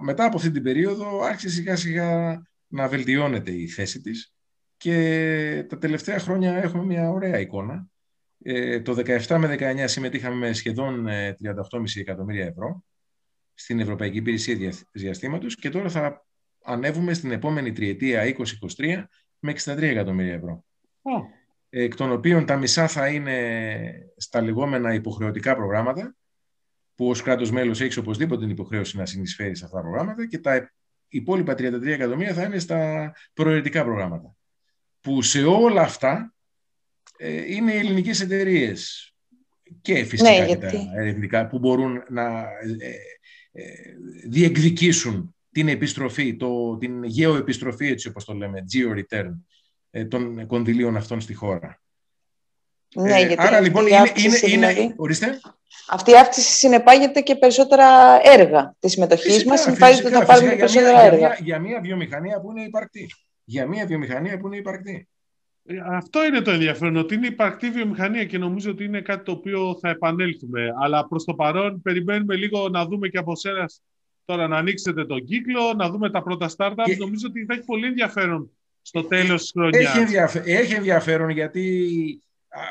μετά 0.00 0.24
από 0.24 0.36
αυτή 0.36 0.50
την 0.50 0.62
περίοδο 0.62 1.20
άρχισε 1.22 1.48
σιγά 1.48 1.76
σιγά 1.76 2.42
να 2.66 2.88
βελτιώνεται 2.88 3.50
η 3.50 3.68
θέση 3.68 4.00
της 4.00 4.34
και 4.76 5.66
τα 5.68 5.78
τελευταία 5.78 6.18
χρόνια 6.18 6.56
έχουμε 6.56 6.84
μια 6.84 7.10
ωραία 7.10 7.38
εικόνα. 7.38 7.89
Ε, 8.42 8.80
το 8.80 8.92
17 8.92 9.36
με 9.38 9.56
19 9.58 9.84
συμμετείχαμε 9.84 10.36
με 10.36 10.52
σχεδόν 10.52 11.06
38,5 11.06 11.10
ε, 11.96 12.00
εκατομμύρια 12.00 12.46
ευρώ 12.46 12.84
στην 13.54 13.80
Ευρωπαϊκή 13.80 14.16
Υπηρεσία 14.16 14.72
Διαστήματος 14.92 15.54
και 15.54 15.70
τώρα 15.70 15.88
θα 15.88 16.26
ανέβουμε 16.64 17.14
στην 17.14 17.30
επόμενη 17.30 17.72
τριετία 17.72 18.34
2023 18.76 19.04
με 19.38 19.54
63 19.64 19.82
εκατομμύρια 19.82 20.34
ευρώ. 20.34 20.64
Oh. 21.02 21.22
Εκ 21.70 21.94
των 21.94 22.12
οποίων 22.12 22.46
τα 22.46 22.56
μισά 22.56 22.88
θα 22.88 23.08
είναι 23.08 24.12
στα 24.16 24.42
λεγόμενα 24.42 24.94
υποχρεωτικά 24.94 25.56
προγράμματα, 25.56 26.16
που 26.94 27.08
ως 27.08 27.22
κράτος 27.22 27.50
μέλος 27.50 27.80
έχεις 27.80 27.96
οπωσδήποτε 27.96 28.40
την 28.40 28.50
υποχρέωση 28.50 28.96
να 28.96 29.06
συνεισφέρεις 29.06 29.58
σε 29.58 29.64
αυτά 29.64 29.76
τα 29.76 29.82
προγράμματα 29.82 30.26
και 30.26 30.38
τα 30.38 30.72
υπόλοιπα 31.08 31.52
33 31.52 31.86
εκατομμύρια 31.86 32.34
θα 32.34 32.42
είναι 32.42 32.58
στα 32.58 33.12
προαιρετικά 33.32 33.84
προγράμματα. 33.84 34.34
Που 35.00 35.22
σε 35.22 35.44
όλα 35.44 35.82
αυτά 35.82 36.34
ε, 37.22 37.54
είναι 37.54 37.72
ελληνικές 37.72 38.20
εταιρείες 38.20 39.14
και 39.80 40.04
φυσικά 40.04 40.30
ναι, 40.30 40.46
και 40.46 40.56
τα 40.56 40.70
ερευνητικά 40.96 41.46
που 41.46 41.58
μπορούν 41.58 42.02
να 42.08 42.40
ε, 42.80 42.90
ε, 43.52 43.62
διεκδικήσουν 44.28 45.34
την 45.52 45.68
επιστροφή, 45.68 46.36
το, 46.36 46.76
την 46.76 47.04
γεωεπιστροφή, 47.04 47.86
έτσι 47.86 48.08
όπως 48.08 48.24
το 48.24 48.32
λέμε, 48.32 48.64
geo-return, 48.72 49.30
ε, 49.90 50.04
των 50.04 50.46
κονδυλίων 50.46 50.96
αυτών 50.96 51.20
στη 51.20 51.34
χώρα. 51.34 51.82
Ναι, 52.94 53.20
ε, 53.20 53.26
γιατί 53.26 53.46
άρα 53.46 53.60
λοιπόν 53.60 53.86
είναι, 53.86 54.12
είναι, 54.14 54.38
δηλαδή, 54.38 54.94
ορίστε. 54.96 55.40
Αυτή 55.88 56.10
η 56.10 56.16
αύξηση 56.16 56.52
συνεπάγεται 56.52 57.20
και 57.20 57.36
περισσότερα 57.36 58.18
έργα 58.22 58.74
της 58.78 58.92
συμμετοχή 58.92 59.46
μας. 59.46 59.60
Συνεπάγεται 59.60 60.06
ότι 60.06 60.16
θα 60.16 60.24
πάρουμε 60.24 60.56
περισσότερα 60.56 60.90
για 60.90 61.02
έργα. 61.02 61.18
Για, 61.18 61.38
για, 61.40 61.58
μια 61.58 61.80
βιομηχανία 61.80 62.40
που 62.40 62.50
είναι 62.50 62.62
υπαρκτή. 62.62 63.10
Για 63.44 63.66
μια 63.66 63.86
βιομηχανία 63.86 64.38
που 64.38 64.46
είναι 64.46 64.56
υπαρκτή. 64.56 65.08
Ε, 65.64 65.76
αυτό 65.92 66.24
είναι 66.24 66.40
το 66.40 66.50
ενδιαφέρον, 66.50 66.96
ότι 66.96 67.14
είναι 67.14 67.26
υπαρκτή 67.26 67.70
βιομηχανία 67.70 68.24
και 68.24 68.38
νομίζω 68.38 68.70
ότι 68.70 68.84
είναι 68.84 69.00
κάτι 69.00 69.24
το 69.24 69.32
οποίο 69.32 69.78
θα 69.80 69.88
επανέλθουμε. 69.88 70.68
Αλλά 70.80 71.08
προς 71.08 71.24
το 71.24 71.34
παρόν 71.34 71.82
περιμένουμε 71.82 72.34
λίγο 72.36 72.68
να 72.68 72.86
δούμε 72.86 73.08
και 73.08 73.18
από 73.18 73.36
σένας 73.36 73.82
τώρα 74.24 74.48
να 74.48 74.56
ανοίξετε 74.56 75.04
τον 75.04 75.24
κύκλο, 75.24 75.72
να 75.76 75.90
δούμε 75.90 76.10
τα 76.10 76.22
πρώτα 76.22 76.50
startups. 76.56 76.82
Και... 76.84 76.96
Νομίζω 76.96 77.26
ότι 77.28 77.44
θα 77.44 77.54
έχει 77.54 77.64
πολύ 77.64 77.86
ενδιαφέρον 77.86 78.50
στο 78.82 79.04
τέλος 79.04 79.40
της 79.40 79.50
χρονιάς. 79.50 79.84
Έχει, 79.84 79.98
ενδιαφέρον, 79.98 80.48
έχει 80.48 80.74
ενδιαφέρον 80.74 81.30
γιατί 81.30 81.88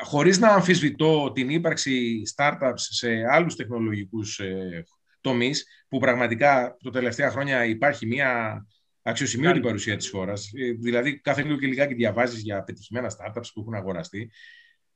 χωρίς 0.04 0.38
να 0.38 0.48
αμφισβητώ 0.48 1.32
την 1.34 1.48
ύπαρξη 1.48 2.22
startups 2.36 2.72
σε 2.76 3.08
άλλους 3.30 3.56
τεχνολογικούς 3.56 4.38
ε, 4.38 4.84
τομείς, 5.20 5.66
που 5.88 5.98
πραγματικά 5.98 6.76
το 6.82 6.90
τελευταία 6.90 7.30
χρόνια 7.30 7.64
υπάρχει 7.64 8.06
μια 8.06 8.64
αξιοσημείωτη 9.02 9.60
παρουσία 9.60 9.96
της 9.96 10.10
χώρας. 10.10 10.50
Ε, 10.54 10.72
δηλαδή, 10.72 11.20
κάθε 11.20 11.42
λίγο 11.42 11.58
και 11.58 11.66
λιγάκι 11.66 11.94
διαβάζεις 11.94 12.42
για 12.42 12.62
πετυχημένα 12.62 13.10
startups 13.10 13.46
που 13.54 13.60
έχουν 13.60 13.74
αγοραστεί. 13.74 14.30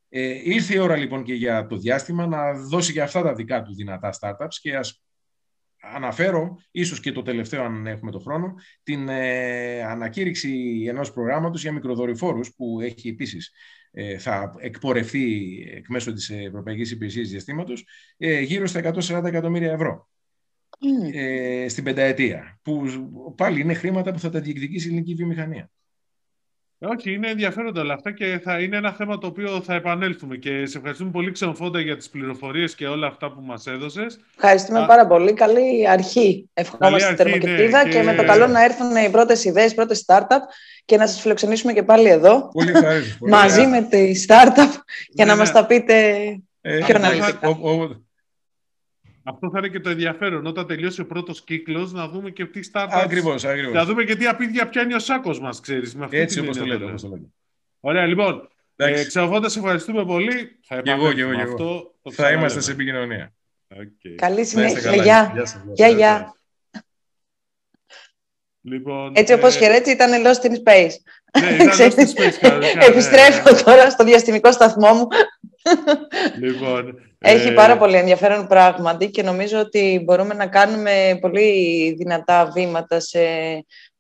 Ε, 0.08 0.40
ήρθε 0.42 0.74
η 0.74 0.78
ώρα 0.78 0.96
λοιπόν 0.96 1.22
και 1.22 1.34
για 1.34 1.66
το 1.66 1.76
διάστημα 1.76 2.26
να 2.26 2.52
δώσει 2.52 2.92
και 2.92 3.02
αυτά 3.02 3.22
τα 3.22 3.34
δικά 3.34 3.62
του 3.62 3.74
δυνατά 3.74 4.14
startups 4.20 4.54
και 4.60 4.76
ας 4.76 5.04
αναφέρω, 5.92 6.58
ίσως 6.70 7.00
και 7.00 7.12
το 7.12 7.22
τελευταίο 7.22 7.64
αν 7.64 7.86
έχουμε 7.86 8.10
το 8.10 8.18
χρόνο, 8.18 8.54
την 8.82 9.08
ε, 9.08 9.82
ανακήρυξη 9.82 10.84
ενός 10.88 11.12
προγράμματος 11.12 11.62
για 11.62 11.72
μικροδορυφόρους 11.72 12.54
που 12.54 12.80
έχει 12.80 13.08
επίσης 13.08 13.52
ε, 13.90 14.18
θα 14.18 14.54
εκπορευτεί 14.58 15.56
εκ 15.74 15.88
μέσω 15.88 16.12
της 16.12 16.30
Ευρωπαϊκής 16.30 16.90
Υπηρεσίας 16.90 17.28
Διαστήματος 17.28 17.86
ε, 18.16 18.40
γύρω 18.40 18.66
στα 18.66 18.80
140 18.80 19.24
εκατομμύρια 19.24 19.72
ευρώ 19.72 20.08
ε, 21.12 21.68
στην 21.68 21.84
πενταετία, 21.84 22.58
που 22.62 22.82
πάλι 23.37 23.60
είναι 23.60 23.74
χρήματα 23.74 24.12
που 24.12 24.18
θα 24.18 24.30
τα 24.30 24.40
διεκδικήσει 24.40 24.87
η 24.87 24.90
ελληνική 24.90 25.14
βιομηχανία. 25.14 25.70
Όχι, 26.78 27.12
είναι 27.12 27.28
ενδιαφέροντα 27.28 27.80
όλα 27.80 27.94
αυτά 27.94 28.12
και 28.12 28.40
θα 28.42 28.60
είναι 28.60 28.76
ένα 28.76 28.92
θέμα 28.92 29.18
το 29.18 29.26
οποίο 29.26 29.60
θα 29.60 29.74
επανέλθουμε. 29.74 30.37
Και 30.37 30.66
σε 30.66 30.76
ευχαριστούμε 30.76 31.10
πολύ, 31.10 31.32
Ξενοφόντα, 31.32 31.80
για 31.80 31.96
τις 31.96 32.10
πληροφορίες 32.10 32.74
και 32.74 32.87
όλα 32.87 33.06
αυτά 33.06 33.32
που 33.32 33.40
μας 33.40 33.66
έδωσες. 33.66 34.20
Ευχαριστούμε 34.37 34.84
πάρα 34.87 35.06
πολύ. 35.06 35.32
Καλή 35.32 35.88
αρχή. 35.88 36.50
Ευχόμαστε 36.54 37.06
στη 37.06 37.14
Θερμοκοιτίδα 37.14 37.84
ναι, 37.84 37.90
και... 37.90 37.98
και... 37.98 38.04
με 38.04 38.14
το 38.14 38.24
καλό 38.24 38.46
να 38.46 38.64
έρθουν 38.64 38.96
οι 38.96 39.10
πρώτες 39.10 39.44
ιδέες, 39.44 39.72
οι 39.72 39.74
πρώτες 39.74 40.04
startup 40.06 40.40
και 40.84 40.96
να 40.96 41.06
σας 41.06 41.20
φιλοξενήσουμε 41.20 41.72
και 41.72 41.82
πάλι 41.82 42.08
εδώ. 42.08 42.48
Πολύ 42.52 42.72
μαζί 43.28 43.66
με 43.66 43.82
τη 43.82 44.12
startup 44.28 44.74
για 45.08 45.24
να 45.24 45.32
ναι, 45.32 45.38
μας 45.38 45.48
ναι. 45.48 45.54
τα 45.54 45.66
πείτε 45.66 45.94
ε, 46.60 46.78
πιο 46.78 46.94
αναλυτικά. 46.96 47.56
Αυτό 49.24 49.50
θα 49.50 49.58
είναι 49.58 49.68
και 49.68 49.80
το 49.80 49.90
ενδιαφέρον. 49.90 50.46
Όταν 50.46 50.66
τελειώσει 50.66 51.00
ο 51.00 51.06
πρώτος 51.06 51.44
κύκλος, 51.44 51.92
να 51.92 52.08
δούμε 52.08 52.30
και 52.30 52.46
τι 52.46 52.60
startups. 52.72 52.88
Ακριβώς, 52.90 53.44
ακριβώς. 53.44 53.74
Να 53.74 53.84
δούμε 53.84 54.04
και 54.04 54.16
τι 54.16 54.26
απίδια 54.26 54.68
πιάνει 54.68 54.94
ο 54.94 54.98
σάκος 54.98 55.40
μας, 55.40 55.60
ξέρεις. 55.60 55.96
Έτσι 56.10 56.40
όπως 56.40 56.56
το 56.56 56.64
λέτε. 56.64 56.94
Ωραία, 57.80 58.06
λοιπόν. 58.06 58.48
Ε, 58.76 59.04
Ξαφώντα, 59.04 59.46
ευχαριστούμε 59.46 60.04
πολύ. 60.04 60.58
Θα 60.62 60.82
και 60.82 60.90
εγώ, 60.90 61.12
και 61.12 61.20
εγώ, 61.20 61.40
αυτό. 61.40 61.94
Θα 62.10 62.32
είμαστε 62.32 62.60
σε 62.60 62.72
επικοινωνία. 62.72 63.32
Okay. 63.68 64.14
Καλή 64.16 64.44
συνέχεια. 64.44 64.94
Γεια. 64.94 65.32
Γεια. 65.94 66.34
Λοιπόν, 68.60 69.12
Έτσι 69.14 69.32
ε... 69.32 69.37
όπως 69.37 69.56
χαιρέτησε 69.56 69.90
ήταν 69.90 70.22
Lost 70.24 70.46
in 70.46 70.50
Space. 70.50 70.92
Ναι, 71.40 71.54
ήταν 71.54 71.68
Lost 71.68 71.94
in 71.94 72.02
Space. 72.02 72.58
Ναι. 72.58 72.84
Επιστρέφω 72.84 73.64
τώρα 73.64 73.90
στο 73.90 74.04
διαστημικό 74.04 74.52
σταθμό 74.52 74.94
μου. 74.94 75.06
Λοιπόν, 76.38 77.00
Έχει 77.18 77.48
ε... 77.48 77.53
πάρα 77.53 77.79
πολύ 77.79 77.96
ενδιαφέρον 77.96 78.46
πράγματι 78.46 79.11
και 79.11 79.22
νομίζω 79.22 79.59
ότι 79.59 80.03
μπορούμε 80.05 80.35
να 80.35 80.46
κάνουμε 80.46 81.18
πολύ 81.20 81.92
δυνατά 81.98 82.50
βήματα 82.55 83.00
σε 83.00 83.20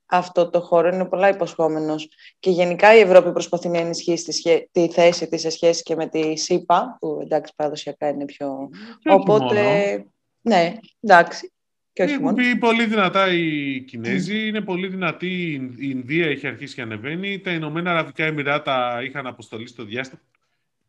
αυτό 0.06 0.50
το 0.50 0.60
χώρο. 0.60 0.88
Είναι 0.88 1.04
πολλά 1.04 1.28
υποσχόμενος. 1.28 2.08
Και 2.38 2.50
γενικά 2.50 2.96
η 2.96 3.00
Ευρώπη 3.00 3.32
προσπαθεί 3.32 3.68
να 3.68 3.78
ενισχύσει 3.78 4.24
τη, 4.24 4.32
σχέ... 4.32 4.68
τη 4.72 4.88
θέση 4.88 5.28
της 5.28 5.40
σε 5.40 5.50
σχέση 5.50 5.82
και 5.82 5.94
με 5.94 6.06
τη 6.06 6.36
ΣΥΠΑ, 6.36 6.96
που 7.00 7.18
εντάξει 7.22 7.52
παραδοσιακά 7.56 8.08
είναι 8.08 8.24
πιο... 8.24 8.70
Οπότε, 9.04 10.04
ναι, 10.40 10.74
εντάξει. 11.00 11.52
Και 11.92 12.02
Έχουν 12.02 12.34
πει 12.34 12.56
πολύ 12.56 12.86
δυνατά 12.86 13.32
οι 13.32 13.80
Κινέζοι, 13.80 14.46
είναι 14.48 14.60
πολύ 14.60 14.88
δυνατή 14.88 15.52
η 15.76 15.76
Ινδία 15.78 16.26
έχει 16.26 16.46
αρχίσει 16.46 16.74
και 16.74 16.82
ανεβαίνει, 16.82 17.40
τα 17.40 17.50
Ηνωμένα 17.50 17.90
Αραβικά 17.90 18.24
Εμμυράτα 18.24 19.02
είχαν 19.04 19.26
αποστολή 19.26 19.66
στο 19.66 19.84
διάστημα. 19.84 20.20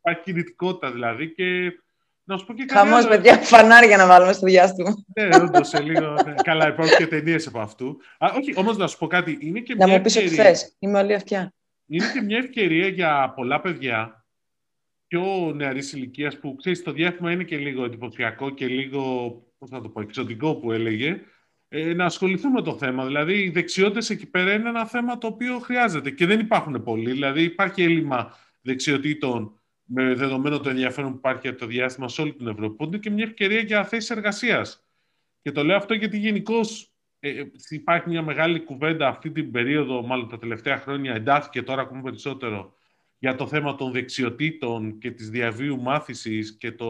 Υπάρχει 0.06 0.24
κινητικότητα 0.24 0.92
δηλαδή 0.92 1.32
και 1.32 1.72
να 2.24 2.36
σου 2.36 2.46
πω 2.46 2.54
και 2.54 2.64
κάτι 2.64 2.88
Χαμός, 2.88 3.06
παιδιά, 3.06 3.38
φανάρια 3.38 3.96
να 3.96 4.06
βάλουμε 4.06 4.32
στο 4.32 4.46
διάστημα. 4.46 4.94
Ναι, 5.14 5.36
όντως 5.36 5.68
σε 5.68 5.82
λίγο. 5.82 6.12
Ναι. 6.12 6.34
Καλά, 6.42 6.68
υπάρχουν 6.68 6.96
και 6.96 7.06
ταινίες 7.06 7.46
από 7.46 7.60
αυτού. 7.60 8.00
Α, 8.18 8.32
όχι, 8.36 8.52
όμως 8.56 8.76
να 8.76 8.86
σου 8.86 8.98
πω 8.98 9.06
κάτι. 9.06 9.38
Είναι 9.40 9.60
και 9.60 9.74
να 9.74 9.88
μου 9.88 10.00
πεις 10.00 10.16
ότι 10.16 10.28
θες. 10.28 10.76
Είμαι 10.78 10.98
όλη 10.98 11.14
αυτιά. 11.14 11.54
Είναι 11.86 12.10
και 12.12 12.20
μια 12.20 12.38
ευκαιρία 12.38 12.86
για 12.88 13.32
πολλά 13.36 13.60
παιδιά 13.60 14.24
πιο 15.06 15.52
νεαρής 15.54 15.92
ηλικίας 15.92 16.38
που 16.38 16.56
ξέρεις, 16.56 16.82
το 16.82 16.92
διάστημα 16.92 17.32
είναι 17.32 17.44
και 17.44 17.56
λίγο 17.56 17.84
εντυπωσιακό 17.84 18.50
και 18.50 18.66
λίγο 18.66 19.02
πώς 19.58 19.68
θα 19.70 19.80
το 19.80 19.88
πω, 19.88 20.00
εξωτικό 20.00 20.54
που 20.54 20.72
έλεγε, 20.72 21.20
ε, 21.68 21.94
να 21.94 22.04
ασχοληθούμε 22.04 22.54
με 22.54 22.62
το 22.62 22.76
θέμα. 22.78 23.06
Δηλαδή, 23.06 23.42
οι 23.42 23.50
δεξιότητες 23.50 24.10
εκεί 24.10 24.26
πέρα 24.26 24.52
είναι 24.52 24.68
ένα 24.68 24.86
θέμα 24.86 25.18
το 25.18 25.26
οποίο 25.26 25.58
χρειάζεται 25.58 26.10
και 26.10 26.26
δεν 26.26 26.40
υπάρχουν 26.40 26.82
πολλοί. 26.82 27.10
Δηλαδή, 27.10 27.42
υπάρχει 27.42 27.82
έλλειμμα 27.82 28.36
δεξιοτήτων 28.62 29.55
με 29.86 30.14
δεδομένο 30.14 30.60
το 30.60 30.68
ενδιαφέρον 30.68 31.10
που 31.10 31.16
υπάρχει 31.16 31.40
για 31.42 31.56
το 31.56 31.66
διάστημα 31.66 32.08
σε 32.08 32.20
όλη 32.20 32.34
την 32.34 32.46
Ευρώπη. 32.46 32.84
είναι 32.84 32.98
και 32.98 33.10
μια 33.10 33.24
ευκαιρία 33.24 33.60
για 33.60 33.84
θέσεις 33.84 34.10
εργασίας. 34.10 34.84
Και 35.42 35.52
το 35.52 35.64
λέω 35.64 35.76
αυτό 35.76 35.94
γιατί 35.94 36.18
γενικώ 36.18 36.60
ε, 37.20 37.42
υπάρχει 37.68 38.08
μια 38.08 38.22
μεγάλη 38.22 38.60
κουβέντα 38.60 39.08
αυτή 39.08 39.30
την 39.30 39.50
περίοδο, 39.50 40.02
μάλλον 40.02 40.28
τα 40.28 40.38
τελευταία 40.38 40.76
χρόνια, 40.78 41.14
εντάθηκε 41.14 41.62
τώρα 41.62 41.82
ακόμα 41.82 42.02
περισσότερο 42.02 42.74
για 43.18 43.34
το 43.34 43.46
θέμα 43.46 43.74
των 43.74 43.92
δεξιοτήτων 43.92 44.98
και 44.98 45.10
της 45.10 45.30
διαβίου 45.30 45.80
μάθησης 45.80 46.56
και 46.56 46.72
το 46.72 46.88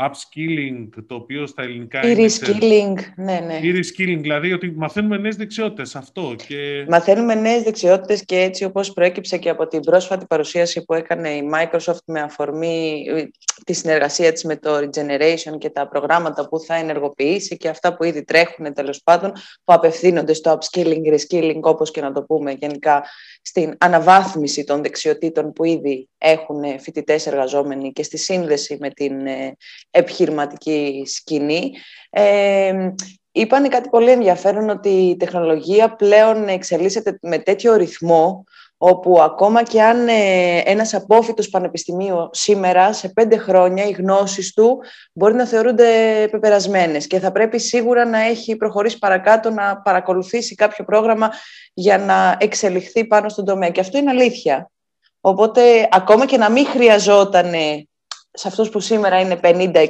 upskilling, 0.00 0.88
το 1.06 1.14
οποίο 1.14 1.46
στα 1.46 1.62
ελληνικά 1.62 2.06
είναι... 2.06 2.24
Reskilling, 2.24 2.94
ναι, 3.16 3.40
ναι. 3.46 3.60
reskilling, 3.62 4.18
δηλαδή 4.20 4.52
ότι 4.52 4.72
μαθαίνουμε 4.76 5.16
νέες 5.16 5.36
δεξιότητες, 5.36 5.96
αυτό. 5.96 6.34
Και... 6.46 6.84
Μαθαίνουμε 6.88 7.34
νέες 7.34 7.62
δεξιότητες 7.62 8.24
και 8.24 8.36
έτσι 8.36 8.64
όπως 8.64 8.92
προέκυψε 8.92 9.38
και 9.38 9.48
από 9.48 9.66
την 9.66 9.80
πρόσφατη 9.80 10.26
παρουσίαση 10.26 10.84
που 10.84 10.94
έκανε 10.94 11.28
η 11.28 11.50
Microsoft 11.54 12.04
με 12.04 12.20
αφορμή 12.20 13.04
ε, 13.08 13.24
τη 13.64 13.72
συνεργασία 13.72 14.32
της 14.32 14.44
με 14.44 14.56
το 14.56 14.76
Regeneration 14.76 15.58
και 15.58 15.70
τα 15.70 15.88
προγράμματα 15.88 16.48
που 16.48 16.60
θα 16.60 16.74
ενεργοποιήσει 16.74 17.56
και 17.56 17.68
αυτά 17.68 17.96
που 17.96 18.04
ήδη 18.04 18.24
τρέχουν 18.24 18.74
τέλος 18.74 19.02
πάντων, 19.02 19.32
που 19.64 19.72
απευθύνονται 19.72 20.32
στο 20.32 20.58
upskilling, 20.58 21.14
reskilling, 21.14 21.60
όπως 21.60 21.90
και 21.90 22.00
να 22.00 22.12
το 22.12 22.22
πούμε 22.22 22.52
γενικά, 22.52 23.04
στην 23.42 23.74
αναβάθμιση 23.78 24.64
των 24.64 24.82
δεξιοτήτων 24.82 25.52
που 25.52 25.64
ήδη 25.64 26.08
έχουν 26.18 26.80
φοιτητές 26.80 27.26
εργαζόμενοι 27.26 27.92
και 27.92 28.02
στη 28.02 28.18
σύνδεση 28.18 28.76
με 28.80 28.90
την 28.90 29.26
ε, 29.26 29.56
επιχειρηματική 29.90 31.02
σκηνή. 31.06 31.72
Ε, 32.10 32.72
είπανε 33.32 33.68
κάτι 33.68 33.88
πολύ 33.88 34.10
ενδιαφέρον 34.10 34.68
ότι 34.68 34.88
η 34.88 35.16
τεχνολογία 35.16 35.94
πλέον 35.94 36.48
εξελίσσεται 36.48 37.18
με 37.22 37.38
τέτοιο 37.38 37.76
ρυθμό 37.76 38.44
όπου 38.82 39.22
ακόμα 39.22 39.62
και 39.62 39.82
αν 39.82 40.08
ε, 40.08 40.58
ένας 40.64 40.94
απόφυτος 40.94 41.48
πανεπιστημίου 41.48 42.28
σήμερα, 42.32 42.92
σε 42.92 43.08
πέντε 43.08 43.36
χρόνια, 43.36 43.84
οι 43.84 43.90
γνώσεις 43.90 44.52
του 44.52 44.78
μπορεί 45.12 45.34
να 45.34 45.46
θεωρούνται 45.46 45.84
πεπερασμένες 46.30 47.06
και 47.06 47.18
θα 47.18 47.32
πρέπει 47.32 47.58
σίγουρα 47.58 48.04
να 48.04 48.18
έχει 48.18 48.56
προχωρήσει 48.56 48.98
παρακάτω, 48.98 49.50
να 49.50 49.80
παρακολουθήσει 49.80 50.54
κάποιο 50.54 50.84
πρόγραμμα 50.84 51.30
για 51.74 51.98
να 51.98 52.36
εξελιχθεί 52.40 53.06
πάνω 53.06 53.28
στον 53.28 53.44
τομέα. 53.44 53.70
Και 53.70 53.80
αυτό 53.80 53.98
είναι 53.98 54.10
αλήθεια. 54.10 54.70
Οπότε, 55.20 55.88
ακόμα 55.90 56.26
και 56.26 56.36
να 56.36 56.50
μην 56.50 56.66
χρειαζόταν 56.66 57.52
σε 58.32 58.48
αυτούς 58.48 58.68
που 58.68 58.80
σήμερα 58.80 59.20
είναι 59.20 59.40
50-60, 59.42 59.86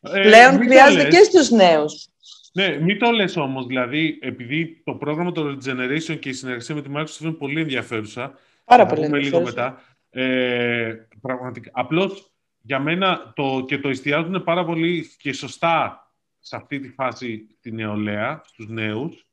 ε, 0.00 0.20
πλέον 0.20 0.58
χρειάζεται 0.58 1.08
και 1.08 1.22
στους 1.22 1.50
νέους. 1.50 2.08
Ναι, 2.52 2.78
μην 2.80 2.98
το 2.98 3.10
λες 3.10 3.36
όμως, 3.36 3.66
δηλαδή, 3.66 4.18
επειδή 4.20 4.82
το 4.84 4.94
πρόγραμμα 4.94 5.32
το 5.32 5.46
Regeneration 5.48 6.18
και 6.18 6.28
η 6.28 6.32
συνεργασία 6.32 6.74
με 6.74 6.82
τη 6.82 6.90
Microsoft 6.94 7.20
είναι 7.20 7.32
πολύ 7.32 7.60
ενδιαφέρουσα. 7.60 8.38
Πάρα 8.64 8.86
πολύ 8.86 9.04
ενδιαφέρουσα. 9.04 9.36
λίγο 9.36 9.44
μετά. 9.44 9.82
Ε, 10.10 10.94
πραγματικά. 11.20 11.70
Απλώς, 11.72 12.32
για 12.60 12.78
μένα, 12.78 13.32
το, 13.36 13.64
και 13.66 13.78
το 13.78 13.88
εστιάζουν 13.88 14.42
πάρα 14.44 14.64
πολύ 14.64 15.10
και 15.18 15.32
σωστά 15.32 16.02
σε 16.38 16.56
αυτή 16.56 16.80
τη 16.80 16.88
φάση 16.88 17.56
τη 17.60 17.72
νεολαία, 17.72 18.42
στους 18.44 18.68
νέους, 18.68 19.27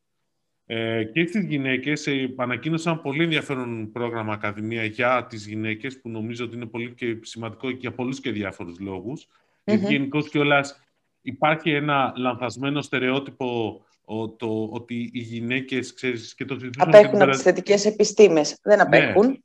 ε, 0.65 1.03
και 1.03 1.25
στις 1.25 1.45
γυναίκες 1.45 2.07
ε, 2.07 2.33
ανακοίνωσαν 2.35 3.01
πολύ 3.01 3.23
ενδιαφέρον 3.23 3.91
πρόγραμμα 3.91 4.33
Ακαδημία 4.33 4.83
για 4.83 5.25
τις 5.29 5.47
γυναίκες 5.47 5.99
που 5.99 6.09
νομίζω 6.09 6.45
ότι 6.45 6.55
είναι 6.55 6.65
πολύ 6.65 6.93
και 6.93 7.17
σημαντικό 7.21 7.69
για 7.69 7.91
πολλούς 7.91 8.19
και 8.19 8.31
διάφορους 8.31 8.79
λόγους. 8.79 9.27
Mm-hmm. 9.27 9.63
Γιατί 9.63 9.93
γενικώς 9.93 10.29
κιόλας 10.29 10.81
υπάρχει 11.21 11.71
ένα 11.71 12.13
λανθασμένο 12.15 12.81
στερεότυπο 12.81 13.79
το, 14.37 14.69
ότι 14.71 15.09
οι 15.13 15.19
γυναίκες, 15.19 15.93
ξέρεις, 15.93 16.35
και 16.35 16.45
το 16.45 16.57
Απέχουν 16.77 17.21
από 17.21 17.31
τις 17.31 17.41
θετικές 17.41 17.85
επιστήμες. 17.85 18.59
Δεν 18.61 18.77
ναι. 18.77 18.81
απέχουν. 18.81 19.27
Ναι. 19.27 19.37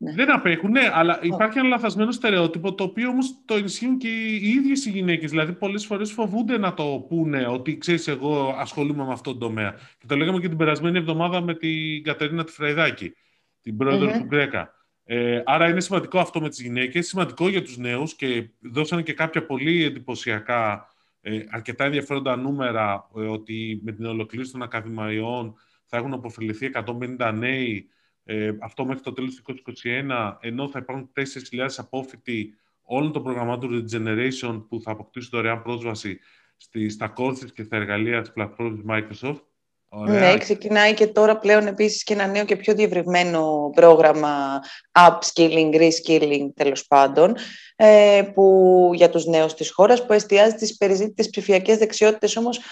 Δεν 0.00 0.32
απέχουν, 0.32 0.70
ναι, 0.70 0.90
αλλά 0.92 1.18
υπάρχει 1.22 1.58
ένα 1.58 1.68
λαθασμένο 1.68 2.10
στερεότυπο 2.10 2.74
το 2.74 2.84
οποίο 2.84 3.08
όμως 3.08 3.34
το 3.44 3.54
ενισχύουν 3.54 3.98
και 3.98 4.08
οι 4.08 4.48
ίδιες 4.48 4.84
οι 4.84 4.90
γυναίκες. 4.90 5.30
Δηλαδή, 5.30 5.52
πολλές 5.52 5.86
φορές 5.86 6.12
φοβούνται 6.12 6.58
να 6.58 6.74
το 6.74 7.06
πούνε 7.08 7.46
ότι 7.46 7.78
ξέρεις, 7.78 8.08
εγώ 8.08 8.54
ασχολούμαι 8.58 9.04
με 9.04 9.12
αυτόν 9.12 9.38
τον 9.38 9.48
τομέα. 9.48 9.72
Και 9.98 10.06
το 10.06 10.16
λέγαμε 10.16 10.40
και 10.40 10.48
την 10.48 10.56
περασμένη 10.56 10.98
εβδομάδα 10.98 11.40
με 11.40 11.54
την 11.54 12.02
Κατερίνα 12.02 12.44
Τιφραϊδάκη, 12.44 13.12
την 13.60 13.76
προεδρο 13.76 14.10
του 14.10 14.24
Γκρέκα. 14.24 14.72
Ε, 15.04 15.42
άρα 15.44 15.68
είναι 15.68 15.80
σημαντικό 15.80 16.18
αυτό 16.18 16.40
με 16.40 16.48
τις 16.48 16.60
γυναίκες, 16.60 17.06
σημαντικό 17.06 17.48
για 17.48 17.62
τους 17.62 17.76
νέους 17.76 18.14
και 18.14 18.50
δώσανε 18.60 19.02
και 19.02 19.12
κάποια 19.12 19.46
πολύ 19.46 19.84
εντυπωσιακά, 19.84 20.86
ε, 21.20 21.40
αρκετά 21.50 21.84
ενδιαφέροντα 21.84 22.36
νούμερα 22.36 23.08
ε, 23.16 23.20
ότι 23.20 23.80
με 23.84 23.92
την 23.92 24.04
ολοκλήρωση 24.04 24.52
των 24.52 24.62
ακαδημαϊών 24.62 25.54
θα 25.84 25.96
έχουν 25.96 26.12
αποφεληθεί 26.12 26.70
150 27.18 27.32
νέοι 27.34 27.88
ε, 28.30 28.50
αυτό 28.60 28.84
μέχρι 28.84 29.02
το 29.02 29.12
τέλος 29.12 29.34
του 29.34 29.54
2021, 29.84 30.36
ενώ 30.40 30.68
θα 30.68 30.78
υπάρχουν 30.78 31.10
4.000 31.16 31.68
απόφοιτοι 31.76 32.54
όλων 32.82 33.12
των 33.12 33.22
προγραμμάτων 33.22 33.70
Regeneration 33.70 34.64
που 34.68 34.80
θα 34.80 34.90
αποκτήσουν 34.90 35.30
δωρεάν 35.32 35.62
πρόσβαση 35.62 36.18
στη, 36.56 36.88
στα 36.88 37.12
courses 37.16 37.52
και 37.54 37.62
στα 37.62 37.76
εργαλεία 37.76 38.20
της 38.20 38.32
πλατφόρμας 38.32 38.80
Microsoft. 38.88 39.40
Ωραία. 39.88 40.20
Ναι, 40.20 40.38
ξεκινάει 40.38 40.94
και 40.94 41.06
τώρα 41.06 41.38
πλέον 41.38 41.66
επίσης 41.66 42.02
και 42.02 42.12
ένα 42.12 42.26
νέο 42.26 42.44
και 42.44 42.56
πιο 42.56 42.74
διευρυμένο 42.74 43.70
πρόγραμμα 43.74 44.60
upskilling, 44.92 45.74
reskilling 45.74 46.48
τέλος 46.54 46.86
πάντων, 46.86 47.36
ε, 47.76 48.22
που, 48.34 48.90
για 48.94 49.10
τους 49.10 49.26
νέους 49.26 49.54
της 49.54 49.70
χώρας 49.70 50.06
που 50.06 50.12
εστιάζει 50.12 50.54
τις 50.54 50.76
περιζήτητες 50.76 51.30
ψηφιακές 51.30 51.78
δεξιότητες 51.78 52.36
όμως 52.36 52.56
ε, 52.56 52.62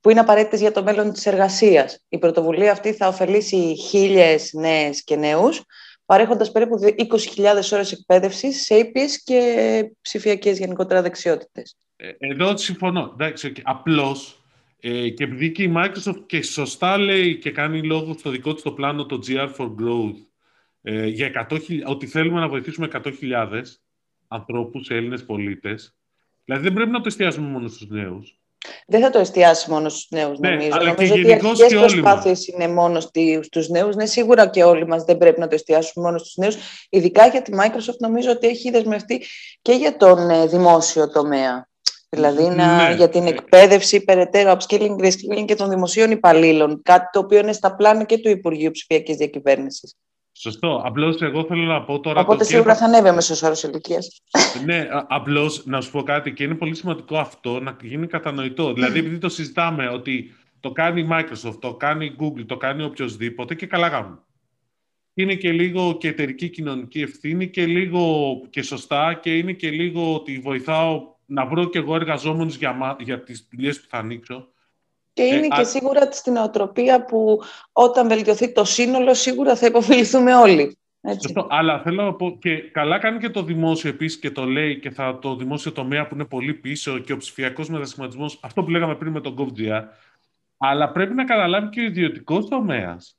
που 0.00 0.10
είναι 0.10 0.20
απαραίτητες 0.20 0.60
για 0.60 0.72
το 0.72 0.82
μέλλον 0.82 1.12
της 1.12 1.26
εργασίας. 1.26 2.04
Η 2.08 2.18
πρωτοβουλία 2.18 2.72
αυτή 2.72 2.92
θα 2.92 3.08
ωφελήσει 3.08 3.76
χίλιες 3.76 4.52
νέες 4.52 5.04
και 5.04 5.16
νέους, 5.16 5.62
παρέχοντας 6.06 6.52
περίπου 6.52 6.78
20.000 6.96 7.72
ώρες 7.72 7.92
εκπαίδευσης 7.92 8.64
σε 8.64 8.74
ήπιες 8.74 9.22
και 9.22 9.90
ψηφιακές 10.00 10.58
γενικότερα 10.58 11.02
δεξιότητες. 11.02 11.76
Ε, 11.96 12.10
εδώ 12.18 12.56
συμφωνώ. 12.56 13.10
Εντάξει, 13.12 13.52
απλώς 13.62 14.42
ε, 14.80 15.08
και 15.08 15.24
επειδή 15.24 15.52
και 15.52 15.62
η 15.62 15.72
Microsoft 15.76 16.22
και 16.26 16.42
σωστά 16.42 16.98
λέει 16.98 17.38
και 17.38 17.50
κάνει 17.50 17.82
λόγο 17.82 18.12
στο 18.18 18.30
δικό 18.30 18.54
της 18.54 18.62
το 18.62 18.72
πλάνο 18.72 19.06
το 19.06 19.18
GR 19.26 19.54
for 19.56 19.66
Growth 19.66 20.16
ε, 20.82 21.06
για 21.06 21.46
100, 21.50 21.58
ότι 21.84 22.06
θέλουμε 22.06 22.40
να 22.40 22.48
βοηθήσουμε 22.48 22.88
100.000 22.92 23.62
ανθρώπους, 24.28 24.90
Έλληνες 24.90 25.24
πολίτες. 25.24 25.96
Δηλαδή 26.44 26.64
δεν 26.64 26.72
πρέπει 26.72 26.90
να 26.90 27.00
το 27.00 27.04
εστιάσουμε 27.06 27.48
μόνο 27.48 27.68
στους 27.68 27.88
νέους. 27.88 28.41
Δεν 28.86 29.00
θα 29.00 29.10
το 29.10 29.18
εστιάσει 29.18 29.70
μόνο 29.70 29.88
στους 29.88 30.06
νέους, 30.10 30.38
ναι, 30.38 30.50
νομίζω. 30.50 30.68
Αλλά 30.72 30.84
νομίζω 30.84 31.14
ότι 31.14 31.26
οι 31.26 31.32
αρχικές 31.32 31.74
προσπάθειες 31.74 32.46
είναι 32.46 32.68
μόνο 32.68 33.00
στους 33.40 33.68
νέους. 33.68 33.96
Ναι, 33.96 34.06
σίγουρα 34.06 34.48
και 34.48 34.64
όλοι 34.64 34.86
μας 34.86 35.04
δεν 35.04 35.18
πρέπει 35.18 35.40
να 35.40 35.48
το 35.48 35.54
εστιάσουμε 35.54 36.04
μόνο 36.04 36.18
στους 36.18 36.36
νέους. 36.36 36.56
Ειδικά 36.90 37.26
για 37.26 37.42
τη 37.42 37.52
Microsoft 37.54 37.98
νομίζω 37.98 38.30
ότι 38.30 38.46
έχει 38.46 38.70
δεσμευτεί 38.70 39.24
και 39.62 39.72
για 39.72 39.96
τον 39.96 40.30
ε, 40.30 40.46
δημόσιο 40.46 41.10
τομέα. 41.10 41.68
Δηλαδή 42.10 42.42
να, 42.42 42.88
ναι. 42.88 42.94
για 42.94 43.08
την 43.08 43.26
εκπαίδευση, 43.26 44.04
περαιτέρω 44.04 44.56
upskilling, 44.56 44.96
reskilling 44.98 45.44
και 45.44 45.54
των 45.54 45.68
δημοσίων 45.68 46.10
υπαλλήλων. 46.10 46.80
Κάτι 46.82 47.08
το 47.12 47.18
οποίο 47.18 47.38
είναι 47.38 47.52
στα 47.52 47.74
πλάνα 47.74 48.04
και 48.04 48.18
του 48.18 48.28
Υπουργείου 48.28 48.70
Ψηφιακής 48.70 49.16
Διακυβέρνησης. 49.16 49.96
Σωστό. 50.32 50.82
Απλώς 50.84 51.20
εγώ 51.20 51.44
θέλω 51.44 51.62
να 51.62 51.82
πω 51.84 52.00
τώρα. 52.00 52.20
Οπότε 52.20 52.44
σίγουρα 52.44 52.76
θα 52.76 52.84
ανέβει 52.84 53.08
ο 53.08 53.14
μέσος 53.14 53.42
όρος 53.42 53.62
ηλικίας. 53.62 54.22
ναι, 54.66 54.88
απλώς 55.08 55.66
να 55.66 55.80
σου 55.80 55.90
πω 55.90 56.02
κάτι 56.02 56.32
και 56.32 56.44
είναι 56.44 56.54
πολύ 56.54 56.74
σημαντικό 56.74 57.18
αυτό 57.18 57.60
να 57.60 57.76
γίνει 57.82 58.06
κατανοητό. 58.06 58.72
Δηλαδή, 58.72 58.98
επειδή 58.98 59.18
το 59.18 59.28
συζητάμε 59.28 59.88
ότι 59.88 60.34
το 60.60 60.72
κάνει 60.72 61.00
η 61.00 61.08
Microsoft, 61.10 61.60
το 61.60 61.74
κάνει 61.74 62.04
η 62.04 62.16
Google, 62.20 62.44
το 62.46 62.56
κάνει 62.56 62.82
οποιοδήποτε 62.82 63.54
και 63.54 63.66
καλά 63.66 63.88
κάνουν. 63.88 64.24
Είναι 65.14 65.34
και 65.34 65.52
λίγο 65.52 65.96
και 66.00 66.08
εταιρική 66.08 66.48
κοινωνική 66.48 67.00
ευθύνη 67.00 67.50
και 67.50 67.66
λίγο 67.66 68.32
και 68.50 68.62
σωστά 68.62 69.14
και 69.14 69.36
είναι 69.36 69.52
και 69.52 69.70
λίγο 69.70 70.14
ότι 70.14 70.38
βοηθάω 70.38 71.02
να 71.26 71.46
βρω 71.46 71.64
και 71.68 71.78
εγώ 71.78 71.94
εργαζόμενους 71.94 72.56
για, 72.56 72.96
για 73.00 73.22
τις 73.22 73.48
δουλειές 73.50 73.80
που 73.80 73.86
θα 73.88 73.98
ανοίξω. 73.98 74.51
Και 75.12 75.22
είναι 75.22 75.46
ε, 75.46 75.56
και 75.56 75.64
σίγουρα 75.64 76.12
στην 76.12 76.36
οτροπία 76.36 77.04
που 77.04 77.40
όταν 77.72 78.08
βελτιωθεί 78.08 78.52
το 78.52 78.64
σύνολο 78.64 79.14
σίγουρα 79.14 79.56
θα 79.56 79.66
υποφεληθούμε 79.66 80.34
όλοι. 80.34 80.76
Έτσι. 81.04 81.32
αλλά 81.48 81.82
θέλω 81.82 82.04
να 82.04 82.14
πω 82.14 82.38
και 82.40 82.56
καλά 82.56 82.98
κάνει 82.98 83.18
και 83.18 83.30
το 83.30 83.42
δημόσιο 83.42 83.90
επίσης 83.90 84.18
και 84.18 84.30
το 84.30 84.44
λέει 84.44 84.78
και 84.78 84.90
θα 84.90 85.18
το 85.18 85.36
δημόσιο 85.36 85.72
τομέα 85.72 86.06
που 86.06 86.14
είναι 86.14 86.24
πολύ 86.24 86.54
πίσω 86.54 86.98
και 86.98 87.12
ο 87.12 87.16
ψηφιακός 87.16 87.68
μετασχηματισμός, 87.68 88.38
αυτό 88.42 88.62
που 88.62 88.70
λέγαμε 88.70 88.94
πριν 88.94 89.12
με 89.12 89.20
τον 89.20 89.36
GovGR, 89.38 89.82
αλλά 90.56 90.92
πρέπει 90.92 91.14
να 91.14 91.24
καταλάβει 91.24 91.68
και 91.68 91.80
ο 91.80 91.84
ιδιωτικός 91.84 92.48
τομέας 92.48 93.16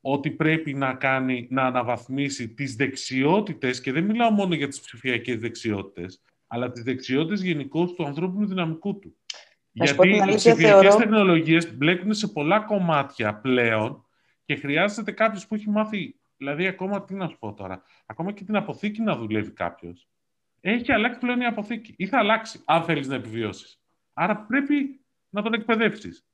ότι 0.00 0.30
πρέπει 0.30 0.74
να 0.74 0.94
κάνει, 0.94 1.46
να 1.50 1.62
αναβαθμίσει 1.62 2.48
τις 2.48 2.74
δεξιότητες 2.74 3.80
και 3.80 3.92
δεν 3.92 4.04
μιλάω 4.04 4.30
μόνο 4.30 4.54
για 4.54 4.68
τις 4.68 4.80
ψηφιακές 4.80 5.36
δεξιότητες, 5.38 6.20
αλλά 6.46 6.70
τις 6.70 6.82
δεξιότητες 6.82 7.42
γενικώ 7.42 7.86
του 7.86 8.06
ανθρώπινου 8.06 8.46
δυναμικού 8.46 8.98
του. 8.98 9.16
Γιατί 9.72 10.08
οι 10.08 10.34
ψηφιακές 10.34 10.70
θεωρώ... 10.70 10.96
τεχνολογίες 10.96 11.76
μπλέκουν 11.76 12.14
σε 12.14 12.28
πολλά 12.28 12.60
κομμάτια 12.60 13.34
πλέον 13.34 14.06
και 14.44 14.56
χρειάζεται 14.56 15.12
κάποιος 15.12 15.46
που 15.46 15.54
έχει 15.54 15.70
μάθει, 15.70 16.20
δηλαδή 16.36 16.66
ακόμα 16.66 17.04
τι 17.04 17.14
να 17.14 17.28
σου 17.28 17.38
πω 17.38 17.52
τώρα, 17.52 17.82
ακόμα 18.06 18.32
και 18.32 18.44
την 18.44 18.56
αποθήκη 18.56 19.02
να 19.02 19.16
δουλεύει 19.16 19.50
κάποιος. 19.50 20.08
Έχει 20.60 20.92
αλλάξει 20.92 21.18
πλέον 21.18 21.40
η 21.40 21.46
αποθήκη 21.46 21.94
ή 21.96 22.06
θα 22.06 22.18
αλλάξει, 22.18 22.60
αν 22.64 22.82
θέλεις 22.82 23.08
να 23.08 23.14
επιβιώσεις. 23.14 23.80
Άρα 24.12 24.36
πρέπει 24.36 25.00
να 25.28 25.42
τον 25.42 25.52
εκπαιδεύσεις. 25.52 26.26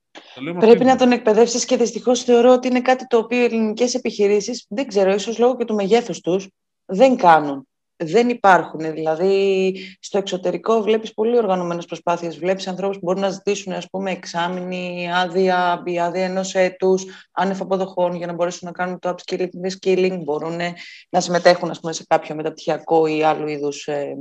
Πρέπει 0.58 0.84
να 0.84 0.96
τον 0.96 1.12
εκπαιδεύσεις 1.12 1.64
και 1.64 1.76
δυστυχώς 1.76 2.22
θεωρώ 2.22 2.52
ότι 2.52 2.68
είναι 2.68 2.80
κάτι 2.80 3.06
το 3.06 3.16
οποίο 3.16 3.40
οι 3.40 3.44
ελληνικές 3.44 3.94
επιχειρήσεις, 3.94 4.66
δεν 4.68 4.86
ξέρω, 4.86 5.12
ίσως 5.12 5.38
λόγω 5.38 5.56
και 5.56 5.64
του 5.64 5.74
μεγέθους 5.74 6.20
τους, 6.20 6.48
δεν 6.84 7.16
κάνουν 7.16 7.68
δεν 7.98 8.28
υπάρχουν. 8.28 8.92
Δηλαδή, 8.92 9.74
στο 10.00 10.18
εξωτερικό 10.18 10.82
βλέπεις 10.82 11.14
πολύ 11.14 11.36
οργανωμένες 11.36 11.84
προσπάθειες. 11.84 12.38
Βλέπεις 12.38 12.66
ανθρώπους 12.68 12.96
που 12.96 13.04
μπορούν 13.04 13.20
να 13.20 13.30
ζητήσουν, 13.30 13.72
ας 13.72 13.90
πούμε, 13.90 14.10
εξάμεινη 14.10 15.08
άδεια, 15.12 15.72
άδεια 15.72 16.24
ενός 16.24 16.54
έτους, 16.54 17.04
άνευ 17.32 17.60
αποδοχών, 17.60 18.14
για 18.14 18.26
να 18.26 18.32
μπορέσουν 18.32 18.60
να 18.68 18.72
κάνουν 18.72 18.98
το 18.98 19.14
upskilling, 19.14 19.48
skilling, 19.80 20.18
μπορούν 20.24 20.60
να 21.08 21.20
συμμετέχουν, 21.20 21.70
ας 21.70 21.80
πούμε, 21.80 21.92
σε 21.92 22.04
κάποιο 22.08 22.34
μεταπτυχιακό 22.34 23.06
ή 23.06 23.22
άλλου 23.22 23.48
είδους 23.48 23.86
ε, 23.86 24.16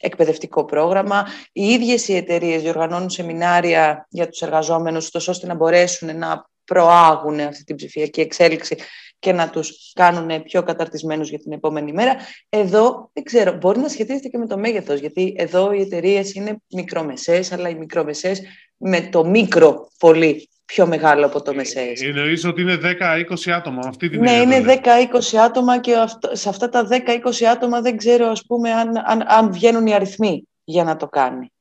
εκπαιδευτικό 0.00 0.64
πρόγραμμα. 0.64 1.26
Οι 1.52 1.64
ίδιες 1.66 2.08
οι 2.08 2.16
εταιρείες 2.16 2.62
διοργανώνουν 2.62 3.10
σεμινάρια 3.10 4.06
για 4.10 4.28
τους 4.28 4.40
εργαζόμενους, 4.42 5.14
ώστε 5.14 5.46
να 5.46 5.54
μπορέσουν 5.54 6.18
να 6.18 6.46
προάγουν 6.64 7.40
αυτή 7.40 7.64
την 7.64 7.76
ψηφιακή 7.76 8.20
εξέλιξη 8.20 8.76
και 9.18 9.32
να 9.32 9.50
τους 9.50 9.92
κάνουν 9.94 10.42
πιο 10.42 10.62
καταρτισμένους 10.62 11.28
για 11.28 11.38
την 11.38 11.52
επόμενη 11.52 11.92
μέρα. 11.92 12.16
Εδώ, 12.48 13.10
δεν 13.12 13.24
ξέρω, 13.24 13.52
μπορεί 13.52 13.78
να 13.78 13.88
σχετίζεται 13.88 14.28
και 14.28 14.38
με 14.38 14.46
το 14.46 14.58
μέγεθος, 14.58 15.00
γιατί 15.00 15.34
εδώ 15.36 15.72
οι 15.72 15.80
εταιρείες 15.80 16.34
είναι 16.34 16.56
μικρομεσαίες, 16.70 17.52
αλλά 17.52 17.68
οι 17.68 17.74
μικρομεσαίες 17.74 18.42
με 18.76 19.00
το 19.00 19.24
μικρό 19.24 19.88
πολύ 19.98 20.48
πιο 20.64 20.86
μεγάλο 20.86 21.26
από 21.26 21.42
το 21.42 21.54
μεσαίες. 21.54 22.02
Ε, 22.02 22.06
εννοείς 22.06 22.44
ότι 22.44 22.60
είναι 22.60 22.78
10-20 22.82 23.50
άτομα, 23.50 23.80
αυτή 23.86 24.08
την 24.08 24.20
Ναι, 24.20 24.32
είναι 24.32 24.64
10-20 24.66 25.36
άτομα 25.36 25.80
και 25.80 25.94
σε 26.32 26.48
αυτά 26.48 26.68
τα 26.68 26.88
10-20 26.90 27.44
άτομα 27.44 27.80
δεν 27.80 27.96
ξέρω, 27.96 28.26
ας 28.26 28.44
πούμε, 28.46 28.72
αν, 28.72 28.96
αν, 29.04 29.24
αν 29.26 29.52
βγαίνουν 29.52 29.86
οι 29.86 29.94
αριθμοί 29.94 30.48
για 30.64 30.84
να 30.84 30.96
το 30.96 31.08
κάνει. 31.08 31.52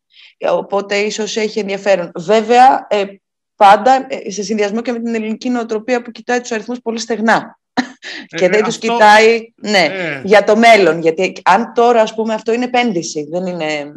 Οπότε 0.49 0.95
ίσως 0.97 1.35
έχει 1.37 1.59
ενδιαφέρον. 1.59 2.11
Βέβαια, 2.15 2.87
ε, 2.89 3.05
πάντα 3.63 4.05
ε, 4.09 4.29
σε 4.29 4.43
συνδυασμό 4.43 4.81
και 4.81 4.91
με 4.91 4.99
την 4.99 5.15
ελληνική 5.15 5.49
νοοτροπία 5.49 6.01
που 6.01 6.11
κοιτάει 6.11 6.41
τους 6.41 6.51
αριθμούς 6.51 6.79
πολύ 6.81 6.99
στεγνά. 6.99 7.59
Ε, 8.29 8.37
και 8.37 8.49
δεν 8.49 8.59
ε, 8.59 8.63
τους 8.63 8.77
κοιτάει 8.77 9.53
ναι, 9.55 9.85
ε. 9.85 10.21
για 10.23 10.43
το 10.43 10.55
μέλλον. 10.55 10.99
Γιατί 11.01 11.33
αν 11.43 11.73
τώρα, 11.73 12.01
ας 12.01 12.15
πούμε, 12.15 12.33
αυτό 12.33 12.53
είναι 12.53 12.63
επένδυση, 12.63 13.27
δεν 13.29 13.45
είναι 13.45 13.93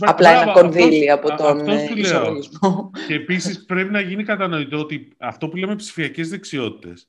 απλά 0.00 0.42
ένα 0.42 0.52
κονδύλι 0.52 1.10
από 1.10 1.36
τον 1.36 1.68
ισολογισμό. 1.94 2.90
Και 3.06 3.14
επίσης 3.14 3.64
πρέπει 3.64 3.90
να 3.90 4.00
γίνει 4.00 4.24
κατανοητό 4.24 4.78
ότι 4.78 5.12
αυτό 5.18 5.48
που 5.48 5.56
λέμε 5.56 5.76
ψηφιακές 5.76 6.28
δεξιότητες 6.28 7.08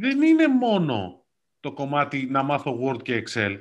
δεν 0.00 0.22
είναι 0.22 0.48
μόνο 0.48 1.24
το 1.60 1.72
κομμάτι 1.72 2.28
να 2.30 2.42
μάθω 2.42 2.78
Word 2.84 3.02
και 3.02 3.22
Excel. 3.22 3.56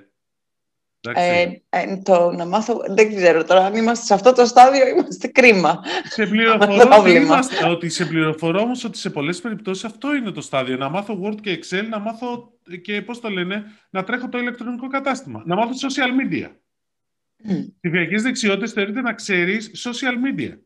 Ε, 1.14 1.46
ε, 1.70 1.98
το 2.04 2.32
να 2.32 2.46
μάθω, 2.46 2.82
δεν 2.88 3.16
ξέρω 3.16 3.44
τώρα 3.44 3.66
αν 3.66 3.76
είμαστε 3.76 4.06
σε 4.06 4.14
αυτό 4.14 4.34
το 4.34 4.46
στάδιο 4.46 4.88
είμαστε 4.88 5.28
κρίμα. 5.28 5.80
Σε 6.10 6.26
πληροφορώ 6.26 6.98
ότι, 7.00 7.12
είμαστε, 7.12 7.70
ότι 7.70 7.90
σε 7.90 8.06
πληροφορώ 8.06 8.62
όμως 8.62 8.84
ότι 8.84 8.98
σε 8.98 9.10
πολλές 9.10 9.42
περιπτώσεις 9.42 9.84
αυτό 9.84 10.16
είναι 10.16 10.32
το 10.32 10.42
στάδιο. 10.42 10.78
Να 10.78 10.90
μάθω 10.90 11.20
Word 11.24 11.42
και 11.42 11.60
Excel, 11.60 11.88
να 11.90 12.00
μάθω 12.00 12.54
και 12.82 13.02
πώς 13.02 13.20
το 13.20 13.30
λένε, 13.30 13.64
να 13.90 14.04
τρέχω 14.04 14.30
το 14.30 14.38
ηλεκτρονικό 14.38 14.88
κατάστημα. 14.88 15.44
Να 15.46 15.56
μάθω 15.56 15.72
social 15.88 16.34
media. 16.34 16.48
Mm. 17.50 17.66
Ψηφιακές 17.82 18.22
δεξιότητες 18.22 18.72
θεωρείται 18.72 19.02
να 19.02 19.14
ξέρεις 19.14 19.72
social 19.88 20.40
media. 20.40 20.58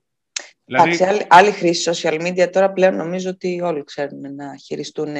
Δηλαδή... 0.65 1.03
άλλη, 1.03 1.25
άλλη 1.29 1.51
χρήση 1.51 1.91
social 1.93 2.21
media 2.21 2.51
τώρα 2.51 2.71
πλέον 2.71 2.95
νομίζω 2.95 3.29
ότι 3.29 3.61
όλοι 3.63 3.83
ξέρουν 3.83 4.35
να 4.35 4.55
χειριστούν 4.65 5.15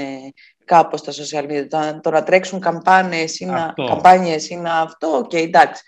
κάπως 0.66 1.02
τα 1.02 1.12
social 1.12 1.50
media. 1.50 1.68
Το, 1.70 2.00
το 2.04 2.12
να 2.12 2.24
τρέξουν 2.24 2.60
καμπάνιες 2.60 3.40
ή, 3.40 3.46
να, 3.46 3.74
καμπάνιες 3.88 4.50
ή 4.50 4.56
να 4.56 4.74
αυτό, 4.74 5.08
OK, 5.08 5.30
okay, 5.34 5.44
εντάξει. 5.44 5.84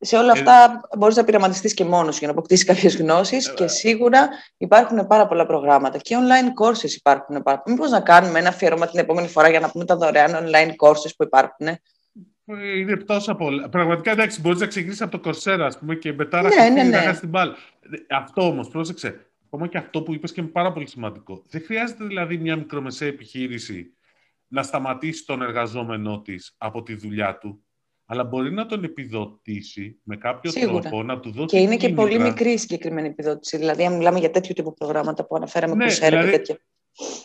Σε 0.00 0.16
όλα 0.16 0.32
ε, 0.36 0.38
αυτά 0.38 0.80
ε, 0.92 0.96
μπορείς 0.96 1.16
να 1.16 1.24
πειραματιστείς 1.24 1.74
και 1.74 1.84
μόνος 1.84 2.18
για 2.18 2.26
να 2.26 2.32
αποκτήσεις 2.32 2.64
κάποιες 2.70 2.96
γνώσεις 2.96 3.48
ε, 3.48 3.52
και 3.54 3.66
σίγουρα 3.66 4.28
υπάρχουν 4.56 5.06
πάρα 5.06 5.26
πολλά 5.26 5.46
προγράμματα 5.46 5.98
και 5.98 6.16
online 6.18 6.64
courses 6.64 6.90
υπάρχουν. 6.90 7.42
Πάρα... 7.42 7.62
Μήπως 7.66 7.90
να 7.90 8.00
κάνουμε 8.00 8.38
ένα 8.38 8.48
αφιέρωμα 8.48 8.86
την 8.86 8.98
επόμενη 8.98 9.28
φορά 9.28 9.48
για 9.48 9.60
να 9.60 9.70
πούμε 9.70 9.84
τα 9.84 9.96
δωρεάν 9.96 10.46
online 10.46 10.88
courses 10.88 11.10
που 11.16 11.22
υπάρχουν; 11.22 11.66
Είναι 12.46 12.96
τόσα 12.96 13.34
πολλά. 13.34 13.68
Πραγματικά 13.68 14.10
εντάξει, 14.10 14.40
μπορείς 14.40 14.60
να 14.60 14.66
ξεκινήσεις 14.66 15.02
από 15.02 15.18
το 15.18 15.30
Coursera, 15.30 15.60
ας 15.60 15.78
πούμε, 15.78 15.94
και 15.94 16.12
μετά 16.12 16.42
ναι, 16.42 16.68
ναι, 16.68 16.82
ναι. 16.82 17.04
να 17.04 17.18
την 17.18 17.28
μπάλα. 17.28 17.56
Αυτό 18.10 18.46
όμως, 18.46 18.68
πρόσεξε. 18.68 19.26
Ακόμα 19.46 19.66
και 19.66 19.78
αυτό 19.78 20.02
που 20.02 20.14
είπες 20.14 20.32
και 20.32 20.40
είναι 20.40 20.50
πάρα 20.50 20.72
πολύ 20.72 20.88
σημαντικό. 20.88 21.42
Δεν 21.48 21.62
χρειάζεται 21.64 22.04
δηλαδή 22.04 22.38
μια 22.38 22.56
μικρομεσαία 22.56 23.08
επιχείρηση 23.08 23.94
να 24.48 24.62
σταματήσει 24.62 25.26
τον 25.26 25.42
εργαζόμενό 25.42 26.20
της 26.20 26.54
από 26.58 26.82
τη 26.82 26.94
δουλειά 26.94 27.38
του, 27.38 27.64
αλλά 28.06 28.24
μπορεί 28.24 28.52
να 28.52 28.66
τον 28.66 28.84
επιδοτήσει 28.84 30.00
με 30.02 30.16
κάποιο 30.16 30.50
Σίγουρα. 30.50 30.80
τρόπο, 30.80 31.02
να 31.02 31.20
του 31.20 31.30
δώσει. 31.30 31.56
Και 31.56 31.62
είναι 31.62 31.76
και 31.76 31.88
πολύ 31.88 32.18
μικρή 32.18 32.50
η 32.50 32.56
συγκεκριμένη 32.56 33.08
επιδότηση. 33.08 33.56
Δηλαδή, 33.56 33.84
αν 33.84 33.96
μιλάμε 33.96 34.18
για 34.18 34.30
τέτοιου 34.30 34.54
τύπου 34.54 34.74
προγράμματα 34.74 35.26
που 35.26 35.36
αναφέραμε, 35.36 35.74
ναι, 35.74 35.92
δηλαδή, 35.92 36.24
και 36.24 36.36
τέτοια. 36.36 36.58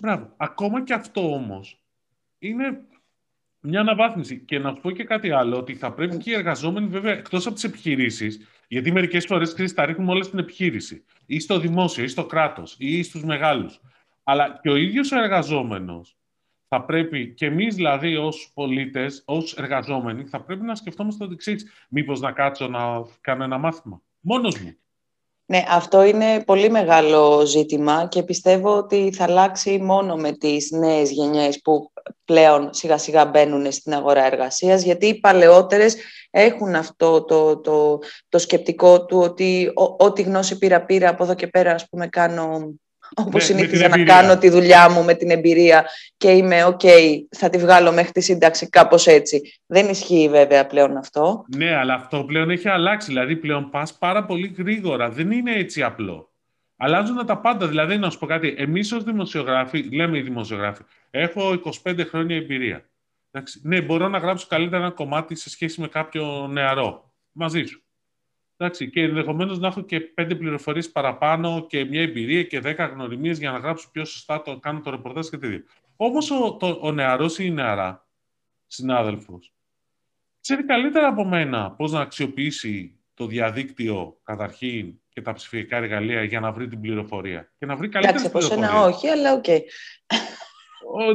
Μπράβο. 0.01 0.34
Ακόμα 0.38 0.84
και 0.84 0.93
αυτό 0.93 1.34
όμως 1.34 1.84
είναι 2.39 2.86
μια 3.62 3.80
αναβάθμιση. 3.80 4.39
Και 4.39 4.60
να 4.60 4.69
σου 4.69 4.82
πω 4.82 4.91
και 4.91 5.04
κάτι 5.04 5.32
άλλο, 5.32 5.58
ότι 5.58 5.76
θα 5.76 5.93
πρέπει 5.93 6.17
και 6.17 6.30
οι 6.30 6.34
εργαζόμενοι, 6.34 6.88
βέβαια, 6.88 7.12
εκτός 7.12 7.45
από 7.45 7.56
τις 7.56 7.63
επιχειρήσεις, 7.63 8.47
γιατί 8.67 8.91
μερικές 8.91 9.26
φορές 9.26 9.74
τα 9.74 9.86
ρίχνουμε 9.86 10.12
όλα 10.12 10.24
στην 10.24 10.39
επιχείρηση, 10.39 11.04
ή 11.26 11.39
στο 11.39 11.60
δημόσιο, 11.60 12.04
ή 12.04 12.08
στο 12.08 12.26
κράτος, 12.26 12.76
ή 12.80 13.04
στους 13.04 13.24
μεγάλους. 13.24 13.80
Αλλά 14.24 14.60
και 14.62 14.69
ο 14.69 14.76
ίδιος 14.76 15.12
ο 15.12 15.19
εργαζόμενος 15.19 16.15
θα 16.67 16.84
πρέπει, 16.84 17.34
και 17.34 17.45
εμείς 17.45 17.76
δηλαδή 17.76 18.15
ως 18.15 18.52
πολίτες, 18.54 19.24
ως 19.26 19.54
εργαζόμενοι, 19.54 20.26
θα 20.26 20.41
πρέπει 20.41 20.63
να 20.63 20.76
σκεφτόμαστε 20.76 21.26
το 21.26 21.32
εξή. 21.34 21.56
Μήπως 21.89 22.19
να 22.19 22.32
κάτσω 22.32 22.67
να 22.67 22.80
κάνω 23.21 23.43
ένα 23.43 23.58
μάθημα. 23.58 24.02
Μόνος 24.19 24.60
μου. 24.60 24.76
Ναι, 25.52 25.64
αυτό 25.70 26.04
είναι 26.04 26.44
πολύ 26.46 26.70
μεγάλο 26.70 27.46
ζήτημα 27.46 28.08
και 28.08 28.24
πιστεύω 28.24 28.78
ότι 28.78 29.12
θα 29.14 29.24
αλλάξει 29.24 29.78
μόνο 29.78 30.16
με 30.16 30.32
τις 30.32 30.72
νέες 30.72 31.12
γενιές 31.12 31.62
που 31.62 31.91
πλέον 32.26 32.74
σιγά 32.74 32.97
σιγά 32.97 33.26
μπαίνουν 33.26 33.72
στην 33.72 33.93
αγορά 33.93 34.26
εργασίας, 34.26 34.84
γιατί 34.84 35.06
οι 35.06 35.20
παλαιότερες 35.20 35.95
έχουν 36.30 36.76
αυτό 36.76 37.24
το, 37.24 37.60
το, 37.60 37.99
το 38.30 38.38
σκεπτικό 38.38 39.06
του 39.06 39.18
ότι 39.18 39.72
ό,τι 39.97 40.22
γνώση 40.22 40.58
πήρα 40.58 40.86
πήρα 40.86 41.10
από 41.10 41.24
εδώ 41.24 41.34
και 41.34 41.47
πέρα 41.47 41.72
ας 41.72 41.89
πούμε 41.89 42.08
κάνω 42.08 42.74
Όπως 43.16 43.34
ναι, 43.34 43.55
συνήθιζα 43.55 43.88
να 43.88 44.03
κάνω 44.03 44.38
τη 44.38 44.49
δουλειά 44.49 44.89
μου 44.89 45.03
με 45.03 45.14
την 45.14 45.30
εμπειρία 45.30 45.86
και 46.18 46.32
είμαι 46.32 46.64
οκ, 46.64 46.82
θα 47.30 47.49
τη 47.49 47.57
βγάλω 47.57 47.91
μέχρι 47.91 48.12
τη 48.12 48.22
σύνταξη 48.22 48.70
κάπως 48.70 49.07
έτσι. 49.07 49.41
Δεν 49.66 49.89
ισχύει 49.89 50.30
βέβαια 50.30 50.68
πλέον 50.68 50.97
αυτό. 50.97 51.45
Ναι, 51.55 51.76
αλλά 51.76 51.93
αυτό 51.93 52.24
πλέον 52.24 52.49
έχει 52.49 52.70
αλλάξει. 52.70 53.07
Δηλαδή 53.07 53.36
πλέον 53.36 53.70
πας 53.70 53.97
πάρα 53.97 54.26
πολύ 54.26 54.53
γρήγορα. 54.57 55.09
Δεν 55.09 55.32
είναι 55.32 55.51
έτσι 55.51 55.84
απλό. 55.84 56.32
Αλλάζουν 56.78 57.26
τα 57.26 57.38
πάντα. 57.38 57.68
Δηλαδή, 57.68 57.97
να 57.97 58.09
σου 58.09 58.20
πω 58.20 58.26
κάτι, 58.26 58.55
εμείς 58.57 58.91
ως 58.91 59.03
δημοσιογράφοι, 59.03 59.80
λέμε 59.80 60.18
οι 60.18 60.22
δημοσιογράφοι, 60.22 60.82
έχω 61.12 61.62
25 61.84 62.05
χρόνια 62.09 62.36
εμπειρία. 62.36 62.86
Εντάξει, 63.32 63.62
ναι, 63.64 63.82
μπορώ 63.82 64.07
να 64.07 64.18
γράψω 64.18 64.47
καλύτερα 64.49 64.84
ένα 64.84 64.91
κομμάτι 64.91 65.36
σε 65.36 65.49
σχέση 65.49 65.82
με 65.82 65.88
κάποιο 65.88 66.47
νεαρό. 66.47 67.14
Μαζί 67.32 67.64
σου. 67.64 67.84
Εντάξει, 68.64 68.89
και 68.89 69.01
ενδεχομένως 69.01 69.59
να 69.59 69.68
έχω 69.68 69.82
και 69.82 69.99
πέντε 69.99 70.36
πληροφορίες 70.36 70.91
παραπάνω 70.91 71.66
και 71.70 71.86
μια 71.86 72.01
εμπειρία 72.01 72.43
και 72.43 72.59
δέκα 72.59 72.86
γνωριμίες 72.86 73.39
για 73.39 73.51
να 73.51 73.57
γράψω 73.57 73.89
πιο 73.91 74.05
σωστά 74.05 74.41
το 74.41 74.59
κάνω 74.59 74.80
το 74.80 74.89
ρεπορτάζ 74.89 75.28
και 75.28 75.38
τέτοια. 75.38 75.64
Όμως 75.95 76.32
ο, 76.32 76.57
ο 76.82 76.91
νεαρός 76.91 77.39
ή 77.39 77.43
η 77.47 77.51
νεαρά 77.51 78.07
συνάδελφος 78.68 79.53
ξέρει 80.41 80.66
καλύτερα 80.66 81.07
από 81.07 81.26
μένα 81.26 81.72
πώς 81.72 81.91
να 81.91 82.01
αξιοποιήσει 82.01 82.99
το 83.14 83.26
διαδίκτυο 83.26 84.18
καταρχήν 84.24 84.99
και 85.09 85.22
τα 85.22 85.34
ψηφιακά 85.34 85.78
εργαλεία 85.78 86.24
για 86.24 86.39
να 86.39 86.51
βρει 86.51 86.68
την 86.68 86.82
πληροφορία. 86.82 87.51
Και 87.59 87.66
να 87.66 87.76
βρει 87.76 87.89
καλύτερη 87.89 88.30
πληροφορία. 88.30 88.57
Εντάξει, 88.57 88.78
από 88.78 88.88
όχι, 88.88 89.07
αλλά 89.07 89.34
OK. 89.34 89.43
Okay. 89.47 89.59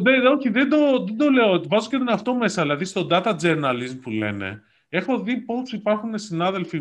δεν, 0.02 0.26
όχι, 0.26 0.48
δεν 0.48 0.68
το, 0.68 1.04
δεν 1.04 1.16
το 1.16 1.30
λέω. 1.30 1.62
Βάζω 1.68 1.88
και 1.88 1.96
τον 1.96 2.08
αυτό 2.08 2.34
μέσα. 2.34 2.62
Δηλαδή, 2.62 2.84
στο 2.84 3.06
data 3.10 3.36
journalism 3.42 3.98
που 4.02 4.10
λένε, 4.10 4.62
έχω 4.88 5.18
δει 5.18 5.36
πώς 5.36 5.72
υπάρχουν 5.72 6.18
συνάδελφοι 6.18 6.80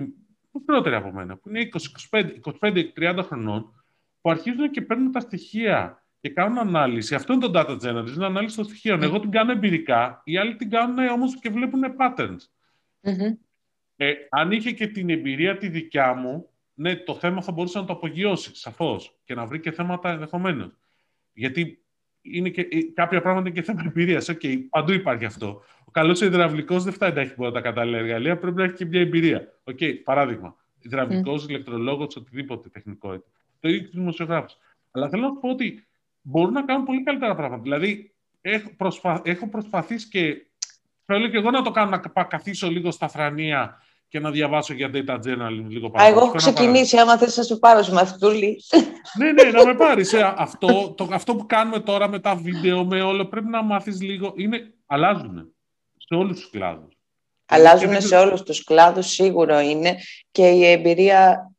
μικρότεροι 0.60 0.96
από 0.96 1.12
μένα, 1.12 1.38
που 1.38 1.50
είναι 1.50 1.70
20, 2.10 2.28
25, 2.62 2.84
30 3.00 3.20
χρονών, 3.24 3.84
που 4.22 4.30
αρχίζουν 4.30 4.72
και 4.72 4.82
παίρνουν 4.82 5.12
τα 5.12 5.20
στοιχεία 5.20 6.06
και 6.20 6.30
κάνουν 6.30 6.58
ανάλυση. 6.58 7.16
Αυτό 7.16 7.34
είναι 7.34 7.48
το 7.48 7.60
data 7.60 7.78
journalism, 7.82 8.16
είναι 8.16 8.26
ανάλυση 8.26 8.56
των 8.56 8.66
στοιχείων. 8.66 9.04
Εγώ 9.04 9.20
την 9.20 9.32
κάνω 9.32 9.52
εμπειρικά, 9.52 10.22
οι 10.26 10.38
άλλοι 10.38 10.56
την 10.56 10.70
κάνουν 10.70 11.08
όμως 11.08 11.40
και 11.40 11.50
βλέπουν 11.50 11.82
patterns. 12.00 12.40
Mm-hmm. 13.02 13.38
Ε, 13.96 14.14
αν 14.30 14.52
είχε 14.52 14.72
και 14.72 14.88
την 14.88 15.10
εμπειρία 15.10 15.58
τη 15.58 15.68
δικιά 15.68 16.14
μου, 16.14 16.50
ναι, 16.74 16.96
το 16.96 17.16
θέμα 17.16 17.42
θα 17.42 17.52
μπορούσε 17.52 17.80
να 17.80 17.86
το 17.86 17.94
απογειώσει, 17.94 18.56
σαφώς, 18.56 19.20
και 19.24 19.34
να 19.34 19.46
βρει 19.46 19.60
και 19.60 19.72
θέματα 19.72 20.10
ενδεχομένως. 20.10 20.78
Γιατί 21.34 21.85
είναι 22.32 22.50
και, 22.50 22.62
ε, 22.62 22.82
κάποια 22.94 23.22
πράγματα 23.22 23.48
είναι 23.48 23.60
και 23.60 23.66
θέμα 23.66 23.84
εμπειρίας. 23.86 24.30
Okay, 24.32 24.58
παντού 24.70 24.92
υπάρχει 24.92 25.26
αυτό. 25.26 25.64
Ο 25.86 25.92
καλός 25.92 26.22
υδραυλικός 26.22 26.84
δεν 26.84 26.94
φτάνει 26.94 27.14
να 27.14 27.22
έχει 27.22 27.34
μόνο 27.38 27.52
τα 27.52 27.62
κατάλληλα 27.62 27.98
εργαλεία, 27.98 28.38
πρέπει 28.38 28.58
να 28.58 28.64
έχει 28.64 28.74
και 28.74 28.86
μια 28.86 29.00
εμπειρία. 29.00 29.54
Okay, 29.64 29.94
παράδειγμα. 30.04 30.56
Υδραυλικός, 30.80 31.46
mm. 31.46 31.50
ηλεκτρολόγος, 31.50 32.16
οτιδήποτε 32.16 32.70
τεχνικό. 32.70 33.24
Το 33.60 33.70
ίδιο 33.70 33.82
και 33.82 33.88
του 33.88 33.98
δημοσιογράφου. 33.98 34.48
Αλλά 34.92 35.10
θέλω 35.10 35.22
να 35.22 35.34
πω 35.34 35.50
ότι 35.50 35.88
μπορούν 36.22 36.54
να 36.54 36.64
κάνουν 36.64 36.86
πολύ 36.86 37.04
καλύτερα 37.04 37.36
πράγματα. 37.36 37.62
Δηλαδή, 37.62 38.14
έχω, 38.42 38.70
προσπα... 38.78 39.22
έχω 39.24 39.50
προσπαθήσει 39.50 40.08
και 40.08 40.46
θέλω 41.06 41.28
και 41.28 41.38
εγώ 41.38 41.52
να 41.52 41.62
το 41.62 41.72
κάνω 41.72 42.02
να 42.14 42.24
καθίσω 42.24 42.70
λίγο 42.70 42.92
στα 42.92 43.08
θρανία 43.08 43.82
και 44.16 44.22
να 44.22 44.32
διαβάσω 44.32 44.74
για 44.74 44.90
data 44.94 45.16
journal 45.16 45.68
λίγο 45.68 45.90
παραπάνω. 45.90 46.16
Εγώ 46.16 46.26
έχω 46.26 46.36
ξεκινήσει, 46.36 46.98
άμα 46.98 47.18
θες 47.18 47.38
να 47.38 47.44
σου 47.44 47.60
πάρω 47.60 47.84
σου 47.84 47.94
μαθητούλη. 47.94 48.64
ναι, 49.20 49.32
ναι, 49.32 49.52
να 49.52 49.66
με 49.66 49.76
πάρεις. 49.76 50.14
Ε, 50.14 50.34
αυτό, 50.38 50.94
το, 50.98 51.08
αυτό 51.12 51.36
που 51.36 51.46
κάνουμε 51.46 51.80
τώρα 51.80 52.08
με 52.08 52.20
τα 52.20 52.36
βίντεο, 52.36 52.86
με 52.86 53.02
όλο, 53.02 53.26
πρέπει 53.26 53.48
να 53.48 53.64
μάθεις 53.64 54.02
λίγο. 54.02 54.34
Είναι, 54.36 54.74
αλλάζουν 54.86 55.56
σε 55.98 56.16
όλους 56.16 56.40
τους 56.40 56.50
κλάδους. 56.50 56.98
Αλλάζουν 57.46 58.02
σε 58.02 58.16
όλους 58.16 58.44
τους 58.44 58.64
κλάδους, 58.64 59.08
σίγουρο 59.08 59.60
είναι. 59.60 59.98
Και 60.32 60.48
η 60.48 60.66
εμπειρία 60.66 61.52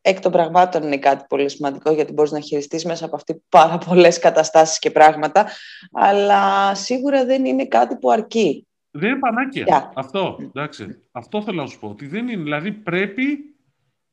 εκ 0.00 0.20
των 0.20 0.32
πραγμάτων 0.32 0.82
είναι 0.82 0.98
κάτι 0.98 1.24
πολύ 1.28 1.50
σημαντικό, 1.50 1.92
γιατί 1.92 2.12
μπορείς 2.12 2.30
να 2.30 2.40
χειριστείς 2.40 2.84
μέσα 2.84 3.04
από 3.04 3.16
αυτή 3.16 3.42
πάρα 3.48 3.78
πολλές 3.78 4.18
καταστάσεις 4.18 4.78
και 4.78 4.90
πράγματα, 4.90 5.48
αλλά 5.92 6.74
σίγουρα 6.74 7.24
δεν 7.24 7.44
είναι 7.44 7.66
κάτι 7.66 7.96
που 7.96 8.10
αρκεί. 8.10 8.66
Δεν 8.94 9.10
είναι 9.10 9.18
πανάκια. 9.18 9.92
Αυτό, 9.94 10.36
εντάξει. 10.40 11.02
Αυτό 11.12 11.42
θέλω 11.42 11.62
να 11.62 11.68
σου 11.68 11.78
πω. 11.78 11.88
Ότι 11.88 12.06
δεν 12.06 12.28
είναι. 12.28 12.42
Δηλαδή 12.42 12.72
πρέπει 12.72 13.22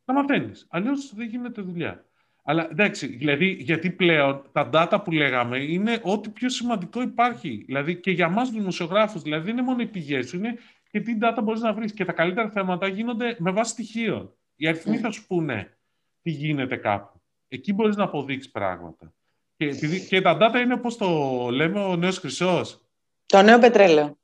να 0.05 0.13
μαθαίνεις. 0.13 0.67
Αλλιώς 0.69 1.13
δεν 1.15 1.27
γίνεται 1.27 1.61
δουλειά. 1.61 2.05
Αλλά 2.43 2.67
εντάξει, 2.71 3.07
δηλαδή, 3.07 3.45
γιατί 3.45 3.89
πλέον 3.89 4.41
τα 4.51 4.69
data 4.73 4.99
που 5.03 5.11
λέγαμε 5.11 5.57
είναι 5.57 5.99
ό,τι 6.03 6.29
πιο 6.29 6.49
σημαντικό 6.49 7.01
υπάρχει. 7.01 7.63
Δηλαδή 7.65 7.95
και 7.95 8.11
για 8.11 8.25
εμά 8.25 8.41
τους 8.41 8.51
δημοσιογράφους, 8.51 9.21
δηλαδή 9.21 9.45
δεν 9.45 9.53
είναι 9.53 9.61
μόνο 9.61 9.81
οι 9.81 9.85
πηγές 9.85 10.27
σου, 10.27 10.37
είναι 10.37 10.57
και 10.91 10.99
τι 10.99 11.17
data 11.21 11.39
μπορείς 11.43 11.61
να 11.61 11.73
βρεις. 11.73 11.93
Και 11.93 12.05
τα 12.05 12.11
καλύτερα 12.11 12.49
θέματα 12.49 12.87
γίνονται 12.87 13.35
με 13.39 13.51
βάση 13.51 13.71
στοιχείων. 13.71 14.33
Οι 14.55 14.67
αριθμοί 14.67 14.97
mm. 14.97 15.01
θα 15.01 15.11
σου 15.11 15.27
πούνε 15.27 15.77
τι 16.21 16.29
γίνεται 16.29 16.75
κάπου. 16.75 17.21
Εκεί 17.47 17.73
μπορείς 17.73 17.95
να 17.95 18.03
αποδείξεις 18.03 18.51
πράγματα. 18.51 19.13
Και, 19.57 19.69
και 20.09 20.21
τα 20.21 20.37
data 20.41 20.61
είναι 20.61 20.73
όπως 20.73 20.97
το 20.97 21.07
λέμε 21.51 21.79
ο 21.79 21.95
νέος 21.95 22.17
χρυσός. 22.17 22.81
Το 23.25 23.41
νέο 23.41 23.59
πετρέλαιο. 23.59 24.18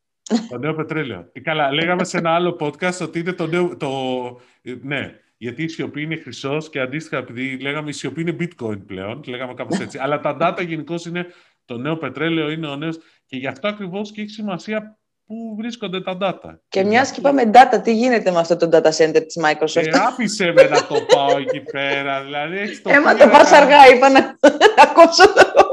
Το 0.50 0.58
νέο 0.58 0.74
πετρέλαιο. 0.74 1.30
Ε, 1.32 1.40
καλά, 1.40 1.72
λέγαμε 1.74 2.04
σε 2.04 2.18
ένα 2.18 2.36
άλλο 2.36 2.58
podcast 2.60 3.02
ότι 3.02 3.20
είναι 3.20 3.34
το 3.34 3.48
νέο. 3.48 3.78
Το... 3.78 3.90
Ναι, 4.82 5.12
γιατί 5.38 5.64
η 5.64 5.68
σιωπή 5.68 6.02
είναι 6.02 6.16
χρυσός 6.16 6.70
και 6.70 6.80
αντίστοιχα, 6.80 7.18
επειδή 7.18 7.60
λέγαμε 7.60 7.90
η 7.90 7.94
σιωπή 7.94 8.22
είναι 8.22 8.36
bitcoin 8.40 8.86
πλέον, 8.88 9.24
λέγαμε 9.28 9.54
κάπως 9.54 9.80
έτσι. 9.80 9.98
Αλλά 10.02 10.20
τα 10.20 10.38
data 10.42 10.66
γενικώς 10.66 11.06
είναι 11.06 11.26
το 11.66 11.78
νέο 11.78 11.98
πετρέλαιο, 11.98 12.50
είναι 12.50 12.68
ο 12.68 12.76
νέος. 12.76 12.98
Και 13.26 13.38
γι' 13.38 13.48
αυτό 13.48 13.68
ακριβώς 13.68 14.12
και 14.12 14.22
έχει 14.22 14.30
σημασία 14.30 14.98
πού 15.26 15.56
βρίσκονται 15.58 16.02
τα 16.02 16.18
data. 16.22 16.60
Και 16.70 16.84
μιας 16.84 17.12
και 17.12 17.20
είπαμε 17.20 17.50
data, 17.54 17.80
τι 17.84 17.96
γίνεται 17.96 18.32
με 18.32 18.40
αυτό 18.40 18.56
το 18.58 18.70
data 18.72 18.90
center 18.90 19.24
της 19.26 19.38
Microsoft; 19.44 19.86
Ε, 19.86 20.00
άφησε 20.08 20.52
με 20.52 20.64
να 20.64 20.86
το 20.86 20.96
πάω 21.16 21.38
εκεί 21.38 21.60
πέρα. 21.60 22.24
Δηλαδή, 22.24 22.58
έχεις 22.58 22.82
το 22.82 22.90
Έμα 22.90 23.16
το 23.16 23.28
πα 23.28 23.58
αργά, 23.58 23.88
είπα 23.96 24.10
να 24.10 24.38
ακούσω 24.84 25.34
το 25.34 25.65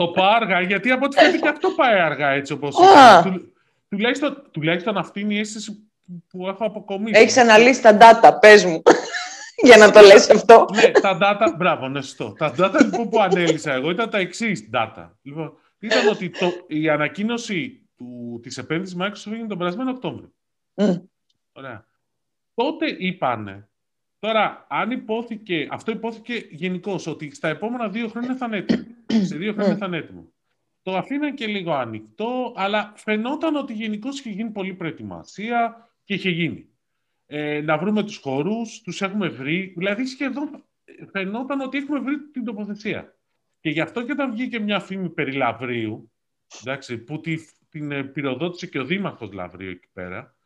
το 0.00 0.08
πάω 0.08 0.30
αργά, 0.30 0.60
γιατί 0.60 0.90
από 0.90 1.04
ό,τι 1.04 1.16
φαίνεται 1.16 1.38
και 1.38 1.48
αυτό 1.48 1.70
πάει 1.70 2.00
αργά 2.00 2.28
έτσι 2.30 2.52
όπως 2.52 2.76
είναι. 2.78 3.40
τουλάχιστον, 3.88 4.42
τουλάχιστον 4.50 4.96
αυτή 4.96 5.20
είναι 5.20 5.34
η 5.34 5.38
αίσθηση 5.38 5.90
που 6.28 6.48
έχω 6.48 6.64
αποκομίσει. 6.64 7.20
Έχεις 7.20 7.36
αναλύσει 7.36 7.82
τα 7.82 7.98
data, 8.00 8.38
πες 8.40 8.64
μου. 8.64 8.82
Για 9.66 9.76
να 9.76 9.90
το 9.90 10.00
λες 10.00 10.30
αυτό. 10.30 10.66
ναι, 10.74 10.90
τα 10.90 11.18
data, 11.22 11.54
μπράβο, 11.56 11.88
ναι, 11.88 12.02
σωστό. 12.02 12.32
Τα 12.38 12.54
data 12.58 12.80
λοιπόν, 12.84 13.08
που 13.08 13.20
ανέλησα 13.20 13.72
εγώ 13.72 13.90
ήταν 13.90 14.10
τα 14.10 14.18
εξής 14.18 14.68
data. 14.72 15.08
Λοιπόν, 15.22 15.52
ήταν 15.78 16.08
ότι 16.08 16.30
το, 16.30 16.52
η 16.66 16.88
ανακοίνωση 16.88 17.88
του, 17.96 18.40
της 18.42 18.58
επένδυσης 18.58 18.96
Microsoft 19.00 19.32
έγινε 19.32 19.48
τον 19.48 19.58
περασμένο 19.58 19.90
Οκτώβριο. 19.90 20.32
Mm. 20.74 21.00
Ωραία. 21.52 21.86
Τότε 22.54 22.86
είπανε 22.98 23.69
Τώρα, 24.20 24.66
αν 24.68 24.90
υπόθηκε, 24.90 25.68
αυτό 25.70 25.92
υπόθηκε 25.92 26.46
γενικώς 26.50 27.06
ότι 27.06 27.34
στα 27.34 27.48
επόμενα 27.48 27.88
δύο 27.88 28.08
χρόνια 28.08 28.36
θα 28.36 28.46
είναι 28.46 28.56
έτοιμο. 28.56 28.86
Σε 29.24 29.36
δύο 29.36 29.52
χρόνια 29.52 29.76
θα 29.76 29.86
είναι 29.86 29.96
έτοιμο. 29.96 30.32
Το 30.82 30.96
αφήναν 30.96 31.34
και 31.34 31.46
λίγο 31.46 31.72
ανοιχτό, 31.72 32.52
αλλά 32.56 32.92
φαινόταν 32.96 33.56
ότι 33.56 33.72
γενικώς 33.72 34.18
είχε 34.18 34.30
γίνει 34.30 34.50
πολλή 34.50 34.74
προετοιμασία 34.74 35.90
και 36.04 36.14
είχε 36.14 36.30
γίνει. 36.30 36.68
Ε, 37.26 37.60
να 37.60 37.78
βρούμε 37.78 38.02
τους 38.02 38.16
χώρους, 38.16 38.80
τους 38.80 39.02
έχουμε 39.02 39.28
βρει. 39.28 39.74
Δηλαδή, 39.76 40.06
σχεδόν 40.06 40.64
φαινόταν 41.12 41.60
ότι 41.60 41.78
έχουμε 41.78 41.98
βρει 41.98 42.18
την 42.18 42.44
τοποθεσία. 42.44 43.14
Και 43.60 43.70
γι' 43.70 43.80
αυτό 43.80 44.02
και 44.02 44.12
όταν 44.12 44.30
βγήκε 44.30 44.58
μια 44.58 44.80
φήμη 44.80 45.08
περί 45.08 45.32
Λαβρίου, 45.32 46.12
εντάξει, 46.60 46.98
που 46.98 47.20
τη, 47.20 47.36
την 47.68 48.12
πυροδότησε 48.12 48.66
και 48.66 48.78
ο 48.78 48.84
Δήμαρχος 48.84 49.32
Λαβρίου 49.32 49.70
εκεί 49.70 49.88
πέρα, 49.92 50.36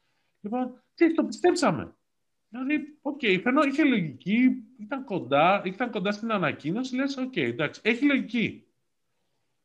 λοιπόν, 0.40 0.82
τι, 0.94 1.14
το 1.14 1.24
πιστέψαμε. 1.24 1.94
Δηλαδή, 2.54 2.98
OK, 3.02 3.20
okay, 3.22 3.66
είχε 3.66 3.84
λογική, 3.84 4.64
ήταν 4.80 5.04
κοντά, 5.04 5.62
ήταν 5.64 5.90
κοντά 5.90 6.12
στην 6.12 6.32
ανακοίνωση, 6.32 6.94
λες, 6.94 7.16
OK, 7.16 7.32
okay, 7.32 7.36
εντάξει, 7.36 7.80
έχει 7.84 8.04
λογική. 8.04 8.66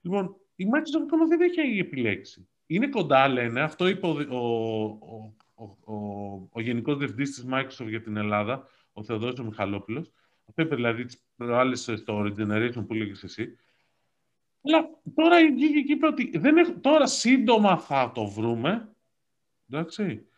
Λοιπόν, 0.01 0.35
η 0.55 0.65
Microsoft 0.65 1.03
ακόμα 1.03 1.25
δεν 1.25 1.41
έχει 1.41 1.79
επιλέξει. 1.79 2.47
Είναι 2.65 2.87
κοντά, 2.87 3.27
λένε, 3.27 3.61
αυτό 3.61 3.87
είπε 3.87 4.07
ο, 4.07 4.09
ο, 4.09 5.33
ο, 5.55 5.93
ο, 5.93 6.49
ο 6.51 6.61
Γενικός 6.61 6.97
Διευθυντής 6.97 7.31
της 7.31 7.45
Microsoft 7.51 7.87
για 7.87 8.01
την 8.01 8.17
Ελλάδα, 8.17 8.67
ο 8.93 9.03
Θεοδόσης 9.03 9.39
Μιχαλόπουλος, 9.39 10.11
αυτό 10.45 10.61
είπε 10.61 10.75
δηλαδή 10.75 11.05
τις 11.05 11.23
προάλλες 11.35 11.93
στο 11.95 12.21
Regeneration 12.21 12.85
που 12.87 12.93
λέγεις 12.93 13.23
εσύ, 13.23 13.57
αλλά 14.63 14.89
τώρα 15.15 15.37
βγήκε 15.53 15.81
και 15.81 15.93
είπε 15.93 16.07
ότι 16.07 16.37
δεν 16.37 16.81
τώρα 16.81 17.07
σύντομα 17.07 17.77
θα 17.77 18.11
το 18.11 18.27
βρούμε, 18.27 18.95
εντάξει, 19.69 20.28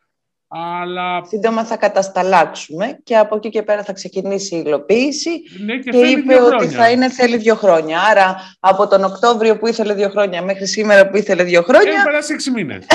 αλλά... 0.53 1.25
Σύντομα 1.25 1.65
θα 1.65 1.77
κατασταλάξουμε 1.77 2.99
και 3.03 3.17
από 3.17 3.35
εκεί 3.35 3.49
και 3.49 3.63
πέρα 3.63 3.83
θα 3.83 3.93
ξεκινήσει 3.93 4.55
η 4.55 4.63
υλοποίηση 4.65 5.29
ναι, 5.65 5.77
και, 5.77 5.89
και 5.89 5.97
είπε 5.97 6.41
ότι 6.41 6.67
θα 6.67 6.89
είναι 6.89 7.09
θέλει 7.09 7.37
δύο 7.37 7.55
χρόνια. 7.55 8.01
Άρα 8.01 8.35
από 8.59 8.87
τον 8.87 9.03
Οκτώβριο 9.03 9.57
που 9.57 9.67
ήθελε 9.67 9.93
δύο 9.93 10.09
χρόνια 10.09 10.41
μέχρι 10.41 10.67
σήμερα 10.67 11.09
που 11.09 11.17
ήθελε 11.17 11.43
δύο 11.43 11.61
χρόνια... 11.61 11.91
Έχει 11.91 12.03
περάσει 12.03 12.33
έξι 12.33 12.51
μήνες. 12.51 12.85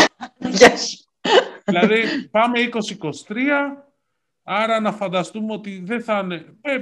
δηλαδή 1.65 2.29
πάμε 2.31 2.59
20-23, 2.73 3.35
άρα 4.43 4.81
να 4.81 4.93
φανταστούμε 4.93 5.53
ότι 5.53 5.83
δεν 5.85 6.03
θα 6.03 6.21
είναι... 6.25 6.45
Ε, 6.61 6.77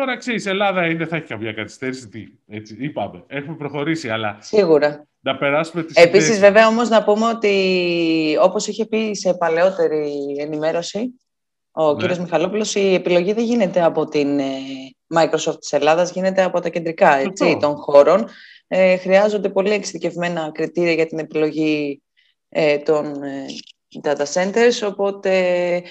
τώρα 0.00 0.16
ξέρεις, 0.16 0.44
η 0.44 0.48
Ελλάδα 0.48 0.86
είναι, 0.86 1.06
θα 1.06 1.16
έχει 1.16 1.26
καμία 1.26 1.52
καθυστέρηση. 1.52 2.08
Τι, 2.08 2.26
έτσι, 2.48 2.76
είπαμε. 2.78 3.24
Έχουμε 3.26 3.56
προχωρήσει, 3.56 4.08
αλλά. 4.10 4.38
Σίγουρα 4.40 5.04
να 5.20 5.36
περάσουμε 5.36 5.82
τις 5.82 5.96
Επίσης, 5.96 6.38
βέβαια, 6.38 6.68
όμως, 6.68 6.88
να 6.88 7.04
πούμε 7.04 7.26
ότι 7.26 8.36
όπως 8.40 8.66
είχε 8.66 8.86
πει 8.86 9.14
σε 9.14 9.34
παλαιότερη 9.34 10.36
ενημέρωση 10.38 11.14
ο 11.72 11.92
ναι. 11.92 11.98
κύριος 11.98 12.18
Μιχαλόπουλος, 12.18 12.74
η 12.74 12.94
επιλογή 12.94 13.32
δεν 13.32 13.44
γίνεται 13.44 13.82
από 13.82 14.08
την 14.08 14.38
ε, 14.38 14.44
Microsoft 15.14 15.58
της 15.60 15.72
Ελλάδας, 15.72 16.10
γίνεται 16.10 16.42
από 16.42 16.60
τα 16.60 16.68
κεντρικά 16.68 17.16
έτσι, 17.16 17.56
των 17.60 17.76
χώρων. 17.76 18.28
Ε, 18.68 18.96
χρειάζονται 18.96 19.48
πολύ 19.48 19.70
εξειδικευμένα 19.70 20.50
κριτήρια 20.54 20.92
για 20.92 21.06
την 21.06 21.18
επιλογή 21.18 22.02
ε, 22.48 22.78
των 22.78 23.22
ε, 23.22 23.44
data 24.02 24.24
centers, 24.32 24.88
οπότε 24.88 25.82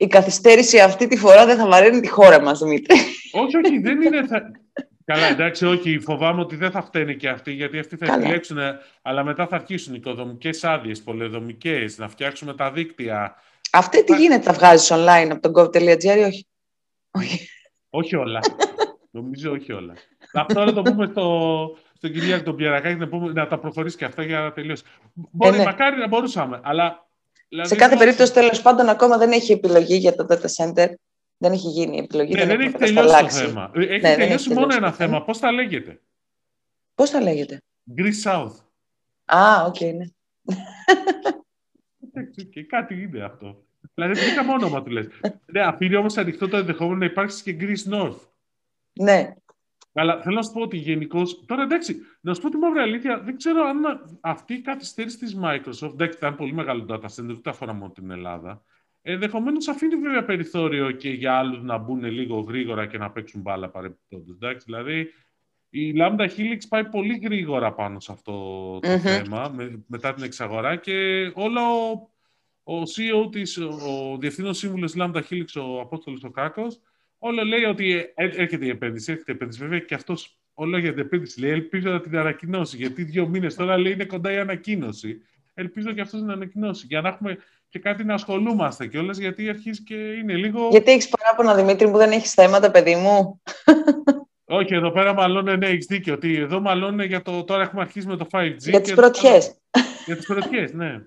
η 0.00 0.06
καθυστέρηση 0.06 0.78
αυτή 0.80 1.06
τη 1.06 1.16
φορά 1.16 1.46
δεν 1.46 1.56
θα 1.56 1.66
βαρύνει 1.66 2.00
τη 2.00 2.08
χώρα 2.08 2.42
μας, 2.42 2.58
Δημήτρη. 2.58 2.96
Όχι, 3.32 3.56
όχι, 3.56 3.78
δεν 3.78 4.02
είναι... 4.02 4.22
Καλά, 5.04 5.26
εντάξει, 5.26 5.66
όχι, 5.66 5.98
φοβάμαι 5.98 6.40
ότι 6.40 6.56
δεν 6.56 6.70
θα 6.70 6.82
φταίνει 6.82 7.16
και 7.16 7.28
αυτοί, 7.28 7.52
γιατί 7.52 7.78
αυτοί 7.78 7.96
θα 7.96 8.06
Καλά. 8.06 8.18
επιλέξουν, 8.18 8.58
αλλά 9.02 9.24
μετά 9.24 9.46
θα 9.46 9.56
αρχίσουν 9.56 9.94
οικοδομικές 9.94 10.64
άδειες, 10.64 11.02
πολεδομικέ, 11.02 11.84
να 11.96 12.08
φτιάξουμε 12.08 12.54
τα 12.54 12.70
δίκτυα. 12.70 13.36
Αυτή 13.72 14.04
τι 14.04 14.16
γίνεται, 14.16 14.44
τα 14.44 14.52
βγάζεις 14.52 14.92
online 14.92 15.28
από 15.30 15.40
τον 15.40 15.52
gov.gr 15.54 16.16
ή 16.18 16.22
όχι; 16.22 16.46
Όχι, 17.10 17.48
όχι 17.90 18.16
όλα. 18.16 18.40
Νομίζω 19.10 19.50
όχι 19.50 19.72
όλα. 19.72 19.94
Αυτό 20.32 20.64
να 20.64 20.72
το 20.72 20.82
πούμε 20.82 21.06
στο, 21.06 21.76
στον 21.96 22.12
Κυριάκο 22.12 22.44
τον 22.44 22.56
Πιερακάκη 22.56 22.98
να, 22.98 23.08
πούμε, 23.08 23.32
να 23.32 23.46
τα 23.46 23.58
προχωρήσει 23.58 23.96
και 23.96 24.04
αυτά 24.04 24.22
για 24.22 24.40
να 24.40 24.52
τελειώσει. 24.52 24.82
Μπορεί, 25.12 25.54
ε, 25.54 25.58
ναι. 25.58 25.64
μακάρι 25.64 25.96
να 25.96 26.08
μπορούσαμε, 26.08 26.60
αλλά... 26.62 27.07
Δηλαδή, 27.48 27.68
σε 27.68 27.76
κάθε 27.76 27.96
περίπτωση, 27.96 28.32
τέλος 28.32 28.62
πάντων, 28.62 28.88
ακόμα 28.88 29.18
δεν 29.18 29.32
έχει 29.32 29.52
επιλογή 29.52 29.96
για 29.96 30.14
το 30.14 30.26
data 30.30 30.46
center. 30.56 30.92
Δεν 31.38 31.52
έχει 31.52 31.68
γίνει 31.68 31.96
η 31.96 31.98
επιλογή. 31.98 32.34
Ναι, 32.34 32.46
δεν, 32.46 32.60
έχει 32.60 32.72
τελειώσει 32.72 33.22
το 33.22 33.28
θέμα. 33.28 33.70
Έχει 33.74 34.00
ναι, 34.00 34.16
τελειώσει 34.16 34.54
μόνο 34.54 34.74
ένα 34.74 34.92
θέμα. 34.92 35.22
Πώς 35.22 35.38
θα 35.38 35.52
λέγεται; 35.52 36.00
Πώς 36.94 37.10
θα 37.10 37.20
λέγεται; 37.20 37.62
Greece 37.96 38.30
South. 38.30 38.52
Α, 39.24 39.64
OK, 39.66 39.74
okay, 39.74 39.94
ναι. 39.94 40.04
και 42.52 42.64
κάτι 42.64 43.02
είναι 43.02 43.24
αυτό. 43.24 43.62
Δηλαδή, 43.94 44.14
δεν 44.14 44.28
είχαμε 44.28 44.52
όνομα 44.52 44.82
του 44.82 44.90
λες. 44.90 45.06
ναι, 45.46 45.60
αφήνει 45.60 45.96
όμως 45.96 46.16
ανοιχτό 46.16 46.48
το 46.48 46.56
ενδεχόμενο 46.56 46.98
να 46.98 47.04
υπάρξει 47.04 47.42
και 47.42 47.56
Greece 47.60 47.94
North. 47.94 48.18
Ναι. 48.92 49.34
Αλλά 49.92 50.20
θέλω 50.22 50.34
να 50.34 50.42
σου 50.42 50.52
πω 50.52 50.60
ότι 50.60 50.76
γενικώς. 50.76 51.44
Τώρα 51.46 51.62
εντάξει, 51.62 51.96
να 52.20 52.34
σου 52.34 52.40
πω 52.40 52.48
τη 52.48 52.56
μαύρη 52.56 52.78
αλήθεια, 52.80 53.20
δεν 53.20 53.36
ξέρω 53.36 53.62
αν 53.64 53.82
αυτή 54.20 54.54
η 54.54 54.60
καθυστέρηση 54.60 55.18
της 55.18 55.38
Microsoft. 55.42 55.92
Εντάξει, 55.92 56.18
ήταν 56.18 56.36
πολύ 56.36 56.52
μεγάλο 56.52 56.86
data 56.88 57.04
center, 57.04 57.24
δεν 57.24 57.42
τα 57.42 57.50
αφορά 57.50 57.72
μόνο 57.72 57.90
την 57.90 58.10
Ελλάδα. 58.10 58.62
Ενδεχομένως 59.02 59.68
αφήνει 59.68 59.96
βέβαια 59.96 60.24
περιθώριο 60.24 60.90
και 60.90 61.10
για 61.10 61.34
άλλους 61.34 61.62
να 61.62 61.78
μπουν 61.78 62.04
λίγο 62.04 62.40
γρήγορα 62.40 62.86
και 62.86 62.98
να 62.98 63.10
παίξουν 63.10 63.40
μπάλα 63.40 63.70
παρεμπιπτόντως. 63.70 64.36
Δηλαδή, 64.64 65.08
η 65.70 65.94
Lambda 65.96 66.28
Helix 66.36 66.58
πάει 66.68 66.84
πολύ 66.84 67.18
γρήγορα 67.18 67.74
πάνω 67.74 68.00
σε 68.00 68.12
αυτό 68.12 68.32
το 68.82 68.98
θέμα 68.98 69.52
με, 69.54 69.84
μετά 69.86 70.14
την 70.14 70.24
εξαγορά 70.24 70.76
και 70.76 71.30
όλο 71.34 71.60
ο, 72.62 72.74
ο 72.74 72.82
CEO 72.82 73.30
της, 73.30 73.58
ο 73.58 74.16
διευθύνων 74.18 74.54
σύμβουλος 74.54 74.94
Lambda 74.96 75.22
Helix, 75.30 75.62
ο 75.62 75.80
Απόστολος 75.80 76.24
ο 76.24 76.30
Κάκος, 76.30 76.80
όλο 77.18 77.44
λέει 77.44 77.64
ότι 77.64 78.12
έρχεται 78.14 78.64
η 78.64 78.68
επένδυση, 78.68 79.12
έρχεται 79.12 79.32
η 79.32 79.34
επένδυση. 79.34 79.60
Βέβαια 79.60 79.78
και 79.78 79.94
αυτός 79.94 80.38
όλο 80.54 80.78
για 80.78 80.90
την 80.90 81.00
επένδυση 81.00 81.40
λέει, 81.40 81.50
ελπίζω 81.50 81.90
να 81.90 82.00
την 82.00 82.16
ανακοινώσει, 82.16 82.76
γιατί 82.76 83.02
δύο 83.02 83.28
μήνες 83.28 83.54
τώρα 83.54 83.78
λέει 83.78 83.92
είναι 83.92 84.04
κοντά 84.04 84.32
η 84.32 84.38
ανακοίνωση. 84.38 85.22
Ελπίζω 85.54 85.92
και 85.92 86.00
αυτός 86.00 86.22
να 86.22 86.32
ανακοινώσει, 86.32 86.86
για 86.88 87.00
να 87.00 87.08
έχουμε 87.08 87.38
και 87.68 87.78
κάτι 87.78 88.04
να 88.04 88.14
ασχολούμαστε 88.14 88.86
κιόλας, 88.86 89.18
γιατί 89.18 89.48
αρχίζει 89.48 89.82
και 89.82 89.94
είναι 89.94 90.34
λίγο. 90.34 90.68
Γιατί 90.70 90.90
έχεις 90.90 91.08
παράπονα, 91.08 91.54
Δημήτρη, 91.54 91.90
που 91.90 91.96
δεν 91.96 92.10
έχεις 92.10 92.32
θέματα, 92.32 92.70
παιδί 92.70 92.94
μου; 92.94 93.42
Όχι, 94.44 94.74
εδώ 94.74 94.90
πέρα 94.90 95.14
μάλλον 95.14 95.58
ναι, 95.58 95.66
έχεις 95.66 95.86
δίκιο. 95.86 96.14
Ότι 96.14 96.36
εδώ 96.36 96.60
μάλλον 96.60 97.00
για 97.00 97.22
το. 97.22 97.44
Τώρα 97.44 97.62
έχουμε 97.62 97.80
αρχίσει 97.80 98.06
με 98.06 98.16
το 98.16 98.26
5G. 98.32 98.56
Για 98.58 98.80
τις 98.80 98.94
πρωτιές. 98.94 99.54
Για 100.06 100.16
τις 100.16 100.26
πρωτιές, 100.26 100.72
ναι. 100.72 101.00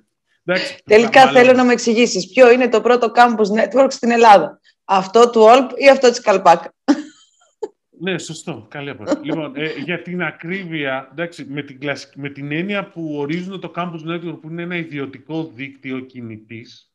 Εντάξει, 0.45 0.78
Τελικά 0.86 1.28
θέλω 1.28 1.53
να 1.53 1.64
με 1.64 1.74
εξηγήσεις 1.74 2.30
ποιο 2.30 2.51
είναι 2.51 2.70
το 2.70 2.82
πρώτο 2.82 3.12
campus 3.16 3.59
network 3.59 3.88
στην 3.89 4.12
Ελλάδα. 4.12 4.59
Αυτό 4.86 5.30
του 5.30 5.42
Όλπ 5.42 5.72
ή 5.76 5.90
αυτό 5.90 6.10
της 6.10 6.22
Καλπάκ; 6.22 6.64
Ναι, 8.00 8.18
σωστό. 8.18 8.68
Καλή 8.70 8.90
απορία. 8.90 9.20
λοιπόν, 9.24 9.56
ε, 9.56 9.74
για 9.74 10.02
την 10.02 10.24
ακρίβεια, 10.24 11.10
εντάξει, 11.12 11.46
με, 11.46 11.62
την 11.62 11.80
με 12.16 12.30
την 12.30 12.52
έννοια 12.52 12.90
που 12.90 13.16
ορίζουν 13.18 13.60
το 13.60 13.72
Campus 13.76 14.06
Network 14.08 14.38
που 14.42 14.50
είναι 14.50 14.62
ένα 14.62 14.76
ιδιωτικό 14.76 15.44
δίκτυο 15.44 16.00
κινητής 16.00 16.92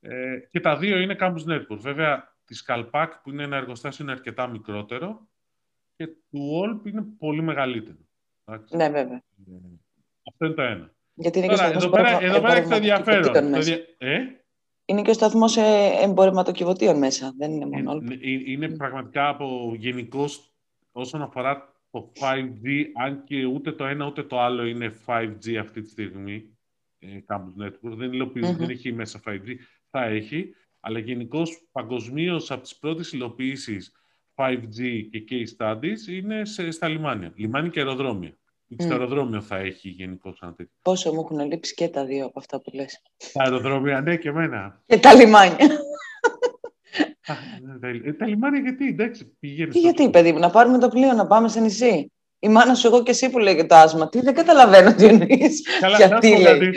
ε, 0.00 0.38
και 0.50 0.60
τα 0.60 0.76
δύο 0.76 0.98
είναι 0.98 1.16
Campus 1.20 1.44
Network. 1.48 1.78
Βέβαια, 1.78 2.36
της 2.44 2.62
Καλπάκ 2.62 3.12
που 3.22 3.30
είναι 3.30 3.42
ένα 3.42 3.56
εργοστάσιο 3.56 4.04
είναι 4.04 4.12
αρκετά 4.12 4.46
μικρότερο 4.46 5.28
και 5.96 6.06
του 6.06 6.48
Όλπ 6.52 6.86
είναι 6.86 7.04
πολύ 7.18 7.42
μεγαλύτερο. 7.42 7.98
Εντάξει. 8.44 8.76
Ναι, 8.76 8.88
βέβαια. 8.88 9.16
Ε, 9.16 9.52
αυτό 10.30 10.44
είναι 10.44 10.54
το 10.54 10.62
ένα. 10.62 10.92
Γιατί 11.14 11.38
είναι 11.38 11.46
Τώρα, 11.46 11.70
και 11.70 11.76
εδώ, 11.76 11.88
πέρα, 11.88 12.22
εδώ 12.22 12.40
πέρα 12.40 12.54
έχεις 12.54 12.68
το 12.68 12.74
ενδιαφέρον. 12.74 13.52
Το 13.52 13.60
δια... 13.60 13.78
ε; 13.98 14.18
Είναι 14.90 15.02
και 15.02 15.10
ο 15.10 15.14
σταθμός 15.14 15.56
εμπορευματοκιβωτίων 16.02 16.98
μέσα. 16.98 17.34
Δεν 17.36 17.52
είναι 17.52 17.66
μόνο. 17.66 17.92
Είναι, 17.92 18.14
ε, 18.14 18.50
είναι 18.50 18.68
πραγματικά 18.68 19.28
από 19.28 19.74
γενικώς 19.76 20.52
όσον 20.92 21.22
αφορά 21.22 21.74
το 21.90 22.12
5G, 22.20 22.84
αν 22.94 23.24
και 23.24 23.44
ούτε 23.44 23.72
το 23.72 23.84
ένα 23.84 24.06
ούτε 24.06 24.22
το 24.22 24.40
άλλο 24.40 24.66
είναι 24.66 24.94
5G 25.06 25.54
αυτή 25.60 25.80
τη 25.80 25.88
στιγμή. 25.88 26.58
Ε, 26.98 27.06
Campus 27.26 27.64
Network 27.64 27.96
δεν, 27.96 28.10
mm-hmm. 28.10 28.56
δεν 28.56 28.70
έχει 28.70 28.92
μέσα 28.92 29.20
5G. 29.26 29.54
Θα 29.90 30.04
έχει. 30.04 30.54
Αλλά 30.80 30.98
γενικώς 30.98 31.68
παγκοσμίως 31.72 32.50
από 32.50 32.62
τις 32.62 32.76
πρώτες 32.76 33.12
υλοποιήσεις 33.12 33.92
5G 34.34 35.08
και 35.10 35.24
case 35.30 35.56
studies 35.56 36.08
είναι 36.08 36.44
σε, 36.44 36.70
στα 36.70 36.88
λιμάνια. 36.88 37.32
Λιμάνια 37.36 37.70
και 37.70 37.78
αεροδρόμια. 37.78 38.37
Mm. 38.70 38.76
Στο 38.78 38.92
αεροδρόμιο 38.92 39.40
θα 39.40 39.56
έχει 39.56 39.88
γενικώς 39.88 40.38
ένα 40.42 40.54
τέτοιο. 40.54 40.72
Πόσο 40.82 41.12
μου 41.12 41.20
έχουν 41.20 41.46
λείψει 41.46 41.74
και 41.74 41.88
τα 41.88 42.04
δύο 42.04 42.24
από 42.24 42.38
αυτά 42.38 42.60
που 42.60 42.70
λες. 42.74 43.02
Τα 43.32 43.42
αεροδρόμια, 43.42 44.00
ναι, 44.00 44.16
και 44.16 44.28
εμένα. 44.28 44.82
Και 44.86 44.98
τα 44.98 45.14
λιμάνια. 45.14 45.56
Ναι, 47.62 47.78
τα, 47.78 48.16
τα 48.18 48.26
λιμάνια 48.26 48.60
γιατί, 48.60 48.86
εντάξει, 48.86 49.36
πηγαίνεις. 49.40 49.74
Τι 49.74 49.80
γιατί, 49.80 50.10
παιδί 50.10 50.32
μου, 50.32 50.38
να 50.38 50.50
πάρουμε 50.50 50.78
το 50.78 50.88
πλοίο, 50.88 51.12
να 51.12 51.26
πάμε 51.26 51.48
σε 51.48 51.60
νησί. 51.60 52.12
Η 52.40 52.48
μάνα 52.48 52.74
σου, 52.74 52.86
εγώ 52.86 53.02
και 53.02 53.10
εσύ 53.10 53.30
που 53.30 53.38
λέει 53.38 53.66
το 53.66 53.74
άσμα. 53.74 54.08
Τι 54.08 54.20
δεν 54.20 54.34
καταλαβαίνω 54.34 54.94
τι 54.94 55.04
εννοεί. 55.04 55.50
Γιατί 55.96 56.40
λέει. 56.40 56.72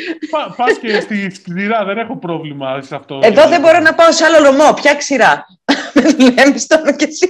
Πα 0.58 0.66
και 0.82 1.00
στη 1.00 1.30
σκληρά, 1.30 1.86
δεν 1.86 1.98
έχω 1.98 2.18
πρόβλημα 2.18 2.82
σε 2.82 2.96
αυτό. 2.96 3.20
Εδώ 3.24 3.48
δεν 3.48 3.62
μπορώ 3.62 3.80
να 3.80 3.94
πάω 3.94 4.12
σε 4.12 4.26
άλλο 4.26 4.40
λομό. 4.40 4.74
Ποια 4.74 4.96
ξηρά. 4.96 5.46
Λέμε 6.36 6.58
στο 6.58 6.78
και 6.98 7.06
εσύ. 7.06 7.28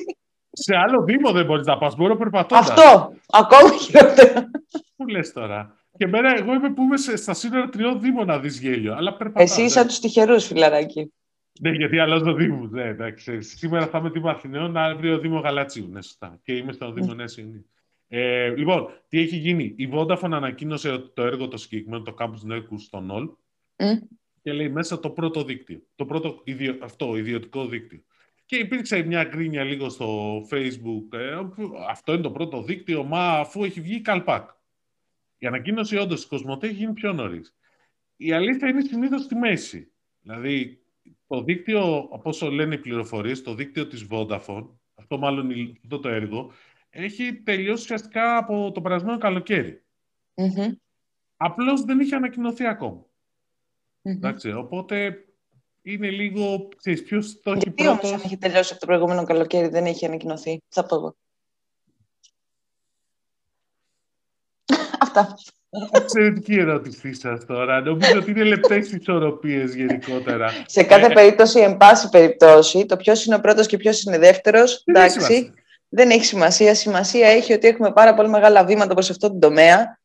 Σε 0.61 0.75
άλλο 0.75 1.03
Δήμο 1.03 1.31
δεν 1.31 1.45
μπορείς 1.45 1.65
να 1.65 1.77
πας. 1.77 1.95
Μπορώ 1.95 2.15
περπατώ. 2.17 2.55
Αυτό. 2.55 3.13
Ακόμα 3.29 3.77
χειρότερα. 3.77 4.51
Πού 4.95 5.07
λες 5.07 5.33
τώρα; 5.33 5.77
Και 5.97 6.07
μέρα, 6.07 6.37
εγώ 6.37 6.53
είμαι 6.53 6.73
που 6.73 6.81
είμαι 6.81 6.97
στα 7.17 7.33
σύνορα 7.33 7.69
τριών 7.69 8.01
Δήμων 8.01 8.25
να 8.25 8.39
δεις 8.39 8.59
γέλιο. 8.59 8.93
Αλλά 8.93 9.17
περπατάω. 9.17 9.43
Εσύ 9.43 9.61
είσαι 9.61 9.79
από 9.79 9.87
τους 9.87 9.99
τυχερούς, 9.99 10.45
φιλαράκι. 10.45 11.13
Ναι, 11.61 11.69
γιατί 11.69 11.99
αλλάζω 11.99 12.33
Δήμου. 12.33 12.67
Ναι, 12.67 12.83
εντάξει. 12.83 13.41
Σήμερα 13.41 13.87
θα 13.87 13.97
είμαι 13.97 14.09
Δήμο 14.09 14.29
Αθηναίων, 14.29 14.77
αύριο 14.77 15.19
Δήμο 15.19 15.39
Γαλατσίου. 15.39 15.87
Ναι, 15.91 16.01
σωστά. 16.01 16.39
Και 16.43 16.55
είμαι 16.55 16.71
στο 16.71 16.91
Δήμο 16.91 17.13
Νέα 17.13 17.27
Ιωνίου. 17.37 17.65
Ε, 18.07 18.49
λοιπόν, 18.55 18.87
τι 19.07 19.19
έχει 19.19 19.35
γίνει; 19.35 19.73
Η 19.77 19.89
Vodafone 19.93 20.31
ανακοίνωσε 20.31 20.97
το 21.13 21.23
έργο 21.23 21.47
το 21.47 21.57
συγκεκριμένο, 21.57 22.03
το 22.03 22.15
Campus 22.19 22.51
Network 22.51 22.77
στο 22.77 23.03
NOL 23.09 23.29
mm. 23.85 23.97
και 24.41 24.53
λέει 24.53 24.69
μέσα 24.69 24.99
το 24.99 25.09
πρώτο 25.09 25.43
δίκτυο. 25.43 25.81
Το 25.95 26.05
πρώτο 26.05 26.41
ιδιο, 26.43 26.77
αυτό, 26.81 27.17
ιδιωτικό 27.17 27.65
δίκτυο. 27.65 27.99
Και 28.51 28.57
υπήρξε 28.57 29.03
μια 29.03 29.23
γκρίνια 29.23 29.63
λίγο 29.63 29.89
στο 29.89 30.37
Facebook. 30.49 31.17
Ε, 31.17 31.37
αυτό 31.89 32.13
είναι 32.13 32.21
το 32.21 32.31
πρώτο 32.31 32.61
δίκτυο, 32.61 33.03
μα 33.03 33.39
αφού 33.39 33.63
έχει 33.63 33.81
βγει 33.81 33.95
η 33.95 34.01
Καλπάκ. 34.01 34.49
Η 35.37 35.47
ανακοίνωση 35.47 35.97
όντως 35.97 36.19
της 36.19 36.29
Κοσμοτέ 36.29 36.67
έχει 36.67 36.75
γίνει 36.75 36.93
πιο 36.93 37.13
νωρίς. 37.13 37.55
Η 38.15 38.31
αλήθεια 38.31 38.67
είναι 38.67 38.81
συνήθως 38.81 39.21
στη 39.21 39.35
μέση. 39.35 39.91
Δηλαδή, 40.21 40.81
το 41.27 41.43
δίκτυο, 41.43 42.07
όπω 42.09 42.49
λένε 42.49 42.75
οι 42.75 42.77
πληροφορίες, 42.77 43.41
το 43.41 43.55
δίκτυο 43.55 43.87
της 43.87 44.07
Vodafone, 44.09 44.67
αυτό 44.95 45.17
μάλλον 45.17 45.51
αυτό 45.83 45.99
το 45.99 46.09
έργο, 46.09 46.51
έχει 46.89 47.33
τελειώσει 47.33 47.83
ουσιαστικά 47.83 48.37
από 48.37 48.71
το 48.71 48.81
περασμένο 48.81 49.17
καλοκαίρι. 49.17 49.83
Mm-hmm. 50.35 50.71
Απλώς 51.37 51.81
δεν 51.81 51.99
είχε 51.99 52.15
ανακοινωθεί 52.15 52.65
ακόμα. 52.65 53.05
Εντάξει, 54.01 54.51
οπότε 54.51 55.25
είναι 55.81 56.09
λίγο, 56.09 56.67
ξέρεις, 56.77 57.03
ποιος 57.03 57.39
το 57.43 57.51
έχει 57.51 57.59
Γιατί 57.63 57.83
πρώτος... 57.83 57.99
όμως 58.03 58.13
αν 58.13 58.21
έχει 58.25 58.37
τελειώσει 58.37 58.71
από 58.71 58.81
το 58.81 58.87
προηγούμενο 58.87 59.23
καλοκαίρι 59.23 59.67
δεν 59.67 59.85
έχει 59.85 60.05
ανακοινωθεί, 60.05 60.61
θα 60.69 60.85
πω 60.85 60.95
εγώ. 60.95 61.15
Αυτά. 64.99 65.37
Εξαιρετική 65.91 66.53
ερώτησή 66.53 67.13
σας 67.13 67.45
τώρα. 67.45 67.81
Νομίζω 67.81 68.17
ότι 68.17 68.31
είναι 68.31 68.43
λεπτές 68.43 68.91
ισορροπίες 68.91 69.75
γενικότερα. 69.75 70.51
Σε 70.65 70.83
κάθε 70.83 71.05
ε, 71.05 71.13
περίπτωση, 71.13 71.59
εν 71.59 71.77
πάση 71.77 72.09
περιπτώσει, 72.09 72.85
το 72.85 72.97
ποιος 72.97 73.25
είναι 73.25 73.35
ο 73.35 73.39
πρώτος 73.39 73.67
και 73.67 73.77
ποιος 73.77 74.03
είναι 74.03 74.17
δεύτερος. 74.17 74.83
Εντάξει 74.85 75.53
δεν 75.93 76.09
έχει 76.09 76.25
σημασία. 76.25 76.75
Σημασία 76.75 77.27
έχει 77.27 77.53
ότι 77.53 77.67
έχουμε 77.67 77.91
πάρα 77.91 78.13
πολύ 78.13 78.29
μεγάλα 78.29 78.65
βήματα 78.65 78.93
προς 78.93 79.09
αυτό 79.09 79.31
το 79.31 79.37
τομέα. 79.39 79.99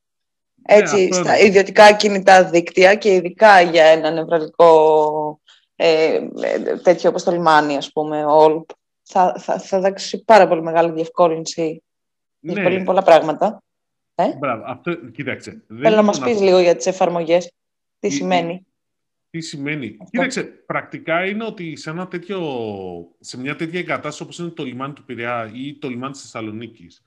Έτσι, 0.62 1.04
ναι, 1.04 1.12
στα 1.12 1.38
ιδιωτικά 1.38 1.92
κινητά 1.92 2.44
δίκτυα 2.44 2.94
και 2.94 3.14
ειδικά 3.14 3.60
για 3.60 3.84
ένα 3.84 4.10
νευραλικό 4.10 5.40
ε, 5.76 6.20
τέτοιο 6.82 7.10
όπως 7.10 7.22
το 7.22 7.30
λιμάνι, 7.30 7.76
ας 7.76 7.92
πούμε, 7.92 8.24
όλπ, 8.24 8.68
θα, 9.02 9.34
θα, 9.38 9.58
θα 9.58 9.80
δώσει 9.80 10.24
πάρα 10.24 10.48
πολύ 10.48 10.62
μεγάλη 10.62 10.92
διευκόλυνση. 10.92 11.82
Ναι. 12.40 12.52
Διευκολύνει 12.52 12.84
πολλά 12.84 13.02
πράγματα. 13.02 13.62
Ε; 14.14 14.36
Μπράβο, 14.36 14.64
αυτό, 14.66 14.94
κοίταξε. 14.96 15.64
Θέλω 15.82 15.96
να 15.96 16.02
μας 16.02 16.20
πεις 16.20 16.40
λίγο 16.40 16.58
για 16.58 16.76
τις 16.76 16.86
εφαρμογές. 16.86 17.52
Τι 17.98 18.10
σημαίνει; 18.10 18.66
Τι 19.30 19.40
σημαίνει; 19.40 19.96
Κοίταξε, 20.10 20.42
πρακτικά 20.42 21.26
είναι 21.26 21.44
ότι 21.44 21.76
σε, 21.76 21.90
ένα 21.90 22.08
τέτοιο, 22.08 22.40
σε 23.20 23.38
μια 23.38 23.56
τέτοια 23.56 23.78
εγκατάσταση 23.78 24.22
όπως 24.22 24.38
είναι 24.38 24.48
το 24.48 24.64
λιμάνι 24.64 24.92
του 24.92 25.04
Πειραιά 25.04 25.50
ή 25.54 25.78
το 25.78 25.88
λιμάνι 25.88 26.12
της 26.12 26.20
Θεσσαλονίκης 26.20 27.02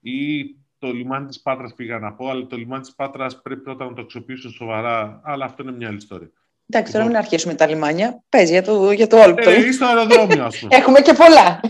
ή 0.00 0.44
το 0.78 0.92
λιμάνι 0.92 1.26
της 1.26 1.40
Πάτρας 1.40 1.74
πήγα 1.74 1.98
να 1.98 2.12
πω, 2.12 2.28
αλλά 2.28 2.46
το 2.46 2.56
λιμάνι 2.56 2.82
της 2.82 2.94
Πάτρας 2.94 3.40
πρέπει 3.42 3.60
πρώτα 3.60 3.84
να 3.84 3.92
το 3.92 4.02
αξιοποιήσω 4.02 4.50
σοβαρά, 4.50 5.20
αλλά 5.24 5.44
αυτό 5.44 5.62
είναι 5.62 5.72
μια 5.72 5.88
άλλη 5.88 5.96
ιστορία. 5.96 6.30
Εντάξει, 6.68 6.92
τώρα 6.92 7.04
λοιπόν. 7.04 7.06
μην 7.06 7.16
αρχίσουμε 7.16 7.54
τα 7.54 7.66
λιμάνια. 7.66 8.22
Παίζει 8.28 8.52
για 8.52 8.62
το, 8.62 8.90
για 8.90 9.06
το 9.06 9.16
όλο. 9.22 9.34
Ε, 9.38 9.66
ή 9.66 9.72
στο 9.72 9.86
αεροδρόμιο, 9.86 10.44
ας 10.44 10.58
πούμε. 10.58 10.76
έχουμε 10.78 11.00
και 11.00 11.12
πολλά. 11.12 11.60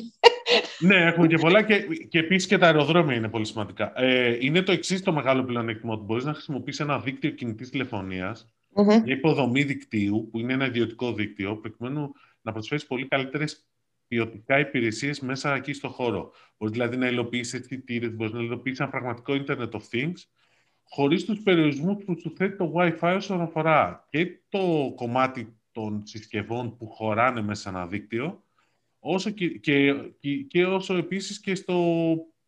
ναι, 0.78 0.96
έχουμε 0.96 1.26
και 1.26 1.38
πολλά 1.38 1.62
και, 1.62 1.86
και 2.08 2.18
επίσης 2.18 2.48
και 2.48 2.58
τα 2.58 2.66
αεροδρόμια 2.66 3.16
είναι 3.16 3.28
πολύ 3.28 3.44
σημαντικά. 3.44 3.92
Ε, 3.96 4.36
είναι 4.40 4.62
το 4.62 4.72
εξής 4.72 5.02
το 5.02 5.12
μεγάλο 5.12 5.44
πλεονέκτημα 5.44 5.92
ότι 5.92 6.04
μπορείς 6.04 6.24
να 6.24 6.32
χρησιμοποιήσει 6.32 6.82
ένα 6.82 6.98
δίκτυο 6.98 7.30
κινητής 7.30 7.70
τηλεφωνίας 7.70 8.46
μια 8.82 9.02
υποδομή 9.04 9.62
δικτύου, 9.62 10.28
που 10.30 10.38
είναι 10.38 10.52
ένα 10.52 10.66
ιδιωτικό 10.66 11.12
δίκτυο, 11.12 11.56
προκειμένου 11.56 12.12
να 12.42 12.52
προσφέρεις 12.52 12.86
πολύ 12.86 13.08
καλύτερες 13.08 13.66
ποιοτικά 14.08 14.58
υπηρεσίες 14.58 15.20
μέσα 15.20 15.54
εκεί 15.54 15.72
στο 15.72 15.88
χώρο. 15.88 16.32
Μπορείς 16.58 16.74
δηλαδή 16.74 16.96
να 16.96 17.08
υλοποιήσει 17.08 17.56
αισθητήρες, 17.56 18.14
μπορείς 18.14 18.32
να 18.32 18.40
υλοποιήσει 18.40 18.82
ένα 18.82 18.90
πραγματικό 18.90 19.34
Internet 19.34 19.70
of 19.70 19.82
Things, 19.92 20.14
χωρίς 20.88 21.24
τους 21.24 21.42
περιορισμούς 21.42 22.04
που 22.04 22.18
σου 22.20 22.32
θέτει 22.36 22.56
το 22.56 22.72
WiFi 22.76 23.14
όσον 23.16 23.40
αφορά 23.40 24.06
και 24.10 24.26
το 24.48 24.92
κομμάτι 24.96 25.56
των 25.72 26.02
συσκευών 26.04 26.76
που 26.76 26.86
χωράνε 26.86 27.42
μέσα 27.42 27.62
σε 27.62 27.68
ένα 27.68 27.86
δίκτυο, 27.86 28.42
όσο 28.98 29.30
και, 29.30 29.48
και, 29.48 29.94
και, 30.48 30.64
όσο 30.66 30.96
επίσης 30.96 31.40
και 31.40 31.54
στο, 31.54 31.94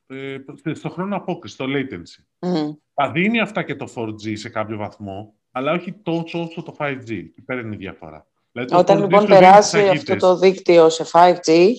ε, 0.07 0.37
στο 0.73 0.91
χρόνο 0.91 1.17
απόκρισης, 1.17 1.57
στο 1.57 1.67
latency. 1.69 2.49
Mm. 2.49 2.77
Θα 2.95 3.11
δίνει 3.11 3.41
αυτά 3.41 3.63
και 3.63 3.77
το 3.77 3.93
4G 3.95 4.39
σε 4.39 4.49
κάποιο 4.49 4.77
βαθμό, 4.77 5.35
αλλά 5.51 5.73
όχι 5.73 5.93
τόσο 5.93 6.43
όσο 6.43 6.63
το 6.63 6.77
5G. 6.79 7.11
Εκεί 7.11 7.43
πέρα 7.45 7.61
είναι 7.61 7.75
η 7.75 7.79
διαφορά. 7.79 8.27
Δηλαδή, 8.53 8.75
Όταν 8.75 9.01
λοιπόν 9.01 9.27
περάσει 9.27 9.89
αυτό 9.89 10.17
το 10.17 10.37
δίκτυο 10.37 10.89
σε 10.89 11.05
5G, 11.13 11.73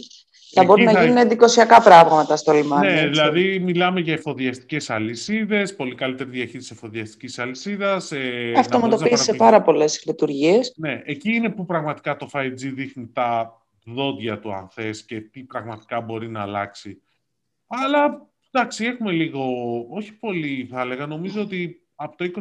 θα 0.52 0.64
μπορεί 0.64 0.84
να 0.84 1.02
γίνουν 1.02 1.18
εντυπωσιακά 1.18 1.82
πράγματα 1.82 2.36
στο 2.36 2.52
λιμάνι. 2.52 2.88
Ναι, 2.88 2.94
έτσι. 2.94 3.08
δηλαδή 3.08 3.60
μιλάμε 3.60 4.00
για 4.00 4.14
εφοδιαστικές 4.14 4.90
αλυσίδες, 4.90 5.76
πολύ 5.76 5.96
καλύτερη 5.96 6.30
διαχείριση 6.30 6.74
εφοδιαστικής 6.74 7.40
αλυσίδας. 7.40 8.12
Ε, 8.12 8.54
Αυτοματοποίηση 8.58 9.24
σε 9.24 9.34
πάρα 9.34 9.62
πολλές 9.62 10.04
λειτουργίες. 10.06 10.74
Ναι, 10.78 11.02
εκεί 11.06 11.32
είναι 11.32 11.50
που 11.50 11.66
πραγματικά 11.66 12.16
το 12.16 12.30
5G 12.34 12.56
δείχνει 12.56 13.10
τα 13.14 13.62
δόντια 13.86 14.40
του, 14.40 14.54
αν 14.54 14.70
θες, 14.70 15.06
και 15.06 15.20
τι 15.20 15.44
πραγματικά 15.44 16.02
μπορεί 16.02 16.30
να 16.30 16.42
αλλάξει. 16.42 17.02
Αλλά 17.68 18.28
εντάξει, 18.52 18.86
έχουμε 18.86 19.12
λίγο, 19.12 19.44
όχι 19.90 20.14
πολύ 20.14 20.68
θα 20.72 20.82
έλεγα, 20.82 21.06
νομίζω 21.06 21.42
ότι 21.42 21.88
από 21.96 22.18
το 22.18 22.32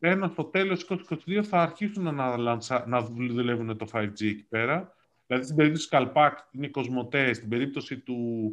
2021 0.00 0.28
στο 0.32 0.44
τέλος 0.44 0.86
2022 0.88 1.42
θα 1.42 1.62
αρχίσουν 1.62 2.14
να, 2.14 2.36
να 2.86 3.02
δουλεύουν 3.02 3.76
το 3.76 3.86
5G 3.92 4.20
εκεί 4.20 4.46
πέρα. 4.48 4.94
Δηλαδή 5.30 5.48
στην 5.48 5.56
περίπτωση 5.58 5.88
του 5.88 5.96
Καλπάκ 5.96 6.38
είναι 6.50 6.66
οι 6.66 6.70
Κοσμοτές, 6.70 7.36
στην 7.36 7.48
περίπτωση 7.48 7.98
του, 7.98 8.52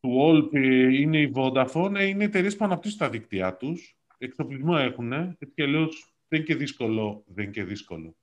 του 0.00 0.10
Όλπ 0.16 0.54
είναι 0.54 1.20
η 1.20 1.32
Vodafone, 1.34 1.94
ε, 1.94 2.04
είναι 2.04 2.24
εταιρείες 2.24 2.56
που 2.56 2.64
αναπτύσσουν 2.64 2.98
τα 2.98 3.10
δίκτυά 3.10 3.56
τους. 3.56 3.96
Εξοπλισμό 4.18 4.74
έχουν, 4.78 5.12
έτσι 5.12 5.52
και 5.54 5.66
λέω 5.66 5.88
δεν 6.28 6.38
είναι 6.38 6.42
και 6.42 6.54
δύσκολο. 6.54 7.22
Δεν 7.26 7.44
είναι 7.44 7.52
και 7.52 7.64
δύσκολο. 7.64 8.16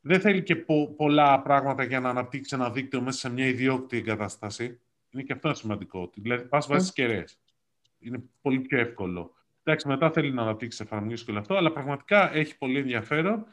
Δεν 0.00 0.20
θέλει 0.20 0.42
και 0.42 0.56
πο, 0.56 0.94
πολλά 0.96 1.42
πράγματα 1.42 1.82
για 1.82 2.00
να 2.00 2.08
αναπτύξει 2.08 2.54
ένα 2.54 2.70
δίκτυο 2.70 3.00
μέσα 3.00 3.18
σε 3.18 3.30
μια 3.30 3.46
ιδιόκτητη 3.46 3.96
εγκατάσταση. 3.96 4.80
Είναι 5.10 5.22
και 5.22 5.32
αυτό 5.32 5.54
σημαντικό. 5.54 6.10
Δηλαδή, 6.14 6.44
πας 6.44 6.66
βάσει 6.66 6.92
κεραίες. 6.92 7.38
Είναι 7.98 8.22
πολύ 8.42 8.60
πιο 8.60 8.78
εύκολο. 8.78 9.34
Εντάξει, 9.62 9.88
μετά 9.88 10.10
θέλει 10.10 10.32
να 10.32 10.42
αναπτύξει 10.42 10.82
εφαρμογή 10.82 11.24
και 11.24 11.30
όλο 11.30 11.38
αυτό, 11.40 11.54
αλλά 11.54 11.72
πραγματικά 11.72 12.34
έχει 12.34 12.58
πολύ 12.58 12.78
ενδιαφέρον 12.78 13.46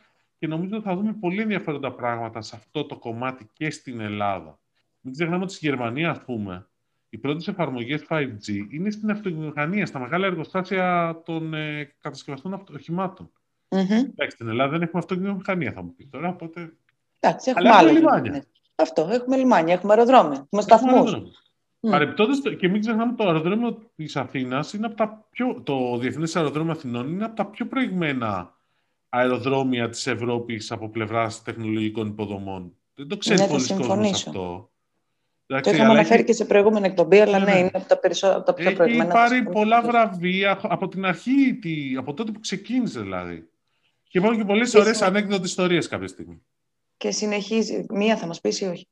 και 0.44 0.50
νομίζω 0.50 0.76
ότι 0.76 0.86
θα 0.86 0.96
δούμε 0.96 1.14
πολύ 1.20 1.42
ενδιαφέροντα 1.42 1.92
πράγματα 1.92 2.42
σε 2.42 2.56
αυτό 2.56 2.86
το 2.86 2.98
κομμάτι 2.98 3.50
και 3.54 3.70
στην 3.70 4.00
Ελλάδα. 4.00 4.60
Μην 5.02 5.14
ξεχνάμε 5.14 5.44
ότι 5.44 5.54
στη 5.54 5.68
Γερμανία, 5.68 6.10
ας 6.10 6.22
πούμε, 6.22 6.68
οι 7.10 7.18
πρώτες 7.18 7.48
εφαρμογές 7.48 8.06
5G 8.10 8.68
είναι 8.70 8.90
στην 8.90 9.12
αυτοκινητομηχανία, 9.12 9.86
στα 9.86 10.00
μεγάλα 10.00 10.26
εργοστάσια 10.26 11.22
των 11.26 11.54
ε, 11.54 11.96
κατασκευαστών 12.02 12.64
οχημάτων. 12.74 13.32
Mm-hmm. 13.70 14.10
Εντάξει, 14.10 14.36
στην 14.36 14.48
Ελλάδα 14.48 14.72
δεν 14.72 14.82
έχουμε 14.82 15.02
αυτοκινητομηχανία, 15.02 15.72
θα 15.72 15.84
μου 15.84 15.94
πεις 15.96 16.10
τώρα. 16.10 16.30
Οπότε... 16.30 16.74
Εντάξει, 17.20 17.50
έχουμε 17.50 17.70
άλλα 17.70 17.92
λιμάνια. 17.92 18.32
Ναι. 18.32 18.40
Αυτό, 18.76 19.08
έχουμε 19.12 19.36
λιμάνια, 19.36 19.74
έχουμε 19.74 19.94
αεροδρόμια, 19.94 20.40
έχουμε 20.44 20.62
σταθμούς. 20.62 21.14
Mm. 21.82 21.90
Παρεμπιπτόντως, 21.90 22.42
και 22.58 22.70
μην 22.70 22.82
ξεχνάμε 22.82 23.14
το 23.14 23.24
αεροδρόμιο 23.24 23.92
της 23.96 24.16
Αθήνας 24.16 24.74
είναι 24.74 24.86
από 24.86 24.96
τα 24.96 25.28
πιο. 25.30 25.62
Το 25.64 25.98
Διεθνές 25.98 26.36
Αεροδρόμιο 26.36 26.72
Αθηνών 26.72 27.10
είναι 27.10 27.26
από 27.26 27.36
τα 27.36 27.46
πιο 27.46 27.68
προηγμένα 27.68 28.62
αεροδρόμια 29.16 29.90
της 29.90 30.08
Ευρώπης 30.08 30.72
από 30.72 30.90
πλευράς 30.90 31.42
τεχνολογικών 31.42 32.08
υποδομών. 32.08 32.78
Δεν 32.94 33.08
το 33.08 33.18
ξέρει 33.18 33.40
ναι, 33.40 33.48
πολλοί 33.48 33.68
κόσμος 33.68 34.28
αυτό. 34.28 34.72
το 35.46 35.70
είχαμε 35.70 35.90
αναφέρει 35.90 36.14
έχει... 36.14 36.24
και 36.24 36.34
σε 36.34 36.46
προηγούμενη 36.46 36.88
εκπομπή, 36.88 37.20
αλλά 37.20 37.40
ναι, 37.40 37.46
ναι, 37.46 37.52
ναι. 37.52 37.60
είναι 37.60 37.72
από 37.74 37.88
τα, 37.88 37.98
περισσότερα, 37.98 38.38
από 38.38 38.46
τα 38.46 38.54
πιο 38.54 38.74
προηγμένα. 38.74 39.04
Έχει 39.04 39.14
πάρει 39.14 39.44
πολλά 39.44 39.82
βραβεία 39.82 40.60
από 40.62 40.88
την 40.88 41.06
αρχή, 41.06 41.60
από 41.98 42.14
τότε 42.14 42.32
που 42.32 42.40
ξεκίνησε 42.40 43.02
δηλαδή. 43.02 43.50
Και 44.04 44.18
υπάρχουν 44.18 44.40
και 44.40 44.46
πολλές 44.46 44.74
ωραίες 44.74 45.02
ανέκδοτες 45.02 45.50
ιστορίες 45.50 45.88
κάποια 45.88 46.08
στιγμή. 46.08 46.42
Και 46.98 47.12
συνεχίζει. 47.12 47.86
Μία 47.90 48.18
θα 48.18 48.28
μας 48.28 48.42
πει 48.42 48.54
ή 48.60 48.66
όχι; 48.66 48.88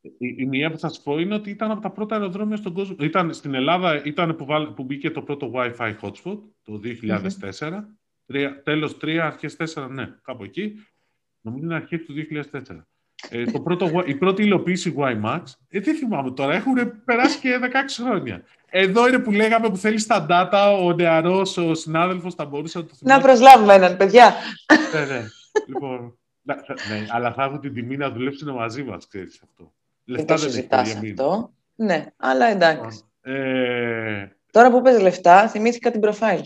Η, 0.00 0.34
η, 0.38 0.46
μία 0.46 0.70
που 0.70 0.78
θα 0.78 0.88
σας 0.88 1.02
πω 1.02 1.18
είναι 1.18 1.34
ότι 1.34 1.50
ήταν 1.50 1.70
από 1.70 1.80
τα 1.80 1.90
πρώτα 1.90 2.14
αεροδρόμια 2.14 2.56
στον 2.56 2.72
κόσμο. 2.72 2.96
Ήταν, 3.00 3.34
στην 3.34 3.54
Ελλάδα 3.54 4.02
ήταν 4.04 4.36
που, 4.36 4.44
βάλ, 4.44 4.66
που 4.66 4.84
μπήκε 4.84 5.10
το 5.10 5.22
πρώτο 5.22 5.50
Wi-Fi 5.54 5.94
hotspot 6.00 6.38
το 6.62 6.80
2004. 6.84 7.30
Mm-hmm. 7.58 7.97
Τρία, 8.28 8.62
τέλος 8.62 8.96
3, 9.02 9.16
αρχές 9.16 9.56
4, 9.74 9.88
ναι, 9.90 10.14
κάπου 10.22 10.44
εκεί. 10.44 10.72
Νομίζω 11.40 11.64
είναι 11.64 11.74
αρχές 11.74 12.00
του 12.04 12.14
2004. 12.14 12.86
Ε, 13.30 13.44
το 13.44 13.60
πρώτο, 13.60 14.02
η 14.04 14.14
πρώτη 14.14 14.42
υλοποίηση 14.42 14.94
WiMAX, 14.98 15.42
ε, 15.68 15.80
δεν 15.80 15.94
θυμάμαι 15.94 16.30
τώρα, 16.30 16.54
έχουν 16.54 17.04
περάσει 17.04 17.38
και 17.38 17.58
16 17.62 18.02
χρόνια. 18.04 18.44
Εδώ 18.70 19.08
είναι 19.08 19.18
που 19.18 19.30
λέγαμε 19.30 19.68
που 19.68 19.76
θέλει 19.76 20.04
τα 20.04 20.26
data, 20.30 20.78
ο 20.82 20.92
νεαρός, 20.92 21.56
ο 21.56 21.74
συνάδελφος 21.74 22.34
θα 22.34 22.44
μπορούσε 22.44 22.78
να 22.78 22.84
το 22.84 22.94
θυμάται. 22.94 23.18
Να 23.18 23.26
προσλάβουμε 23.26 23.74
έναν, 23.74 23.96
παιδιά. 23.96 24.34
ναι, 24.94 25.14
ναι. 25.14 25.24
Λοιπόν, 25.66 26.18
ναι, 26.42 27.06
αλλά 27.08 27.32
θα 27.32 27.42
έχουν 27.42 27.60
την 27.60 27.74
τιμή 27.74 27.96
να 27.96 28.10
δουλέψουν 28.10 28.54
μαζί 28.54 28.82
μας, 28.82 29.08
ξέρεις 29.08 29.40
αυτό. 29.42 29.72
Λεφτά 30.04 30.34
δεν 30.34 30.50
συζητάς 30.50 30.94
αυτό. 30.94 31.52
Ναι, 31.74 32.06
αλλά 32.16 32.46
εντάξει. 32.46 33.02
Ε... 33.20 34.28
Τώρα 34.50 34.70
που 34.70 34.82
πες 34.82 35.00
λεφτά, 35.00 35.48
θυμήθηκα 35.48 35.90
την 35.90 36.00
προφάιλ. 36.00 36.40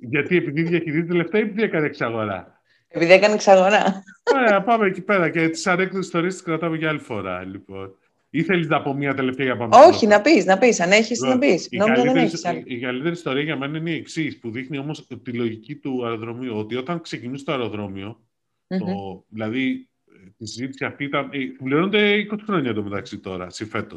Γιατί 0.00 0.36
επειδή 0.36 0.62
διαχειρίζεται 0.62 1.14
λεφτά 1.14 1.38
ή 1.38 1.40
επειδή 1.40 1.62
έκανε 1.62 1.86
εξαγορά; 1.86 2.60
Επειδή 2.88 3.12
έκανε 3.12 3.34
εξαγορά. 3.34 4.02
Ωραία, 4.34 4.62
πάμε 4.62 4.86
εκεί 4.86 5.00
πέρα 5.00 5.30
και 5.30 5.48
τις 5.48 5.66
ανέκδοτες 5.66 6.06
ιστορίες 6.06 6.34
τις 6.34 6.42
κρατάμε 6.42 6.76
για 6.76 6.88
άλλη 6.88 6.98
φορά. 6.98 7.44
Λοιπόν. 7.44 7.98
Ή 8.30 8.42
θέλεις 8.42 8.68
να 8.68 8.82
πω 8.82 8.94
μία 8.94 9.14
τελευταία 9.14 9.46
για 9.46 9.56
πάμε. 9.56 9.76
Όχι, 9.76 10.06
να 10.06 10.20
πεις, 10.20 10.44
να 10.44 10.58
πεις. 10.58 10.80
Αν 10.80 10.90
έχεις, 10.90 11.20
να 11.20 11.38
πεις. 11.38 11.68
Νόμιζα 11.70 12.02
δεν 12.02 12.16
έχεις. 12.16 12.44
Η 12.64 12.78
καλύτερη 12.78 13.14
ιστορία 13.14 13.42
για 13.42 13.56
μένα 13.56 13.78
είναι 13.78 13.90
η 13.90 13.94
εξής, 13.94 14.38
που 14.38 14.50
δείχνει 14.50 14.78
όμως 14.78 15.06
τη 15.22 15.32
λογική 15.32 15.76
του 15.76 16.04
αεροδρομίου. 16.04 16.56
Ότι 16.56 16.76
όταν 16.76 17.00
ξεκινούσε 17.00 17.44
το 17.44 17.52
αεροδρόμιο, 17.52 18.20
mm-hmm. 18.68 18.78
το, 18.78 19.24
δηλαδή 19.28 19.88
η 20.36 20.46
συζήτηση 20.46 20.84
αυτή 20.84 21.04
ήταν. 21.04 21.30
Πληρώνονται 21.62 22.26
20 22.32 22.36
χρόνια 22.46 22.74
το 22.74 22.82
μεταξύ 22.82 23.18
τώρα, 23.18 23.50
συμφέτο. 23.50 23.96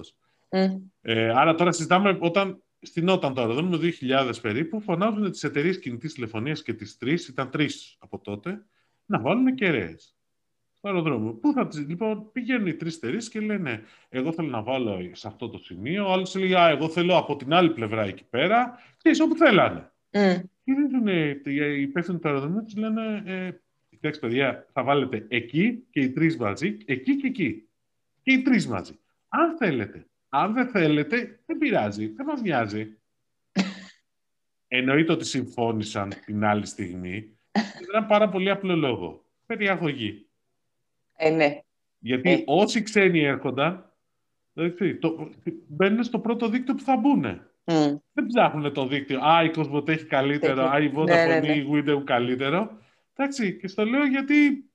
Mm. 0.49 0.81
Ε, 1.01 1.29
άρα 1.29 1.55
τώρα 1.55 1.71
συζητάμε 1.71 2.17
όταν 2.19 2.63
στην 2.81 3.09
όταν 3.09 3.33
το 3.33 3.41
αεροδρόμιο 3.41 3.79
2000 4.01 4.31
περίπου, 4.41 4.81
φωνάζουν 4.81 5.31
τις 5.31 5.43
εταιρείες 5.43 5.79
κινητής 5.79 6.13
τηλεφωνίας 6.13 6.63
και 6.63 6.73
τις 6.73 6.97
τρεις, 6.97 7.27
ήταν 7.27 7.49
τρεις 7.49 7.95
από 7.99 8.19
τότε, 8.19 8.65
να 9.05 9.19
βάλουν 9.19 9.55
κεραίες 9.55 10.19
στο 10.73 10.87
αεροδρόμιο. 10.87 11.33
Πού 11.33 11.53
θα 11.53 11.67
τις... 11.67 11.79
Λοιπόν, 11.87 12.31
πηγαίνουν 12.31 12.67
οι 12.67 12.73
τρεις 12.73 12.95
εταιρείες 12.95 13.29
και 13.29 13.39
λένε: 13.39 13.83
Εγώ 14.09 14.31
θέλω 14.31 14.47
να 14.47 14.63
βάλω 14.63 15.09
σε 15.11 15.27
αυτό 15.27 15.49
το 15.49 15.57
σημείο. 15.57 16.07
Ο 16.07 16.11
άλλος 16.11 16.35
λέει: 16.35 16.55
Α, 16.55 16.69
εγώ 16.69 16.89
θέλω 16.89 17.17
από 17.17 17.35
την 17.35 17.53
άλλη 17.53 17.69
πλευρά 17.69 18.03
εκεί 18.03 18.23
πέρα. 18.23 18.79
Και 18.97 19.21
όπου 19.21 19.35
θέλανε. 19.35 19.91
Mm. 20.11 20.41
Και 20.63 20.73
δίνουν 20.73 21.07
οι 21.43 21.81
υπεύθυνοι 21.81 22.19
του 22.19 22.27
αεροδρομίου, 22.27 22.63
τους 22.63 22.75
λένε: 22.75 23.23
ε, 23.25 23.51
Κοιτάξτε, 23.89 24.27
παιδιά, 24.27 24.67
θα 24.73 24.83
βάλετε 24.83 25.25
εκεί 25.27 25.83
και 25.89 25.99
οι 25.99 26.09
τρεις 26.09 26.37
μαζί, 26.37 26.77
εκεί 26.85 27.15
και 27.15 27.27
εκεί. 27.27 27.67
Και 28.21 28.31
οι 28.31 28.41
τρεις 28.41 28.67
μαζί. 28.67 28.99
Αν 29.27 29.57
θέλετε 29.57 30.08
αν 30.29 30.53
δεν 30.53 30.67
θέλετε, 30.67 31.39
δεν 31.45 31.57
πειράζει. 31.57 32.07
Δεν 32.07 32.25
μας 32.25 32.41
νοιάζει. 32.41 32.97
Εννοείται 34.67 35.11
ότι 35.11 35.25
συμφώνησαν 35.25 36.13
την 36.25 36.45
άλλη 36.45 36.65
στιγμή. 36.65 37.37
Ήταν 37.89 38.05
πάρα 38.05 38.29
πολύ 38.29 38.49
απλό 38.49 38.75
λόγο. 38.75 39.25
Περιαγωγή. 39.45 40.27
Ε, 41.15 41.29
ναι. 41.29 41.59
Γιατί 41.99 42.31
ε. 42.31 42.43
όσοι 42.45 42.81
ξένοι 42.81 43.19
έρχονταν, 43.19 43.93
δηλαδή, 44.53 44.95
το, 44.95 45.29
μπαίνουν 45.67 46.03
στο 46.03 46.19
πρώτο 46.19 46.49
δίκτυο 46.49 46.75
που 46.75 46.83
θα 46.83 46.97
μπουν. 46.97 47.41
Mm. 47.63 47.99
Δεν 48.13 48.25
ψάχνουν 48.27 48.73
το 48.73 48.87
δίκτυο. 48.87 49.19
Α, 49.21 49.43
η 49.43 49.51
Κοσμοτέ 49.51 49.91
έχει 49.91 50.05
καλύτερο. 50.05 50.63
Α, 50.63 50.79
η 50.79 50.91
Vodafone 50.95 51.05
ναι, 51.05 51.25
ναι, 51.25 51.39
ναι. 51.39 51.53
η 51.53 51.67
Windows 51.71 52.03
καλύτερο. 52.03 52.77
Εντάξει, 53.15 53.57
και 53.57 53.67
στο 53.67 53.85
λέω 53.85 54.05
γιατί 54.05 54.69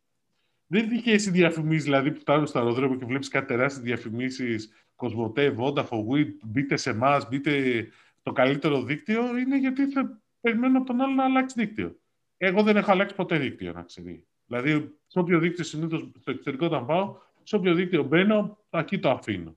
δεν 0.66 0.90
είχε 0.90 1.12
εσύ 1.12 1.30
διαφημίσεις, 1.30 1.84
δηλαδή 1.84 2.10
που 2.10 2.20
φτάνουν 2.20 2.46
στο 2.46 2.58
αεροδρόμιο 2.58 2.98
και 2.98 3.04
βλέπεις 3.04 3.28
κάτι 3.28 3.46
τεράστιες 3.46 3.84
διαφημίσεις 3.84 4.83
Κοσμοτέ, 5.04 5.54
Vodafone, 5.58 6.06
WIT, 6.10 6.28
μπείτε 6.44 6.76
σε 6.76 6.90
εμάς, 6.90 7.28
μπείτε 7.28 7.86
το 8.22 8.32
καλύτερο 8.32 8.82
δίκτυο, 8.82 9.36
είναι 9.36 9.58
γιατί 9.58 9.90
θα 9.90 10.20
περιμένω 10.40 10.78
από 10.78 10.86
τον 10.86 11.00
άλλο 11.00 11.14
να 11.14 11.24
αλλάξει 11.24 11.54
δίκτυο. 11.58 11.96
Εγώ 12.36 12.62
δεν 12.62 12.76
έχω 12.76 12.90
αλλάξει 12.90 13.14
ποτέ 13.14 13.38
δίκτυο, 13.38 13.72
να 13.72 13.82
ξέρει. 13.82 14.26
Δηλαδή, 14.46 14.94
σε 15.06 15.18
όποιο 15.18 15.38
δίκτυο 15.38 15.64
συνήθως 15.64 16.10
στο 16.20 16.30
εξωτερικό 16.30 16.66
όταν 16.66 16.86
πάω, 16.86 17.16
σε 17.42 17.56
όποιο 17.56 17.74
δίκτυο 17.74 18.02
μπαίνω, 18.02 18.58
εκεί 18.70 18.98
το 18.98 19.10
αφήνω. 19.10 19.56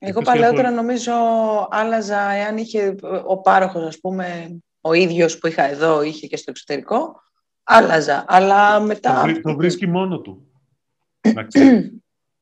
Εγώ 0.00 0.22
παλαιότερα 0.22 0.68
έχω... 0.68 0.76
νομίζω 0.76 1.12
άλλαζα, 1.70 2.30
εάν 2.30 2.56
είχε 2.56 2.94
ο 3.26 3.40
πάροχος, 3.40 3.82
ας 3.82 4.00
πούμε, 4.00 4.56
ο 4.80 4.92
ίδιος 4.92 5.38
που 5.38 5.46
είχα 5.46 5.62
εδώ, 5.62 6.02
είχε 6.02 6.26
και 6.26 6.36
στο 6.36 6.50
εξωτερικό, 6.50 7.22
άλλαζα. 7.62 8.24
Αλλά 8.28 8.80
μετά... 8.80 9.22
Το, 9.34 9.40
το 9.40 9.56
βρίσκει 9.56 9.86
μόνο 9.86 10.20
του. 10.20 10.50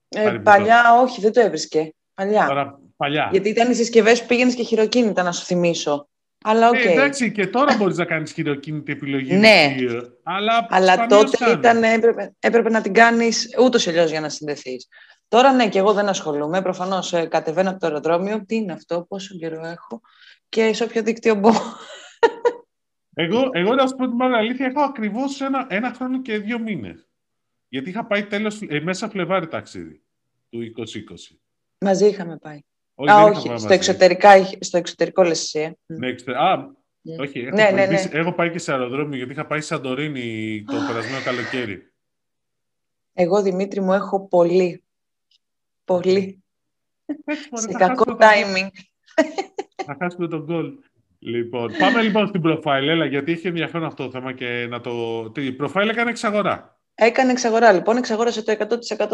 ε, 0.08 0.40
παλιά 0.42 1.00
όχι, 1.00 1.20
δεν 1.20 1.32
το 1.32 1.40
έβρισκε. 1.40 1.93
Παλιά. 2.14 2.78
παλιά. 2.96 3.28
Γιατί 3.30 3.48
ήταν 3.48 3.70
οι 3.70 3.74
συσκευές 3.74 4.20
που 4.20 4.26
πήγαινες 4.26 4.54
και 4.54 4.62
χειροκίνητα, 4.62 5.22
να 5.22 5.32
σου 5.32 5.44
θυμίσω. 5.44 6.08
Αλλά 6.46 6.70
okay. 6.70 6.86
ε, 6.86 6.92
εντάξει, 6.92 7.32
και 7.32 7.46
τώρα 7.46 7.76
μπορείς 7.76 7.96
να 7.96 8.04
κάνεις 8.04 8.32
χειροκίνητη 8.32 8.92
επιλογή. 8.92 9.34
ναι, 9.34 9.74
αλλά, 10.22 10.66
αλλά 10.70 11.06
τότε 11.06 11.50
ήταν, 11.50 11.82
έπρεπε, 11.82 12.34
έπρεπε 12.38 12.70
να 12.70 12.80
την 12.80 12.92
κάνεις 12.92 13.56
ούτως 13.60 13.86
ή 13.86 13.90
αλλιώς 13.90 14.10
για 14.10 14.20
να 14.20 14.28
συνδεθείς. 14.28 14.88
Τώρα 15.28 15.52
ναι, 15.52 15.68
και 15.68 15.78
εγώ 15.78 15.92
δεν 15.92 16.08
ασχολούμαι. 16.08 16.62
Προφανώς 16.62 17.12
ε, 17.12 17.26
κατεβαίνω 17.26 17.70
από 17.70 17.78
το 17.78 17.86
αεροδρόμιο. 17.86 18.44
Τι 18.46 18.56
είναι 18.56 18.72
αυτό, 18.72 19.04
πόσο 19.08 19.36
καιρό 19.36 19.66
έχω 19.66 20.00
και 20.48 20.72
σε 20.72 20.84
όποιο 20.84 21.02
δίκτυο 21.02 21.34
μπω. 21.34 21.50
Εγώ, 23.14 23.48
εγώ 23.52 23.74
να 23.74 23.86
σου 23.86 23.94
πω 23.96 24.08
την 24.08 24.22
αλήθεια, 24.22 24.66
έχω 24.66 24.80
ακριβώς 24.80 25.40
ένα, 25.40 25.66
ένα 25.68 25.92
χρόνο 25.92 26.22
και 26.22 26.38
δύο 26.38 26.58
μήνες. 26.58 27.08
Γιατί 27.68 27.90
είχα 27.90 28.06
πάει 28.06 28.24
τέλος, 28.24 28.60
ε, 28.68 28.80
μέσα 28.80 29.08
Φλεβάρι 29.08 29.48
ταξίδι 29.48 30.02
του 30.48 30.58
2020. 30.60 31.38
Μαζί 31.84 32.06
είχαμε 32.06 32.36
πάει. 32.36 32.58
Όχι, 32.94 33.10
Α, 33.10 33.22
όχι. 33.22 33.52
Στο, 33.56 33.72
εξωτερικά, 33.72 34.30
στο 34.60 34.76
εξωτερικό 34.76 35.22
λες 35.22 35.40
εσύ. 35.42 35.58
Ε. 35.58 35.72
Ναι, 35.86 36.08
Α, 36.36 36.56
ναι. 37.00 37.16
όχι. 37.20 37.38
Έχω, 37.38 37.56
ναι, 37.56 37.70
ναι, 37.70 37.86
ναι. 37.86 38.08
έχω 38.12 38.32
πάει 38.32 38.50
και 38.50 38.58
σε 38.58 38.72
αεροδρόμιο, 38.72 39.16
γιατί 39.16 39.32
είχα 39.32 39.46
πάει 39.46 39.60
σε 39.60 39.66
Σαντορίνη 39.66 40.64
το 40.66 40.72
περασμένο 40.86 41.22
καλοκαίρι. 41.24 41.92
Εγώ, 43.12 43.42
Δημήτρη, 43.42 43.80
μου 43.80 43.92
έχω 43.92 44.28
πολύ. 44.28 44.82
Πολύ. 45.84 46.42
Σε 47.52 47.72
κακό 47.72 48.16
timing. 48.20 48.68
Θα 49.84 49.96
χάσουμε 49.98 50.28
τον 50.28 50.46
κόλ. 50.46 50.72
Λοιπόν, 51.18 51.72
πάμε 51.78 52.02
λοιπόν 52.02 52.26
στην 52.26 52.42
profile, 52.44 52.86
έλα, 52.86 53.04
γιατί 53.04 53.32
έχει 53.32 53.46
ενδιαφέρον 53.46 53.86
αυτό 53.86 54.04
το 54.04 54.10
θέμα 54.10 54.32
και 54.32 54.66
να 54.70 54.80
το... 54.80 54.90
Η 55.36 55.56
profile 55.60 55.88
έκανε 55.90 56.10
εξαγορά. 56.10 56.73
Έκανε 56.94 57.30
εξαγορά, 57.30 57.72
λοιπόν. 57.72 57.96
Εξαγόρασε 57.96 58.42
το 58.42 58.52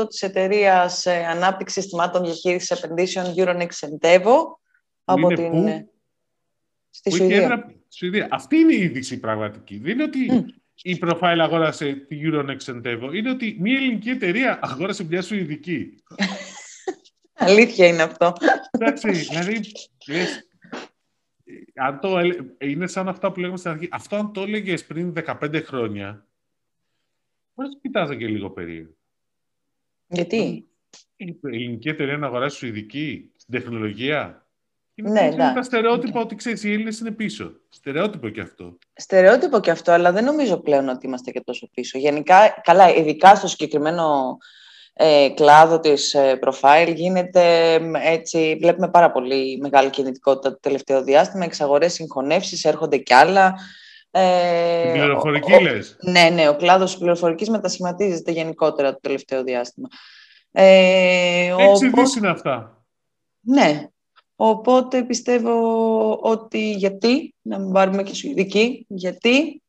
100% 0.02 0.08
της 0.08 0.22
εταιρείας 0.22 1.06
ε, 1.06 1.26
ανάπτυξης 1.26 1.82
συστημάτων 1.82 2.24
διαχείρισης 2.24 2.70
επενδύσεων 2.70 3.34
Euronext 3.36 3.88
Endevo 3.88 4.36
από 5.04 5.30
είναι 5.30 5.34
την... 5.34 5.50
Πού; 5.50 5.66
Ε, 5.66 5.88
στη 6.90 7.10
Σουηδία. 7.10 7.74
Σουηδία. 7.88 8.28
Αυτή 8.30 8.56
είναι 8.56 8.74
η 8.74 8.80
είδηση 8.80 9.20
πραγματική. 9.20 9.78
Δεν 9.78 9.92
είναι 9.92 10.02
ότι 10.02 10.28
mm. 10.32 10.44
η 10.82 10.98
Profile 11.02 11.38
αγόρασε 11.38 11.92
τη 11.92 12.20
Euronext 12.24 12.74
Endevo. 12.74 13.14
Είναι 13.14 13.30
ότι 13.30 13.56
μια 13.60 13.76
ελληνική 13.76 14.10
εταιρεία 14.10 14.58
αγόρασε 14.62 15.04
μια 15.04 15.22
Σουηδική. 15.22 15.94
Αλήθεια 17.32 17.86
είναι 17.86 18.02
αυτό. 18.02 18.32
Εντάξει, 18.70 19.10
δηλαδή, 19.10 19.60
λες, 20.08 20.48
αν 21.74 22.00
το, 22.00 22.18
είναι 22.58 22.86
σαν 22.86 23.08
αυτά 23.08 23.32
που 23.32 23.40
λέγαμε 23.40 23.58
στην 23.58 23.70
αρχή. 23.70 23.88
Αυτό 23.90 24.16
αν 24.16 24.32
το 24.32 24.40
έλεγες 24.40 24.84
πριν 24.84 25.12
15 25.40 25.62
χρόνια, 25.64 26.26
μπορεί 27.61 27.72
να 27.72 27.80
κοιτάζα 27.80 28.16
και 28.16 28.26
λίγο 28.26 28.50
περίεργο. 28.50 28.94
Γιατί; 30.06 30.68
Η 31.16 31.38
ελληνική 31.42 31.88
εταιρεία 31.88 32.16
να 32.16 32.26
αγοράσει 32.26 32.56
σου 32.56 32.66
ειδική 32.66 33.30
στην 33.36 33.54
τεχνολογία. 33.54 34.44
Ναι, 34.94 35.24
είναι 35.24 35.52
τα 35.54 35.62
στερεότυπα 35.62 36.18
ναι. 36.18 36.24
ότι 36.24 36.34
ξέρεις, 36.34 36.64
οι 36.64 36.72
Έλληνες 36.72 37.00
είναι 37.00 37.11
πίσω. 37.11 37.52
Στερεότυπο 37.68 38.28
και 38.28 38.40
αυτό. 38.40 38.78
Στερεότυπο 38.94 39.61
και 39.61 39.70
αυτό, 39.70 39.92
αλλά 39.92 40.12
δεν 40.12 40.24
νομίζω 40.24 40.56
πλέον 40.56 40.88
ότι 40.88 41.06
είμαστε 41.06 41.30
και 41.30 41.40
τόσο 41.40 41.70
πίσω. 41.74 41.98
Γενικά, 41.98 42.61
καλά, 42.62 42.94
ειδικά 42.94 43.34
στο 43.34 43.46
συγκεκριμένο 43.46 44.36
ε, 44.92 45.28
κλάδο 45.34 45.80
της 45.80 46.14
ε, 46.14 46.38
profile 46.42 46.92
γίνεται 46.94 47.74
έτσι, 48.04 48.56
βλέπουμε 48.61 48.90
πάρα 48.90 49.11
πολύ 49.11 49.58
μεγάλη 49.61 49.90
κινητικότητα 49.90 50.50
το 50.50 50.58
τελευταίο 50.61 51.02
διάστημα, 51.02 51.44
εξαγορές, 51.44 51.92
συγχωνεύσεις, 51.92 52.64
έρχονται 52.64 52.96
κι 52.96 53.14
άλλα. 53.14 53.54
Ε, 54.11 54.90
πληροφορική 54.92 55.54
ο, 55.54 55.61
λες. 55.61 55.96
Ναι, 56.00 56.30
ναι, 56.32 56.48
ο 56.48 56.56
κλάδος 56.56 56.90
της 56.90 56.98
πληροφορικής 56.98 57.48
μετασχηματίζεται 57.48 58.30
γενικότερα 58.30 58.92
το 58.92 58.98
τελευταίο 59.00 59.44
διάστημα. 59.44 59.88
Ε, 60.52 61.54
Έξι 61.58 61.86
οπότε... 61.86 62.11
είναι 62.18 62.28
αυτά. 62.28 62.84
Ναι, 63.40 63.88
οπότε 64.36 65.02
πιστεύω 65.02 66.18
ότι 66.22 66.72
γιατί, 66.72 67.34
να 67.42 67.58
μην 67.58 67.72
πάρουμε 67.72 68.02
και 68.02 68.14
σου 68.14 68.28
ειδική, 68.28 68.86
γιατί 68.88 69.62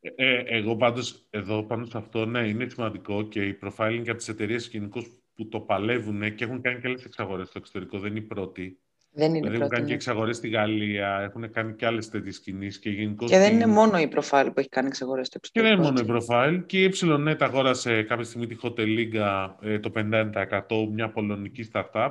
ε, 0.00 0.42
εγώ 0.46 0.76
πάντως 0.76 1.26
εδώ 1.30 1.62
πάνω 1.62 1.84
σε 1.84 1.98
αυτό, 1.98 2.26
ναι, 2.26 2.48
είναι 2.48 2.68
σημαντικό 2.68 3.22
και 3.22 3.44
η 3.46 3.58
profiling 3.62 4.04
από 4.08 4.16
τις 4.16 4.28
εταιρείες 4.28 4.68
γενικώ 4.68 5.02
που 5.34 5.48
το 5.48 5.60
παλεύουν 5.60 6.34
και 6.34 6.44
έχουν 6.44 6.60
κάνει 6.60 6.80
και 6.80 6.86
άλλες 6.86 7.04
εξαγορές 7.04 7.48
στο 7.48 7.58
εξωτερικό. 7.58 7.98
Δεν 7.98 8.10
είναι 8.10 8.18
η 8.18 8.22
πρώτη. 8.22 8.80
Δεν 9.18 9.34
είναι 9.34 9.38
δηλαδή, 9.38 9.56
έχουν 9.56 9.68
κάνει 9.68 9.86
και 9.86 9.94
εξαγορές 9.94 10.36
στη 10.36 10.48
Γαλλία, 10.48 11.20
έχουν 11.20 11.50
κάνει 11.50 11.74
και 11.74 11.86
άλλες 11.86 12.08
τέτοιες 12.08 12.40
κινήσεις. 12.40 12.78
Και, 12.78 12.90
γενικώς 12.90 13.30
και 13.30 13.38
δεν 13.38 13.52
είναι 13.52 13.66
μόνο 13.66 13.98
η 13.98 14.08
profile 14.14 14.48
που 14.52 14.60
έχει 14.60 14.68
κάνει 14.68 14.86
εξαγορές 14.86 15.26
στο 15.26 15.38
εξωτερικό. 15.42 15.50
Και 15.52 15.62
δεν 15.62 15.72
είναι 15.72 15.82
μόνο 15.82 16.00
η 16.00 16.24
profile. 16.28 16.62
Και 16.66 16.82
η 16.82 16.92
EPSnet 16.92 17.36
αγόρασε 17.38 18.02
κάποια 18.02 18.24
στιγμή 18.24 18.46
τη 18.46 18.56
Hoteliga 18.62 19.50
ε, 19.60 19.78
το 19.78 19.92
51%, 19.94 20.88
μια 20.92 21.10
πολωνική 21.10 21.68
startup. 21.72 22.10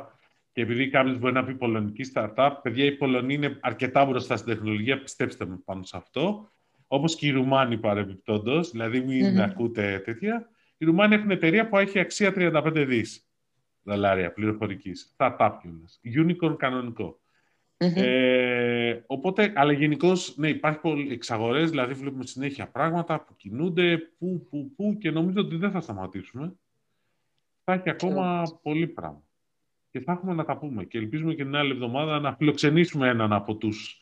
Και 0.52 0.62
επειδή 0.62 0.90
κάποιος 0.90 1.20
μπορεί 1.20 1.34
να 1.34 1.46
πει 1.46 1.54
πολωνική 1.54 2.04
startup, 2.14 2.52
παιδιά, 2.62 2.86
η 2.86 2.92
Πολωνία 2.92 3.36
είναι 3.36 3.58
αρκετά 3.62 4.06
μπροστά 4.06 4.38
στην 4.38 4.54
τεχνολογία, 4.54 5.02
πιστέψτε 5.02 5.46
με 5.46 5.60
πάνω 5.66 5.84
σε 5.84 5.98
αυτό. 5.98 6.52
Όπως 6.88 7.16
και 7.16 7.28
οι 7.28 7.32
Ρουμάνοι 7.32 7.78
παρεμπιπτόντως, 7.78 8.72
δηλαδή 8.72 9.00
μην 9.00 9.42
ακούτε 9.42 10.02
τέτοια. 10.06 10.50
Οι 10.78 10.86
Ρουμάνοι 10.86 11.16
έχουν 11.16 11.32
εταιρεία 11.32 11.68
που 11.68 11.78
έχει 11.78 12.00
αξία 12.00 12.34
35 12.36 12.86
δις 12.88 13.26
δολάρια 13.86 14.32
πληροφορική. 14.34 14.92
Startup 15.18 15.52
Unicorn 16.04 16.56
κανονικό. 16.58 17.20
Ε, 17.78 19.02
οπότε, 19.08 19.54
αλλά 19.56 19.72
γενικώς, 19.72 20.38
ναι, 20.38 20.50
υπάρχει 20.50 20.80
πολλοί 20.80 21.14
εξαγορές, 21.14 21.70
δηλαδή 21.70 21.94
βλέπουμε 21.94 22.26
συνέχεια 22.26 22.68
πράγματα 22.68 23.20
που 23.22 23.36
κινούνται, 23.36 23.98
που, 23.98 24.48
που, 24.50 24.72
που 24.76 24.98
και 25.00 25.12
νομίζω 25.12 25.42
ότι 25.42 25.56
δεν 25.56 25.72
θα 25.72 25.82
σταματήσουμε. 25.82 26.54
Θα 27.64 27.74
έχει 27.74 27.90
ακόμα 27.90 28.44
πολύ 28.62 28.88
πράγμα. 28.88 29.24
Και 29.92 30.00
θα 30.00 30.12
έχουμε 30.12 30.34
να 30.34 30.46
τα 30.46 30.58
πούμε. 30.58 30.84
Και 30.84 30.98
ελπίζουμε 30.98 31.34
και 31.34 31.44
την 31.44 31.56
άλλη 31.56 31.72
εβδομάδα 31.72 32.20
να 32.20 32.36
φιλοξενήσουμε 32.36 33.08
έναν 33.08 33.34
από 33.34 33.56
τους 33.56 34.00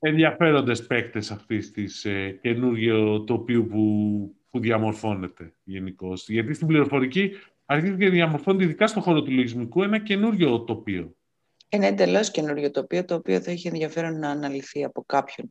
ενδιαφέροντες 0.00 0.86
παίκτες 0.86 1.30
αυτής 1.30 1.70
της 1.70 2.04
ε, 2.04 2.38
καινούργιο 2.42 3.24
τοπίου 3.24 3.66
που, 3.66 4.34
που 4.50 4.58
διαμορφώνεται 4.60 5.54
γενικώς. 5.64 6.28
Γιατί 6.28 6.54
στην 6.54 6.66
πληροφορική 6.66 7.30
αρχίζει 7.72 7.96
και 7.96 8.08
διαμορφώνεται 8.08 8.64
ειδικά 8.64 8.86
στον 8.86 9.02
χώρο 9.02 9.22
του 9.22 9.30
λογισμικού 9.30 9.82
ένα 9.82 9.98
καινούργιο 9.98 10.60
τοπίο. 10.60 11.14
Είναι 11.68 11.86
εντελώς 11.86 12.30
καινούριο 12.30 12.70
τοπίο, 12.70 13.04
το 13.04 13.14
οποίο 13.14 13.40
θα 13.40 13.50
έχει 13.50 13.68
ενδιαφέρον 13.68 14.18
να 14.18 14.30
αναλυθεί 14.30 14.84
από 14.84 15.04
κάποιον. 15.06 15.50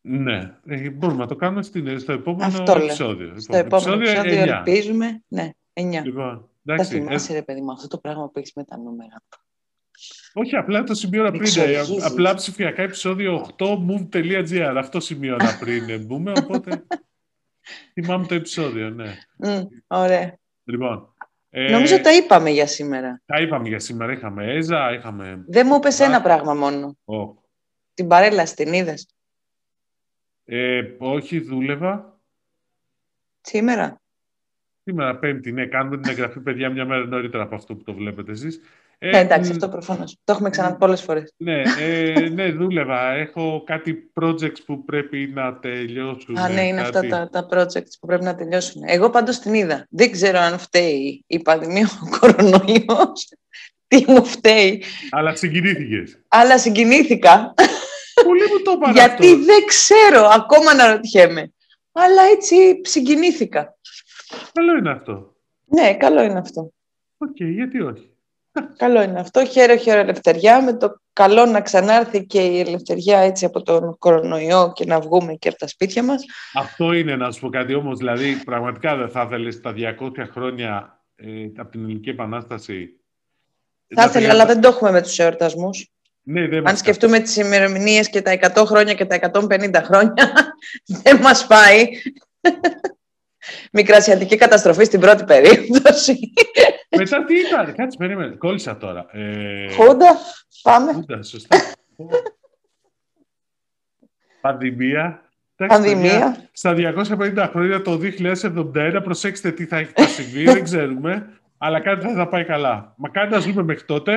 Ναι, 0.00 0.56
ε, 0.66 0.90
μπορούμε 0.90 1.20
να 1.20 1.26
το 1.26 1.36
κάνουμε 1.36 1.62
στο 1.98 2.12
επόμενο 2.12 2.44
Αυτό 2.44 2.72
επεισόδιο. 2.72 3.40
Στο 3.40 3.56
επόμενο 3.56 3.94
επεισόδιο, 3.94 4.20
επεισόδιο 4.20 4.54
ελπίζουμε. 4.54 5.22
Ναι, 5.28 5.50
9. 5.72 5.82
Λοιπόν, 6.04 6.48
θα 6.64 6.84
θυμάσαι, 6.84 7.32
ε... 7.32 7.34
ρε 7.34 7.42
παιδί 7.42 7.60
μου, 7.60 7.72
αυτό 7.72 7.88
το 7.88 7.98
πράγμα 7.98 8.30
που 8.30 8.38
έχεις 8.38 8.52
με 8.54 8.64
τα 8.64 8.78
νούμερα. 8.78 9.22
Όχι, 10.32 10.56
απλά 10.56 10.82
το 10.82 10.94
σημείωνα 10.94 11.30
πριν. 11.30 11.52
Ε, 11.56 11.80
απλά 12.04 12.34
ψηφιακά 12.34 12.82
επεισόδιο 12.82 13.46
8 13.58 13.66
move.gr. 13.66 14.74
Αυτό 14.76 15.00
σημείωνα 15.00 15.58
πριν 15.60 16.04
μπούμε, 16.04 16.32
οπότε 16.36 16.84
θυμάμαι 17.94 18.26
το 18.26 18.34
επεισόδιο, 18.34 18.90
ναι. 18.90 19.14
Mm, 19.44 19.62
ωραία. 19.86 20.38
Λοιπόν, 20.64 21.14
ε, 21.50 21.70
Νομίζω 21.70 22.00
τα 22.00 22.12
είπαμε 22.12 22.50
για 22.50 22.66
σήμερα. 22.66 23.22
Τα 23.26 23.40
είπαμε 23.40 23.68
για 23.68 23.78
σήμερα. 23.78 24.12
Είχαμε 24.12 24.52
Έζα, 24.52 24.92
είχαμε... 24.92 25.44
Δεν 25.46 25.66
μου 25.66 25.74
είπες 25.74 26.00
ένα 26.00 26.22
πράγμα 26.22 26.54
μόνο. 26.54 26.98
Oh. 27.04 27.34
Την 27.94 28.08
παρέλα, 28.08 28.44
την 28.44 28.72
είδες; 28.72 29.08
Ε, 30.44 30.82
όχι, 30.98 31.40
δούλευα. 31.40 32.20
Σήμερα; 33.40 34.00
Σήμερα, 34.82 35.16
Πέμπτη, 35.16 35.52
ναι. 35.52 35.66
Κάνουμε 35.66 35.98
την 35.98 36.10
εγγραφή, 36.10 36.40
παιδιά, 36.40 36.70
μια 36.70 36.84
μέρα 36.84 37.04
νωρίτερα 37.04 37.42
από 37.42 37.54
αυτό 37.54 37.74
που 37.74 37.82
το 37.82 37.94
βλέπετε 37.94 38.32
εσείς. 38.32 38.60
Ε, 39.02 39.10
ναι, 39.10 39.18
εντάξει, 39.18 39.50
αυτό 39.50 39.68
προφανώς. 39.68 40.16
Το 40.24 40.32
έχουμε 40.32 40.50
ξαναπεί 40.50 40.78
πολλές 40.78 41.02
φορές. 41.02 41.34
Ναι, 41.36 41.62
ε, 41.78 42.28
ναι, 42.28 42.50
δούλευα. 42.50 43.12
Έχω 43.12 43.62
κάτι 43.66 44.12
projects 44.20 44.62
που 44.66 44.84
πρέπει 44.84 45.30
να 45.34 45.58
τελειώσουν. 45.58 46.38
Α, 46.38 46.48
ναι, 46.48 46.66
είναι 46.66 46.80
αυτά 46.80 47.00
τα, 47.06 47.28
τα 47.28 47.46
projects 47.50 47.92
που 48.00 48.06
πρέπει 48.06 48.24
να 48.24 48.34
τελειώσουν. 48.34 48.82
Εγώ 48.86 49.10
πάντως 49.10 49.38
την 49.38 49.54
είδα. 49.54 49.86
Δεν 49.90 50.10
ξέρω 50.10 50.38
αν 50.38 50.58
φταίει 50.58 51.24
η 51.26 51.38
πανδημία, 51.38 51.88
ο 52.04 52.18
κορονοϊός. 52.18 53.28
Τι 53.86 54.04
μου 54.06 54.24
φταίει. 54.24 54.82
Αλλά 55.10 55.34
συγκινήθηκες. 55.34 56.18
Αλλά 56.28 56.58
συγκινήθηκα. 56.58 57.54
Πολύ 58.24 58.42
μου 58.42 58.62
το 58.64 58.72
είπαν 58.76 58.92
Γιατί 58.92 59.34
δεν 59.34 59.64
ξέρω, 59.66 60.24
ακόμα 60.24 60.74
αναρωτιέμαι. 60.74 61.52
Αλλά 61.92 62.22
έτσι 62.22 62.80
συγκινήθηκα. 62.82 63.78
Καλό 64.52 64.76
είναι 64.76 64.90
αυτό. 64.90 65.34
Ναι, 65.66 65.96
καλό 65.96 66.22
είναι 66.22 66.38
αυτό. 66.38 66.72
OK, 67.18 67.28
okay, 67.28 67.52
γιατί 67.54 67.80
όχι; 67.80 68.09
Καλό 68.76 69.02
είναι 69.02 69.20
αυτό. 69.20 69.44
Χαίρε, 69.44 69.76
χαίρε 69.76 70.00
ελευθεριά. 70.00 70.62
Με 70.62 70.76
το 70.76 71.00
καλό 71.12 71.44
να 71.44 71.60
ξανάρθει 71.60 72.26
και 72.26 72.40
η 72.40 72.60
ελευθεριά 72.60 73.18
έτσι 73.18 73.44
από 73.44 73.62
τον 73.62 73.98
κορονοϊό 73.98 74.72
και 74.74 74.84
να 74.84 75.00
βγούμε 75.00 75.34
και 75.34 75.48
από 75.48 75.58
τα 75.58 75.66
σπίτια 75.66 76.02
μας. 76.02 76.24
Αυτό 76.54 76.92
είναι 76.92 77.16
να 77.16 77.30
σου 77.30 77.40
πω 77.40 77.48
κάτι 77.48 77.74
όμως. 77.74 77.98
Δηλαδή, 77.98 78.42
πραγματικά 78.44 78.96
δεν 78.96 79.08
θα 79.08 79.22
ήθελες 79.26 79.60
τα 79.60 79.74
200 79.76 80.26
χρόνια 80.30 81.00
ε, 81.16 81.26
από 81.56 81.70
την 81.70 81.82
Ελληνική 81.82 82.08
Επανάσταση. 82.08 83.00
Θα 83.94 84.04
ήθελα, 84.04 84.30
αλλά 84.30 84.46
δεν 84.46 84.60
το 84.60 84.68
έχουμε 84.68 84.90
με 84.90 85.02
τους 85.02 85.18
εορτασμούς. 85.18 85.90
Ναι, 86.22 86.48
δεν 86.48 86.68
Αν 86.68 86.76
σκεφτούμε 86.76 87.20
τις 87.20 87.36
ημερομηνίες 87.36 88.10
και 88.10 88.22
τα 88.22 88.38
100 88.54 88.64
χρόνια 88.66 88.94
και 88.94 89.04
τα 89.04 89.30
150 89.32 89.80
χρόνια, 89.84 90.32
δεν 91.02 91.16
μας 91.20 91.46
πάει. 91.46 91.88
Μικρασιατική 93.72 94.36
καταστροφή 94.36 94.84
στην 94.84 95.00
πρώτη 95.00 95.24
περίπτωση. 95.24 96.32
Μετά 96.96 97.24
τι 97.24 97.34
ήταν, 97.38 97.74
κάτσε, 97.74 97.98
περίμενε, 97.98 98.34
κόλλησα 98.34 98.76
τώρα. 98.76 99.06
Ε... 99.10 99.72
Χούντα, 99.72 100.16
πάμε. 100.62 100.92
Χούντα, 100.92 101.22
σωστά. 101.22 101.58
Πανδημία. 104.40 105.30
Πανδημία. 105.56 106.48
Στα 106.52 106.74
250 106.76 107.48
χρόνια 107.50 107.82
το 107.82 108.00
2071, 108.72 109.00
προσέξτε 109.04 109.52
τι 109.52 109.66
θα 109.66 109.76
έχει 109.76 109.92
συμβεί, 109.96 110.44
δεν 110.44 110.62
ξέρουμε, 110.62 111.40
αλλά 111.58 111.80
κάτι 111.80 112.06
θα, 112.06 112.14
θα 112.14 112.28
πάει 112.28 112.44
καλά. 112.44 112.94
Μακάρι 112.96 113.30
να 113.30 113.38
ζούμε 113.38 113.62
μέχρι 113.62 113.84
τότε. 113.84 114.12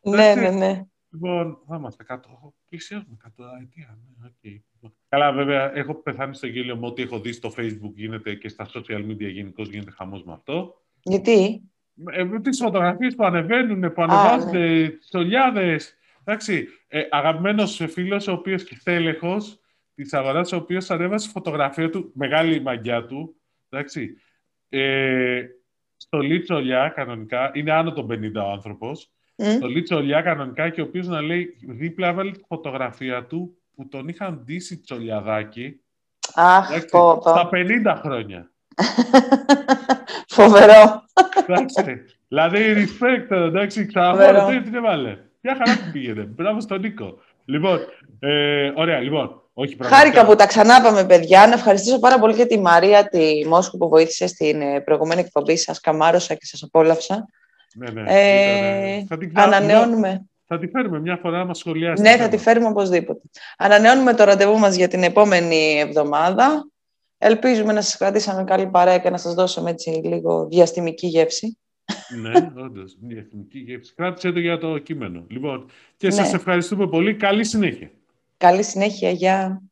Ναι, 0.00 0.34
ναι, 0.34 0.50
ναι. 0.50 0.82
Λοιπόν, 1.10 1.58
θα 1.68 1.76
είμαστε 1.76 2.04
κάτω. 2.04 2.54
Πλησιάζουμε 2.68 3.16
κάτω 3.22 3.44
αιτία. 3.62 3.98
Ναι, 4.20 4.28
okay. 4.28 4.90
Καλά, 5.08 5.32
βέβαια, 5.32 5.76
έχω 5.76 5.94
πεθάνει 5.94 6.34
στο 6.34 6.46
γέλιο 6.46 6.76
μου 6.76 6.86
ότι 6.86 7.02
έχω 7.02 7.20
δει 7.20 7.32
στο 7.32 7.52
Facebook 7.56 7.92
γίνεται 7.94 8.34
και 8.34 8.48
στα 8.48 8.68
social 8.74 9.10
media 9.10 9.30
γενικώς 9.32 9.68
γίνεται 9.68 9.90
χαμός 9.90 10.24
με 10.24 10.32
αυτό. 10.32 10.82
Γιατί; 11.02 11.62
Ε, 12.06 12.40
τις 12.40 12.58
φωτογραφίες 12.58 13.14
που 13.14 13.24
ανεβαίνουν, 13.24 13.92
που 13.92 14.02
ανεβάζονται, 14.02 14.58
ναι. 14.58 14.88
τις 14.88 15.14
ολιάδε. 15.14 15.80
Εντάξει, 16.24 16.68
ε, 16.88 17.02
αγαπημένος 17.10 17.84
φίλος, 17.88 18.28
ο 18.28 18.32
οποίος 18.32 18.64
και 18.64 18.80
τέλεχος 18.82 19.60
της 19.94 20.12
αγοράς, 20.12 20.52
ο 20.52 20.56
οποίος 20.56 20.90
ανέβασε 20.90 21.28
φωτογραφία 21.28 21.90
του, 21.90 22.10
μεγάλη 22.14 22.60
μαγιά 22.60 23.06
του. 23.06 23.36
Εντάξει, 23.68 24.16
ε, 24.68 25.42
στο 25.96 26.18
Λίτσο 26.18 26.54
Ολιά, 26.54 26.88
κανονικά, 26.88 27.50
είναι 27.54 27.72
άνω 27.72 27.92
των 27.92 28.06
50 28.06 28.44
ο 28.44 28.50
άνθρωπος. 28.50 29.10
Mm. 29.36 29.44
Στο 29.56 29.66
Λίτσο 29.66 29.96
Ολιά, 29.96 30.22
κανονικά, 30.22 30.68
και 30.68 30.80
ο 30.80 30.84
οποίος 30.84 31.06
να 31.06 31.20
λέει 31.22 31.56
δίπλα 31.68 32.08
έβαλε 32.08 32.30
τη 32.30 32.40
φωτογραφία 32.46 33.26
του 33.26 33.58
που 33.74 33.88
τον 33.88 34.08
είχαν 34.08 34.42
ντύσει 34.44 34.80
τσολιαδάκι. 34.80 35.80
Αχ, 36.34 36.68
εντάξει, 36.68 36.88
πω, 36.88 37.18
πω. 37.18 37.30
Στα 37.30 37.48
50 37.52 38.00
χρόνια. 38.02 38.50
Φοβερό. 40.28 41.02
Εντάξει. 41.46 42.00
δηλαδή, 42.28 42.58
respect, 42.74 43.30
εντάξει, 43.30 43.86
ξαναπώ, 43.86 44.48
τι 44.70 44.76
έβαλε. 44.76 45.18
Ποια 45.40 45.56
χαρά 45.58 45.78
που 45.78 45.90
πήγαινε. 45.92 46.22
Μπράβο 46.22 46.60
στον 46.60 46.80
Νίκο. 46.80 47.18
Λοιπόν, 47.44 47.78
ε, 48.18 48.72
ωραία, 48.74 49.00
λοιπόν. 49.00 49.42
Όχι 49.52 49.76
Χάρηκα 49.82 50.26
που 50.26 50.34
τα 50.34 50.46
ξανάπαμε, 50.46 51.04
παιδιά. 51.04 51.46
Να 51.46 51.52
ευχαριστήσω 51.52 51.98
πάρα 51.98 52.18
πολύ 52.18 52.34
και 52.34 52.46
τη 52.46 52.58
Μαρία 52.58 53.08
τη 53.08 53.46
Μόσχου 53.46 53.76
που 53.76 53.88
βοήθησε 53.88 54.26
στην 54.26 54.60
ε, 54.60 54.80
προηγούμενη 54.80 55.20
εκπομπή. 55.20 55.56
Σας 55.56 55.80
καμάρωσα 55.80 56.34
και 56.34 56.46
σας 56.46 56.62
απόλαυσα. 56.62 57.24
Ναι, 57.74 57.90
ναι. 57.90 58.02
Ε, 58.06 59.04
θα 59.08 59.18
την 59.18 59.30
ανανεώνουμε. 59.34 60.26
Θα 60.46 60.58
τη 60.58 60.68
φέρουμε 60.68 61.00
μια 61.00 61.18
φορά 61.22 61.38
να 61.38 61.44
μας 61.44 61.58
σχολιάσει. 61.58 62.02
Ναι, 62.02 62.16
θα 62.16 62.28
τη 62.28 62.36
φέρουμε 62.38 62.68
οπωσδήποτε. 62.68 63.20
Ανανεώνουμε 63.58 64.14
το 64.14 64.24
ραντεβού 64.24 64.58
μας 64.58 64.74
για 64.74 64.88
την 64.88 65.02
επόμενη 65.02 65.78
εβδομάδα. 65.78 66.66
Ελπίζουμε 67.18 67.72
να 67.72 67.80
σας 67.80 67.96
κρατήσαμε 67.96 68.44
καλή 68.44 68.66
παρέα 68.66 68.98
και 68.98 69.10
να 69.10 69.16
σας 69.16 69.34
δώσουμε 69.34 69.70
έτσι 69.70 69.90
λίγο 69.90 70.46
διαστημική 70.46 71.06
γεύση. 71.06 71.58
ναι, 72.20 72.50
όντως. 72.62 72.96
Διαστημική 73.00 73.58
γεύση. 73.58 73.94
Κράτησε 73.94 74.32
το 74.32 74.38
για 74.38 74.58
το 74.58 74.78
κείμενο. 74.78 75.24
Λοιπόν, 75.28 75.70
και 75.96 76.06
ναι. 76.06 76.12
σας 76.12 76.32
ευχαριστούμε 76.32 76.88
πολύ. 76.88 77.14
Καλή 77.14 77.44
συνέχεια. 77.44 77.90
Καλή 78.36 78.62
συνέχεια. 78.62 79.10
Γεια. 79.10 79.62